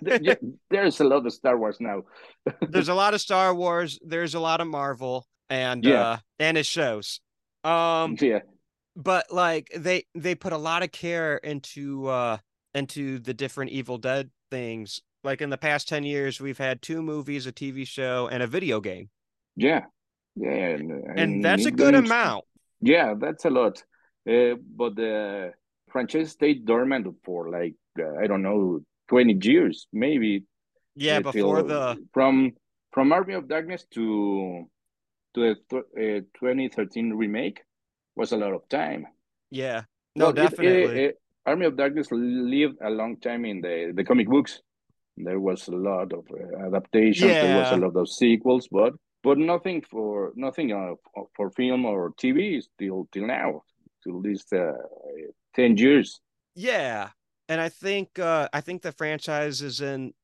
There's 0.00 0.98
a 1.00 1.04
lot 1.04 1.24
of 1.26 1.32
Star 1.32 1.56
Wars 1.56 1.76
now. 1.80 2.02
there's 2.68 2.88
a 2.88 2.94
lot 3.02 3.14
of 3.14 3.20
Star 3.20 3.54
Wars. 3.54 3.98
There's 4.04 4.34
a 4.34 4.40
lot 4.40 4.60
of 4.60 4.66
Marvel, 4.66 5.24
and 5.48 5.84
Yeah. 5.84 6.02
uh, 6.02 6.16
and 6.40 6.58
it 6.58 6.66
shows. 6.66 7.20
Um, 7.62 8.16
yeah, 8.20 8.40
but 8.96 9.32
like 9.32 9.68
they 9.76 10.04
they 10.16 10.34
put 10.34 10.52
a 10.52 10.58
lot 10.58 10.82
of 10.82 10.90
care 10.90 11.36
into 11.36 12.08
uh 12.08 12.38
into 12.74 13.18
the 13.18 13.34
different 13.34 13.70
Evil 13.70 13.98
Dead 13.98 14.30
things. 14.50 15.00
Like 15.22 15.40
in 15.40 15.50
the 15.50 15.56
past 15.58 15.88
ten 15.88 16.04
years, 16.04 16.40
we've 16.40 16.58
had 16.58 16.82
two 16.82 17.00
movies, 17.02 17.46
a 17.46 17.52
TV 17.52 17.86
show, 17.86 18.28
and 18.30 18.42
a 18.42 18.46
video 18.46 18.80
game, 18.80 19.08
yeah, 19.56 19.84
yeah, 20.36 20.50
and, 20.50 20.90
and 21.18 21.44
that's 21.44 21.64
a 21.64 21.70
good 21.70 21.94
amount. 21.94 22.44
Yeah, 22.80 23.14
that's 23.18 23.44
a 23.46 23.50
lot. 23.50 23.82
Uh, 24.28 24.56
but 24.76 24.96
the 24.96 25.52
franchise 25.90 26.32
stayed 26.32 26.66
dormant 26.66 27.06
for 27.24 27.48
like 27.50 27.74
uh, 27.98 28.16
I 28.22 28.26
don't 28.26 28.42
know, 28.42 28.80
twenty 29.08 29.38
years, 29.40 29.86
maybe. 29.92 30.44
Yeah, 30.94 31.16
uh, 31.18 31.20
before 31.32 31.62
the 31.62 31.96
from 32.12 32.52
from 32.92 33.12
Army 33.12 33.34
of 33.34 33.48
Darkness 33.48 33.86
to 33.92 34.68
to 35.34 35.56
the 35.70 35.76
uh, 35.76 36.20
2013 36.38 37.14
remake 37.14 37.62
was 38.14 38.30
a 38.32 38.36
lot 38.36 38.52
of 38.52 38.68
time. 38.68 39.06
Yeah. 39.50 39.82
No, 40.14 40.26
Well, 40.26 40.30
it- 40.30 40.36
definitely. 40.36 40.82
it- 40.84 40.96
it- 41.10 41.18
Army 41.46 41.66
of 41.66 41.76
Darkness 41.76 42.08
lived 42.10 42.78
a 42.82 42.90
long 42.90 43.16
time 43.18 43.44
in 43.44 43.60
the, 43.60 43.92
the 43.94 44.04
comic 44.04 44.28
books. 44.28 44.60
There 45.16 45.38
was 45.40 45.68
a 45.68 45.72
lot 45.76 46.12
of 46.12 46.24
uh, 46.30 46.66
adaptations. 46.66 47.30
There 47.30 47.58
was 47.58 47.72
a 47.72 47.76
lot 47.76 47.96
of 47.96 48.08
sequels, 48.08 48.66
but 48.70 48.94
but 49.22 49.38
nothing 49.38 49.82
for 49.88 50.32
nothing 50.34 50.72
uh, 50.72 50.94
for 51.36 51.50
film 51.50 51.84
or 51.84 52.12
TV 52.12 52.62
till 52.78 53.08
till 53.12 53.26
now, 53.26 53.62
till 54.02 54.20
these 54.20 54.44
uh, 54.52 54.72
ten 55.54 55.76
years. 55.76 56.20
Yeah. 56.56 57.10
And 57.48 57.60
I 57.60 57.68
think 57.68 58.18
uh 58.18 58.48
I 58.52 58.60
think 58.62 58.82
the 58.82 58.92
franchise 58.92 59.60
is 59.60 59.80
in 59.80 60.14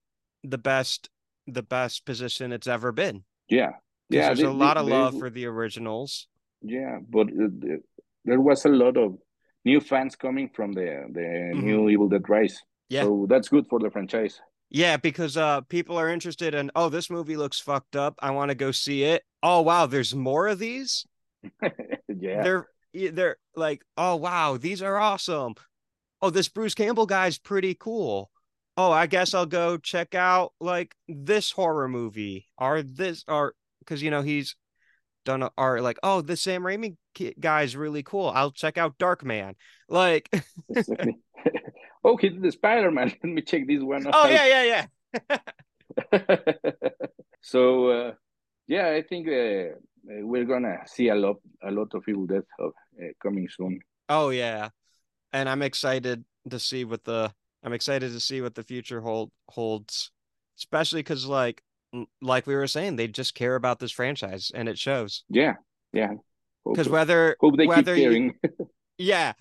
the 0.42 0.58
best 0.58 1.08
the 1.46 1.62
best 1.62 2.04
position 2.06 2.50
it's 2.50 2.66
ever 2.66 2.92
been. 2.92 3.24
Yeah, 3.48 3.72
yeah. 4.08 4.26
There's 4.28 4.38
they- 4.40 4.44
a 4.46 4.50
lot 4.50 4.74
they- 4.74 4.80
of 4.80 4.86
they- 4.86 4.92
love 4.92 5.18
for 5.18 5.30
the 5.30 5.46
originals. 5.46 6.26
Yeah, 6.62 6.98
but 7.08 7.28
uh, 7.28 7.76
there 8.24 8.40
was 8.40 8.64
a 8.64 8.68
lot 8.70 8.96
of 8.96 9.18
new 9.64 9.80
fans 9.80 10.16
coming 10.16 10.48
from 10.48 10.72
the 10.72 11.06
the 11.12 11.20
Mhm. 11.54 11.62
new 11.62 11.88
Evil 11.88 12.08
Dead 12.08 12.28
Rise. 12.28 12.58
Yeah. 12.88 13.02
So 13.04 13.26
that's 13.28 13.48
good 13.48 13.66
for 13.68 13.78
the 13.78 13.90
franchise. 13.90 14.40
Yeah, 14.70 14.96
because 14.96 15.36
uh 15.36 15.62
people 15.62 15.98
are 15.98 16.08
interested 16.08 16.54
in, 16.54 16.70
oh, 16.74 16.88
this 16.88 17.11
movie 17.11 17.36
looks 17.36 17.61
fucked 17.61 17.96
up. 17.96 18.14
I 18.20 18.30
want 18.30 18.50
to 18.50 18.54
go 18.54 18.70
see 18.72 19.02
it. 19.04 19.22
Oh 19.42 19.61
wow, 19.62 19.86
there's 19.86 20.14
more 20.14 20.48
of 20.48 20.58
these. 20.58 21.06
yeah. 22.08 22.42
They're 22.42 22.68
they're 22.92 23.36
like, 23.54 23.82
oh 23.96 24.16
wow, 24.16 24.56
these 24.56 24.82
are 24.82 24.96
awesome. 24.96 25.54
Oh, 26.22 26.30
this 26.30 26.48
Bruce 26.48 26.74
Campbell 26.74 27.06
guy's 27.06 27.38
pretty 27.38 27.74
cool. 27.74 28.30
Oh, 28.76 28.92
I 28.92 29.06
guess 29.06 29.34
I'll 29.34 29.46
go 29.46 29.76
check 29.76 30.14
out 30.14 30.52
like 30.61 30.94
this 31.08 31.50
horror 31.50 31.88
movie 31.88 32.46
or 32.58 32.82
this 32.82 33.24
or 33.28 33.54
because 33.80 34.02
you 34.02 34.11
know 34.11 34.22
he's 34.22 34.56
done 35.24 35.42
a, 35.42 35.50
or 35.58 35.80
like, 35.80 35.98
oh, 36.02 36.20
the 36.20 36.36
Sam 36.36 36.62
Raimi 36.62 36.96
guy's 37.38 37.76
really 37.76 38.02
cool. 38.02 38.28
I'll 38.28 38.52
check 38.52 38.78
out 38.78 38.98
Darkman. 38.98 39.54
Like, 39.88 40.28
Exactly. 40.68 41.18
oh, 42.04 42.16
he 42.16 42.28
the 42.28 42.52
Spider 42.52 42.90
Man. 42.90 43.12
Let 43.24 43.32
me 43.32 43.42
check 43.42 43.66
this 43.66 43.82
one. 43.82 44.06
oh 44.06 44.24
out. 44.24 44.30
yeah, 44.30 44.46
yeah, 44.46 44.86
yeah. 45.30 45.38
so 47.40 47.88
uh, 47.88 48.12
yeah, 48.66 48.90
I 48.90 49.02
think 49.02 49.28
uh, 49.28 49.76
we're 50.04 50.44
gonna 50.44 50.78
see 50.86 51.08
a 51.08 51.14
lot, 51.14 51.36
a 51.62 51.70
lot 51.70 51.94
of 51.94 52.04
Evil 52.08 52.26
Dead 52.26 52.42
uh, 52.62 52.68
coming 53.22 53.48
soon. 53.48 53.80
Oh 54.08 54.30
yeah. 54.30 54.70
And 55.32 55.48
I'm 55.48 55.62
excited 55.62 56.24
to 56.48 56.58
see 56.58 56.84
what 56.84 57.04
the 57.04 57.32
I'm 57.62 57.72
excited 57.72 58.12
to 58.12 58.20
see 58.20 58.40
what 58.40 58.54
the 58.54 58.62
future 58.62 59.00
hold 59.00 59.30
holds. 59.48 60.11
Especially 60.58 61.02
cuz 61.02 61.26
like 61.26 61.62
like 62.20 62.46
we 62.46 62.54
were 62.54 62.66
saying, 62.66 62.96
they 62.96 63.08
just 63.08 63.34
care 63.34 63.54
about 63.54 63.78
this 63.78 63.92
franchise 63.92 64.50
and 64.54 64.68
it 64.68 64.78
shows. 64.78 65.24
Yeah, 65.28 65.54
yeah. 65.92 66.14
Cuz 66.74 66.88
whether 66.88 67.36
hope 67.40 67.56
they 67.56 67.64
keep 67.64 67.68
whether 67.68 67.96
you, 67.96 68.02
caring. 68.02 68.34
yeah. 68.98 69.32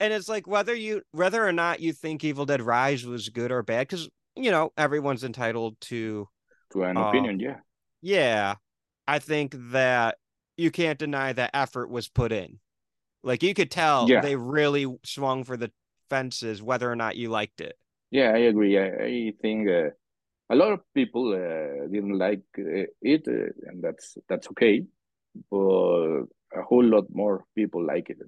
And 0.00 0.12
it's 0.12 0.28
like 0.28 0.46
whether 0.46 0.74
you 0.74 1.02
whether 1.12 1.46
or 1.46 1.52
not 1.52 1.80
you 1.80 1.92
think 1.92 2.22
Evil 2.24 2.46
Dead 2.46 2.62
Rise 2.62 3.04
was 3.06 3.28
good 3.30 3.50
or 3.50 3.62
bad 3.62 3.88
cuz 3.88 4.08
you 4.36 4.50
know, 4.52 4.72
everyone's 4.76 5.24
entitled 5.24 5.80
to 5.82 6.28
to 6.72 6.84
an 6.84 6.96
uh, 6.96 7.08
opinion. 7.08 7.40
Yeah, 7.40 7.60
yeah. 8.02 8.54
I 9.08 9.18
think 9.18 9.54
that 9.72 10.18
you 10.56 10.70
can't 10.70 10.98
deny 10.98 11.32
that 11.32 11.50
effort 11.54 11.90
was 11.90 12.08
put 12.08 12.30
in. 12.32 12.60
Like 13.24 13.42
you 13.42 13.54
could 13.54 13.70
tell 13.70 14.08
Yeah. 14.08 14.20
they 14.20 14.36
really 14.36 14.86
swung 15.04 15.44
for 15.44 15.56
the 15.56 15.72
fences 16.10 16.62
whether 16.62 16.90
or 16.90 16.96
not 16.96 17.16
you 17.16 17.30
liked 17.30 17.60
it. 17.60 17.76
yeah, 18.10 18.30
I 18.32 18.38
agree. 18.38 18.78
I, 18.78 18.86
I 19.04 19.32
think 19.42 19.68
uh, 19.68 19.90
a 20.50 20.56
lot 20.56 20.72
of 20.72 20.80
people 20.94 21.32
uh, 21.34 21.86
didn't 21.88 22.16
like 22.18 22.42
uh, 22.58 22.86
it, 23.02 23.26
uh, 23.28 23.52
and 23.68 23.82
that's 23.82 24.16
that's 24.28 24.48
okay. 24.52 24.84
But 25.50 26.24
a 26.54 26.62
whole 26.62 26.84
lot 26.84 27.04
more 27.12 27.44
people 27.54 27.84
like 27.84 28.10
it. 28.10 28.18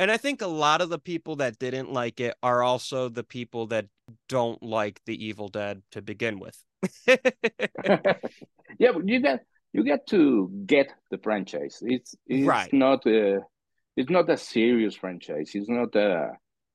And 0.00 0.10
I 0.10 0.16
think 0.16 0.42
a 0.42 0.46
lot 0.46 0.80
of 0.80 0.90
the 0.90 0.98
people 0.98 1.36
that 1.36 1.58
didn't 1.58 1.92
like 1.92 2.20
it 2.20 2.34
are 2.42 2.62
also 2.62 3.08
the 3.08 3.24
people 3.24 3.66
that 3.68 3.86
don't 4.28 4.62
like 4.62 5.00
the 5.06 5.26
Evil 5.26 5.48
Dead 5.48 5.82
to 5.92 6.02
begin 6.02 6.38
with. 6.38 6.56
yeah, 7.06 8.92
but 8.92 9.08
you 9.08 9.20
got 9.20 9.40
you 9.72 9.84
got 9.84 10.06
to 10.08 10.50
get 10.66 10.92
the 11.10 11.18
franchise. 11.18 11.78
It's 11.82 12.14
it's 12.26 12.46
Right. 12.46 12.72
not 12.72 13.06
a 13.06 13.40
it's 13.96 14.10
not 14.10 14.30
a 14.30 14.36
serious 14.36 14.94
franchise. 14.94 15.50
It's 15.54 15.68
not 15.68 15.94
a, 15.96 16.30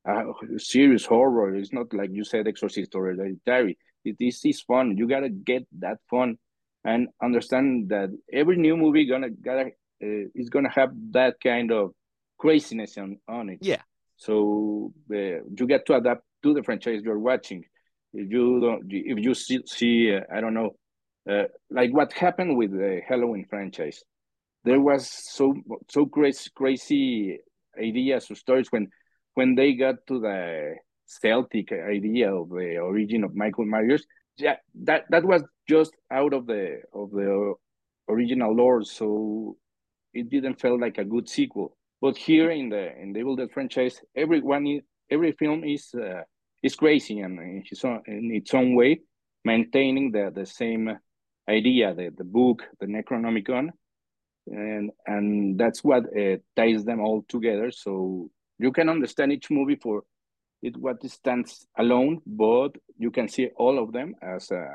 a 0.05 0.59
serious 0.59 1.05
horror. 1.05 1.55
It's 1.55 1.71
not 1.71 1.93
like 1.93 2.09
you 2.11 2.25
said, 2.25 2.47
Exorcist 2.47 2.93
or 2.95 3.05
Hereditary. 3.05 3.77
It 4.03 4.17
is 4.19 4.41
is 4.43 4.61
fun. 4.61 4.97
You 4.97 5.07
gotta 5.07 5.29
get 5.29 5.65
that 5.79 5.99
fun 6.09 6.37
and 6.83 7.07
understand 7.21 7.89
that 7.89 8.09
every 8.31 8.57
new 8.57 8.75
movie 8.75 9.05
gonna 9.05 9.29
gotta 9.29 9.71
uh, 10.03 10.27
is 10.35 10.49
gonna 10.49 10.71
have 10.71 10.91
that 11.11 11.35
kind 11.41 11.71
of 11.71 11.91
craziness 12.37 12.97
on 12.97 13.17
on 13.27 13.49
it. 13.49 13.59
Yeah. 13.61 13.81
So 14.17 14.93
uh, 15.11 15.15
you 15.57 15.67
get 15.67 15.85
to 15.87 15.95
adapt 15.95 16.23
to 16.43 16.53
the 16.53 16.63
franchise 16.63 17.01
you're 17.03 17.19
watching. 17.19 17.63
If 18.13 18.31
you 18.31 18.59
don't, 18.59 18.83
if 18.89 19.17
you 19.25 19.33
see, 19.33 19.59
see 19.65 20.15
uh, 20.15 20.21
I 20.31 20.41
don't 20.41 20.53
know, 20.53 20.71
uh, 21.29 21.45
like 21.71 21.91
what 21.91 22.13
happened 22.13 22.57
with 22.57 22.71
the 22.71 23.01
Halloween 23.07 23.45
franchise. 23.49 24.03
There 24.65 24.79
was 24.79 25.09
so 25.09 25.55
so 25.89 26.05
crazy 26.05 26.49
crazy 26.55 27.39
ideas 27.77 28.29
or 28.29 28.35
stories 28.35 28.67
when 28.71 28.87
when 29.33 29.55
they 29.55 29.73
got 29.73 29.95
to 30.07 30.19
the 30.19 30.75
Celtic 31.05 31.71
idea 31.71 32.33
of 32.33 32.49
the 32.49 32.77
origin 32.77 33.23
of 33.23 33.35
Michael 33.35 33.65
Myers. 33.65 34.05
Yeah, 34.37 34.57
that 34.83 35.03
that 35.09 35.23
was 35.25 35.43
just 35.67 35.91
out 36.11 36.33
of 36.33 36.45
the 36.45 36.81
of 36.93 37.11
the 37.11 37.55
original 38.09 38.55
lore, 38.55 38.83
so 38.83 39.57
it 40.13 40.29
didn't 40.29 40.59
feel 40.59 40.79
like 40.79 40.97
a 40.97 41.05
good 41.05 41.27
sequel. 41.29 41.75
But 42.01 42.17
here 42.17 42.51
in 42.51 42.69
the 42.69 42.97
in 43.01 43.13
the 43.13 43.19
Evil 43.19 43.35
Dead 43.35 43.51
franchise, 43.51 44.01
everyone 44.15 44.81
every 45.09 45.31
film 45.31 45.63
is 45.63 45.93
uh, 45.93 46.23
is 46.61 46.75
crazy 46.75 47.19
and 47.19 47.39
in 47.39 47.63
its 47.69 47.83
own, 47.83 48.01
in 48.07 48.31
its 48.33 48.53
own 48.53 48.75
way, 48.75 49.01
maintaining 49.45 50.11
the 50.11 50.31
the 50.33 50.45
same 50.45 50.97
idea, 51.49 51.93
the 51.93 52.09
the 52.15 52.23
book, 52.23 52.63
the 52.79 52.85
Necronomicon, 52.85 53.69
and 54.47 54.91
and 55.05 55.57
that's 55.57 55.83
what 55.83 56.03
uh, 56.17 56.37
ties 56.55 56.83
them 56.83 56.99
all 56.99 57.23
together. 57.27 57.71
So 57.71 58.29
you 58.59 58.71
can 58.71 58.89
understand 58.89 59.31
each 59.31 59.49
movie 59.49 59.77
for 59.77 60.03
it 60.61 60.77
what 60.77 61.03
stands 61.09 61.67
alone, 61.77 62.21
but 62.25 62.71
you 62.97 63.11
can 63.11 63.27
see 63.27 63.49
all 63.57 63.77
of 63.81 63.91
them 63.91 64.15
as 64.21 64.51
a 64.51 64.65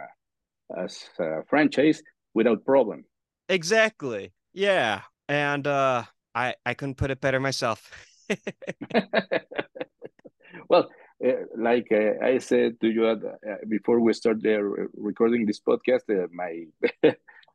as 0.77 1.09
a 1.19 1.43
franchise 1.49 2.03
without 2.35 2.65
problem. 2.65 3.05
exactly. 3.49 4.33
Yeah. 4.53 5.03
And 5.29 5.67
uh 5.67 6.05
I 6.35 6.55
I 6.65 6.75
couldn't 6.75 6.97
put 6.97 7.11
it 7.11 7.21
better 7.21 7.41
myself. 7.41 7.91
well, 10.69 10.89
uh, 11.25 11.33
like 11.57 11.89
uh, 11.91 12.25
I 12.25 12.39
said 12.39 12.81
to 12.81 12.89
you 12.89 13.07
uh, 13.07 13.17
before 13.69 14.01
we 14.01 14.13
start 14.13 14.39
recording 14.95 15.47
this 15.47 15.61
podcast, 15.61 16.03
uh, 16.11 16.29
my 16.33 16.65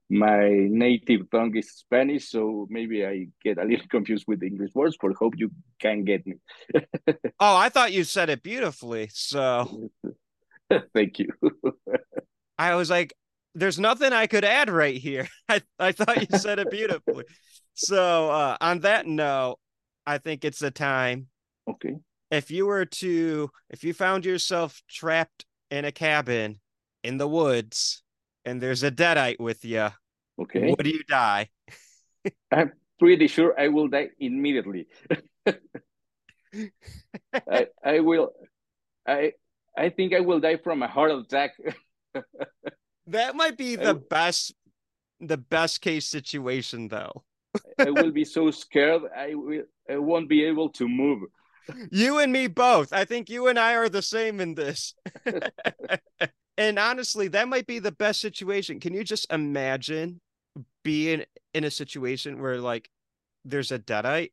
my 0.09 0.49
native 0.49 1.29
tongue 1.31 1.55
is 1.55 1.71
Spanish, 1.71 2.29
so 2.29 2.67
maybe 2.69 3.05
I 3.05 3.27
get 3.43 3.57
a 3.57 3.63
little 3.63 3.87
confused 3.89 4.25
with 4.27 4.41
the 4.41 4.47
English 4.47 4.75
words. 4.75 4.97
But 5.01 5.13
hope 5.13 5.35
you 5.37 5.51
can 5.79 6.03
get 6.03 6.27
me. 6.27 6.35
oh, 7.39 7.55
I 7.55 7.69
thought 7.69 7.93
you 7.93 8.03
said 8.03 8.29
it 8.29 8.43
beautifully. 8.43 9.09
So 9.13 9.89
Thank 10.93 11.19
you. 11.19 11.29
I 12.57 12.75
was 12.75 12.89
like, 12.89 13.13
there's 13.55 13.79
nothing 13.79 14.13
I 14.13 14.27
could 14.27 14.45
add 14.45 14.69
right 14.69 14.97
here. 14.97 15.27
I, 15.49 15.61
I 15.79 15.91
thought 15.91 16.29
you 16.29 16.37
said 16.37 16.59
it 16.59 16.71
beautifully. 16.71 17.25
So 17.73 18.29
uh 18.29 18.57
on 18.61 18.79
that 18.81 19.05
note, 19.07 19.57
I 20.05 20.17
think 20.17 20.45
it's 20.45 20.61
a 20.61 20.71
time 20.71 21.27
okay. 21.67 21.95
if 22.31 22.51
you 22.51 22.65
were 22.65 22.85
to 22.85 23.49
if 23.69 23.83
you 23.83 23.93
found 23.93 24.25
yourself 24.25 24.81
trapped 24.89 25.45
in 25.71 25.85
a 25.85 25.91
cabin 25.91 26.59
in 27.03 27.17
the 27.17 27.27
woods 27.27 28.03
and 28.45 28.61
there's 28.61 28.83
a 28.83 28.91
deadite 28.91 29.39
with 29.39 29.65
you 29.65 29.89
Okay. 30.39 30.75
would 30.77 30.85
you 30.87 31.03
die 31.07 31.49
I'm 32.51 32.71
pretty 32.99 33.27
sure 33.27 33.53
I 33.59 33.67
will 33.67 33.87
die 33.87 34.09
immediately. 34.19 34.87
I 37.49 37.67
I 37.83 37.99
will 37.99 38.31
I 39.07 39.33
I 39.77 39.89
think 39.89 40.13
I 40.13 40.19
will 40.21 40.39
die 40.39 40.57
from 40.57 40.83
a 40.83 40.87
heart 40.87 41.11
attack. 41.11 41.51
that 43.07 43.35
might 43.35 43.57
be 43.57 43.75
the 43.75 43.93
w- 43.93 44.05
best 44.09 44.53
the 45.19 45.37
best 45.37 45.81
case 45.81 46.07
situation 46.07 46.87
though 46.87 47.23
I 47.79 47.89
will 47.89 48.11
be 48.11 48.25
so 48.25 48.51
scared 48.51 49.03
I 49.15 49.35
will 49.35 49.63
I 49.89 49.97
won't 49.97 50.29
be 50.29 50.43
able 50.43 50.69
to 50.69 50.87
move. 50.87 51.23
you 51.91 52.19
and 52.19 52.31
me 52.31 52.47
both. 52.47 52.93
I 52.93 53.05
think 53.05 53.29
you 53.29 53.47
and 53.47 53.59
i 53.59 53.75
are 53.75 53.89
the 53.89 54.01
same 54.01 54.39
in 54.39 54.55
this. 54.55 54.93
And 56.57 56.77
honestly 56.77 57.27
that 57.29 57.47
might 57.47 57.67
be 57.67 57.79
the 57.79 57.91
best 57.91 58.21
situation. 58.21 58.79
Can 58.79 58.93
you 58.93 59.03
just 59.03 59.31
imagine 59.31 60.21
being 60.83 61.23
in 61.53 61.63
a 61.63 61.71
situation 61.71 62.41
where 62.41 62.59
like 62.59 62.89
there's 63.43 63.71
a 63.71 63.79
deadite? 63.79 64.31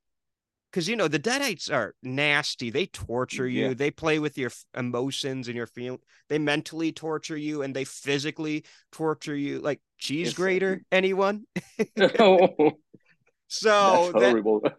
Because 0.70 0.88
you 0.88 0.96
know 0.96 1.08
the 1.08 1.18
deadites 1.18 1.72
are 1.72 1.94
nasty. 2.02 2.70
They 2.70 2.86
torture 2.86 3.48
you. 3.48 3.68
Yeah. 3.68 3.74
they 3.74 3.90
play 3.90 4.18
with 4.18 4.38
your 4.38 4.52
emotions 4.76 5.48
and 5.48 5.56
your 5.56 5.66
feel 5.66 5.98
they 6.28 6.38
mentally 6.38 6.92
torture 6.92 7.36
you 7.36 7.62
and 7.62 7.74
they 7.74 7.84
physically 7.84 8.64
torture 8.92 9.34
you. 9.34 9.60
Like 9.60 9.80
cheese 9.98 10.34
grater 10.34 10.82
anyone 10.92 11.44
So 13.51 14.12
That's 14.18 14.34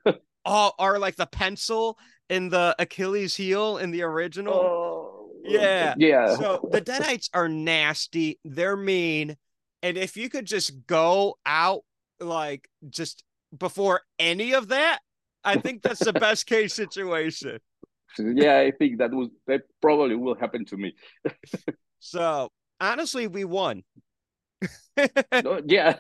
that, 0.06 0.20
oh, 0.46 0.72
or 0.80 0.98
like 1.06 1.18
the 1.18 1.28
pencil 1.28 1.98
in 2.30 2.50
the 2.50 2.76
Achilles 2.80 3.36
heel 3.36 3.78
in 3.78 3.92
the 3.92 4.02
original. 4.04 4.54
oh, 4.54 5.30
Yeah. 5.44 5.94
Yeah. 5.98 6.36
So 6.36 6.68
the 6.72 6.82
Deadites 6.82 7.30
are 7.34 7.50
nasty. 7.50 8.40
They're 8.46 8.78
mean. 8.78 9.38
And 9.84 9.98
if 9.98 10.16
you 10.16 10.30
could 10.30 10.46
just 10.46 10.88
go 10.88 11.38
out 11.46 11.82
like 12.20 12.70
just 12.90 13.24
before 13.56 14.02
any 14.18 14.54
of 14.54 14.70
that, 14.70 15.00
I 15.44 15.58
think 15.58 15.82
that's 15.82 16.04
the 16.04 16.14
best 16.14 16.46
case 16.46 16.74
situation. 16.74 17.60
yeah, 18.18 18.60
I 18.60 18.72
think 18.72 19.00
that 19.00 19.12
was 19.12 19.30
that 19.48 19.64
probably 19.82 20.16
will 20.16 20.36
happen 20.36 20.66
to 20.66 20.78
me. 20.78 20.96
So 22.04 22.50
honestly, 22.80 23.28
we 23.28 23.46
won. 23.46 23.84
No, 24.98 25.62
yeah. 25.68 25.98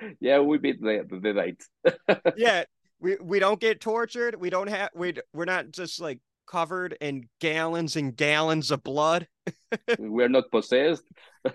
yeah, 0.20 0.40
we 0.40 0.58
beat 0.58 0.80
the 0.80 1.06
the 1.08 1.16
Deadites. 1.16 2.32
yeah, 2.36 2.64
we 3.00 3.16
we 3.20 3.38
don't 3.38 3.60
get 3.60 3.80
tortured. 3.80 4.36
We 4.40 4.50
don't 4.50 4.68
have 4.68 4.90
we 4.94 5.14
we're 5.32 5.44
not 5.44 5.70
just 5.70 6.00
like 6.00 6.20
covered 6.46 6.96
in 7.00 7.28
gallons 7.40 7.96
and 7.96 8.16
gallons 8.16 8.70
of 8.70 8.82
blood. 8.82 9.28
We're 9.98 10.28
not 10.28 10.50
possessed. 10.50 11.04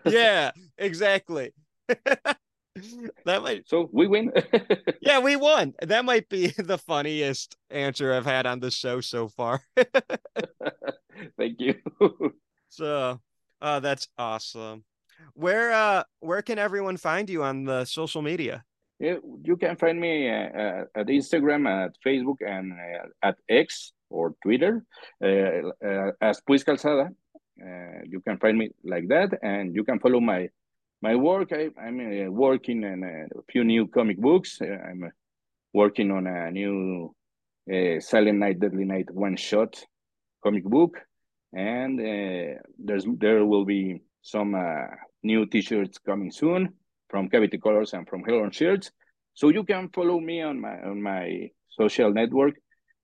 yeah, 0.05 0.51
exactly. 0.77 1.53
that 1.87 3.41
might 3.41 3.67
So 3.67 3.89
we 3.91 4.07
win. 4.07 4.31
yeah, 5.01 5.19
we 5.19 5.35
won. 5.35 5.73
That 5.81 6.05
might 6.05 6.29
be 6.29 6.47
the 6.57 6.77
funniest 6.77 7.57
answer 7.69 8.13
I've 8.13 8.25
had 8.25 8.45
on 8.45 8.59
the 8.61 8.71
show 8.71 9.01
so 9.01 9.27
far. 9.27 9.61
Thank 11.37 11.59
you. 11.59 11.75
so 12.69 13.19
uh 13.61 13.79
that's 13.81 14.07
awesome. 14.17 14.83
Where 15.33 15.71
uh 15.71 16.03
where 16.19 16.41
can 16.41 16.57
everyone 16.57 16.97
find 16.97 17.29
you 17.29 17.43
on 17.43 17.65
the 17.65 17.85
social 17.85 18.21
media? 18.21 18.63
Yeah, 18.99 19.17
you 19.43 19.57
can 19.57 19.75
find 19.75 19.99
me 19.99 20.29
uh, 20.29 20.33
uh, 20.33 20.85
at 20.95 21.07
Instagram, 21.07 21.67
at 21.67 21.97
Facebook, 22.05 22.37
and 22.39 22.71
uh, 22.71 23.27
at 23.27 23.35
X 23.49 23.91
or 24.09 24.35
Twitter 24.41 24.85
uh, 25.21 25.27
uh, 25.85 26.11
as 26.21 26.39
Puis 26.47 26.63
Calzada. 26.63 27.09
Uh, 27.61 27.99
you 28.07 28.21
can 28.21 28.37
find 28.37 28.57
me 28.57 28.69
like 28.85 29.07
that, 29.09 29.37
and 29.43 29.75
you 29.75 29.83
can 29.83 29.99
follow 29.99 30.21
my 30.21 30.49
my 31.01 31.15
work. 31.15 31.51
I, 31.51 31.71
I'm 31.77 31.99
uh, 31.99 32.31
working 32.31 32.85
on 32.85 33.03
a 33.03 33.41
few 33.51 33.65
new 33.65 33.87
comic 33.87 34.17
books. 34.17 34.61
I'm 34.61 35.11
working 35.73 36.11
on 36.11 36.25
a 36.27 36.51
new 36.51 37.13
Silent 37.99 38.39
Night, 38.39 38.59
Deadly 38.59 38.85
Night 38.85 39.11
one 39.11 39.35
shot 39.35 39.83
comic 40.41 40.63
book, 40.63 41.01
and 41.51 41.99
there's 42.79 43.05
there 43.19 43.45
will 43.45 43.65
be 43.65 44.01
some 44.25 44.55
uh, 44.55 44.87
new 45.21 45.45
T-shirts 45.45 45.99
coming 45.99 46.31
soon 46.31 46.73
from 47.09 47.29
Cavity 47.29 47.59
Colors 47.59 47.93
and 47.93 48.09
from 48.09 48.23
Hell 48.23 48.39
on 48.41 48.49
Shirts. 48.49 48.91
So 49.35 49.49
you 49.49 49.63
can 49.63 49.89
follow 49.89 50.19
me 50.19 50.41
on 50.41 50.59
my 50.59 50.81
on 50.81 51.01
my 51.01 51.49
social 51.69 52.11
network 52.11 52.55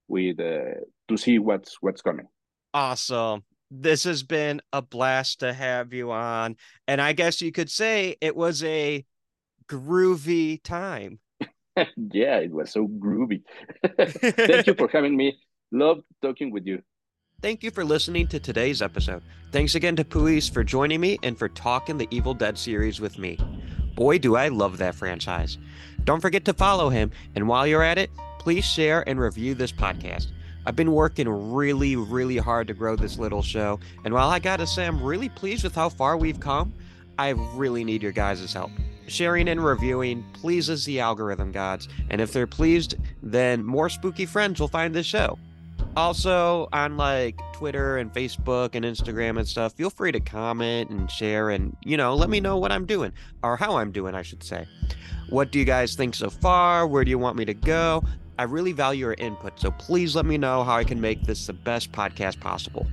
with 0.08 0.40
uh, 0.40 0.82
to 1.08 1.18
see 1.18 1.38
what's 1.38 1.78
what's 1.80 2.02
coming. 2.02 2.26
Awesome. 2.74 3.44
This 3.70 4.04
has 4.06 4.24
been 4.24 4.62
a 4.74 4.82
blast 4.82 5.42
to 5.42 5.54
have 5.54 5.94
you 5.94 6.12
on. 6.12 6.56
And 6.88 7.00
I 7.00 7.14
guess 7.14 7.40
you 7.40 7.52
could 7.52 7.70
say 7.70 8.16
it 8.20 8.36
was 8.36 8.64
a 8.64 9.06
groovy 9.70 10.62
time. 10.64 11.20
yeah, 11.78 12.38
it 12.40 12.52
was 12.52 12.72
so 12.72 12.88
groovy. 12.88 13.44
Thank 13.98 14.68
you 14.68 14.74
for 14.74 14.90
having 14.92 15.16
me. 15.16 15.38
Love 15.72 16.02
talking 16.22 16.52
with 16.52 16.66
you. 16.66 16.82
Thank 17.42 17.64
you 17.64 17.72
for 17.72 17.84
listening 17.84 18.28
to 18.28 18.40
today's 18.40 18.84
episode. 18.84 19.24
Thanks 19.52 19.74
again 19.74 19.96
to 19.96 20.06
Puis 20.06 20.48
for 20.48 20.64
joining 20.64 21.02
me 21.02 21.18
and 21.24 21.36
for 21.36 21.50
talking 21.50 21.98
the 21.98 22.08
Evil 22.12 22.36
Dead 22.36 22.56
series 22.56 23.02
with 23.02 23.18
me. 23.18 23.40
Boy, 23.96 24.20
do 24.20 24.36
I 24.36 24.50
love 24.50 24.78
that 24.78 24.94
franchise. 24.94 25.58
Don't 26.04 26.22
forget 26.22 26.46
to 26.46 26.54
follow 26.54 26.90
him, 26.90 27.10
and 27.34 27.48
while 27.48 27.66
you're 27.66 27.82
at 27.82 27.98
it, 27.98 28.12
please 28.38 28.64
share 28.64 29.04
and 29.10 29.20
review 29.20 29.56
this 29.56 29.72
podcast. 29.72 30.28
I've 30.68 30.76
been 30.76 30.92
working 30.92 31.28
really, 31.28 31.96
really 31.96 32.38
hard 32.38 32.68
to 32.68 32.76
grow 32.76 32.96
this 32.96 33.18
little 33.18 33.42
show, 33.42 33.80
and 34.06 34.14
while 34.14 34.30
I 34.30 34.38
gotta 34.38 34.68
say 34.68 34.86
I'm 34.86 35.02
really 35.02 35.30
pleased 35.30 35.64
with 35.64 35.74
how 35.74 35.90
far 35.90 36.18
we've 36.18 36.40
come, 36.40 36.72
I 37.18 37.30
really 37.30 37.84
need 37.84 38.04
your 38.04 38.12
guys' 38.12 38.54
help. 38.54 38.70
Sharing 39.08 39.48
and 39.48 39.66
reviewing 39.66 40.24
pleases 40.34 40.86
the 40.86 41.00
algorithm 41.00 41.52
gods, 41.52 41.88
and 42.12 42.22
if 42.22 42.34
they're 42.34 42.46
pleased, 42.46 42.98
then 43.24 43.66
more 43.66 43.90
spooky 43.90 44.28
friends 44.28 44.60
will 44.60 44.68
find 44.68 44.94
this 44.94 45.08
show. 45.08 45.40
Also, 45.98 46.70
on 46.72 46.96
like 46.96 47.40
Twitter 47.54 47.98
and 47.98 48.14
Facebook 48.14 48.76
and 48.76 48.86
Instagram 48.86 49.38
and 49.38 49.48
stuff, 49.48 49.74
feel 49.74 49.90
free 49.90 50.12
to 50.12 50.20
comment 50.20 50.90
and 50.90 51.12
share 51.12 51.50
and, 51.50 51.76
you 51.84 51.98
know, 51.98 52.16
let 52.16 52.30
me 52.30 52.40
know 52.40 52.58
what 52.58 52.72
I'm 52.72 52.86
doing 52.86 53.12
or 53.44 53.58
how 53.58 53.78
I'm 53.78 53.92
doing, 53.92 54.16
I 54.16 54.22
should 54.22 54.44
say. 54.44 54.66
What 55.30 55.52
do 55.52 55.60
you 55.60 55.66
guys 55.66 55.96
think 55.96 56.16
so 56.16 56.30
far? 56.30 56.88
Where 56.88 57.04
do 57.04 57.10
you 57.10 57.20
want 57.20 57.38
me 57.38 57.46
to 57.46 57.54
go? 57.54 58.04
I 58.40 58.44
really 58.44 58.72
value 58.72 59.02
your 59.02 59.16
input, 59.18 59.60
so 59.60 59.70
please 59.72 60.16
let 60.16 60.26
me 60.26 60.38
know 60.38 60.64
how 60.64 60.76
I 60.76 60.84
can 60.84 61.00
make 61.00 61.24
this 61.24 61.46
the 61.48 61.54
best 61.54 61.92
podcast 61.92 62.40
possible. 62.40 62.88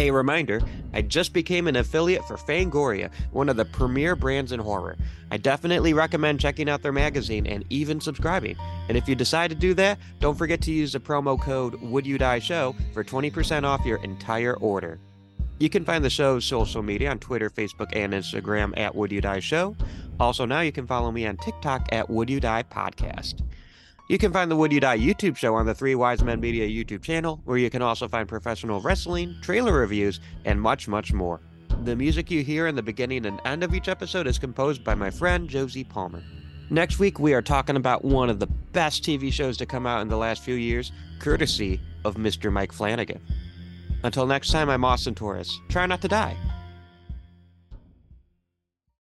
A 0.00 0.12
reminder 0.12 0.60
I 0.92 1.02
just 1.02 1.32
became 1.32 1.66
an 1.66 1.74
affiliate 1.74 2.24
for 2.26 2.36
Fangoria, 2.36 3.10
one 3.32 3.48
of 3.48 3.56
the 3.56 3.64
premier 3.64 4.14
brands 4.14 4.52
in 4.52 4.60
horror. 4.60 4.96
I 5.32 5.38
definitely 5.38 5.92
recommend 5.92 6.38
checking 6.38 6.68
out 6.68 6.82
their 6.82 6.92
magazine 6.92 7.46
and 7.46 7.64
even 7.68 8.00
subscribing. 8.00 8.56
And 8.88 8.96
if 8.96 9.08
you 9.08 9.16
decide 9.16 9.50
to 9.50 9.56
do 9.56 9.74
that, 9.74 9.98
don't 10.20 10.38
forget 10.38 10.60
to 10.62 10.72
use 10.72 10.92
the 10.92 11.00
promo 11.00 11.40
code 11.40 11.80
Would 11.82 12.06
You 12.06 12.16
Die 12.16 12.38
Show 12.38 12.76
for 12.94 13.02
20% 13.02 13.64
off 13.64 13.84
your 13.84 14.02
entire 14.04 14.54
order. 14.56 15.00
You 15.58 15.68
can 15.68 15.84
find 15.84 16.04
the 16.04 16.10
show's 16.10 16.44
social 16.44 16.82
media 16.82 17.10
on 17.10 17.18
Twitter, 17.18 17.50
Facebook, 17.50 17.88
and 17.92 18.12
Instagram 18.12 18.78
at 18.78 18.94
Would 18.94 19.10
You 19.10 19.20
Die 19.20 19.40
Show. 19.40 19.74
Also, 20.20 20.44
now 20.44 20.60
you 20.60 20.70
can 20.70 20.86
follow 20.86 21.10
me 21.10 21.26
on 21.26 21.36
TikTok 21.38 21.88
at 21.90 22.08
Would 22.08 22.30
You 22.30 22.38
Die 22.38 22.62
Podcast. 22.70 23.42
You 24.08 24.16
can 24.16 24.32
find 24.32 24.50
the 24.50 24.56
Would 24.56 24.72
You 24.72 24.80
Die 24.80 24.96
YouTube 24.96 25.36
show 25.36 25.54
on 25.54 25.66
the 25.66 25.74
Three 25.74 25.94
Y's 25.94 26.24
Men 26.24 26.40
Media 26.40 26.66
YouTube 26.66 27.02
channel, 27.02 27.42
where 27.44 27.58
you 27.58 27.68
can 27.68 27.82
also 27.82 28.08
find 28.08 28.26
professional 28.26 28.80
wrestling, 28.80 29.36
trailer 29.42 29.74
reviews, 29.74 30.18
and 30.46 30.58
much, 30.58 30.88
much 30.88 31.12
more. 31.12 31.42
The 31.84 31.94
music 31.94 32.30
you 32.30 32.42
hear 32.42 32.66
in 32.68 32.74
the 32.74 32.82
beginning 32.82 33.26
and 33.26 33.38
end 33.44 33.62
of 33.62 33.74
each 33.74 33.86
episode 33.86 34.26
is 34.26 34.38
composed 34.38 34.82
by 34.82 34.94
my 34.94 35.10
friend 35.10 35.46
Josie 35.46 35.84
Palmer. 35.84 36.22
Next 36.70 36.98
week, 36.98 37.18
we 37.18 37.34
are 37.34 37.42
talking 37.42 37.76
about 37.76 38.02
one 38.02 38.30
of 38.30 38.38
the 38.38 38.46
best 38.46 39.04
TV 39.04 39.30
shows 39.30 39.58
to 39.58 39.66
come 39.66 39.86
out 39.86 40.00
in 40.00 40.08
the 40.08 40.16
last 40.16 40.42
few 40.42 40.54
years, 40.54 40.90
courtesy 41.18 41.78
of 42.06 42.14
Mr. 42.14 42.50
Mike 42.50 42.72
Flanagan. 42.72 43.20
Until 44.04 44.26
next 44.26 44.52
time, 44.52 44.70
I'm 44.70 44.86
Austin 44.86 45.14
Torres. 45.16 45.60
Try 45.68 45.84
not 45.84 46.00
to 46.00 46.08
die. 46.08 46.34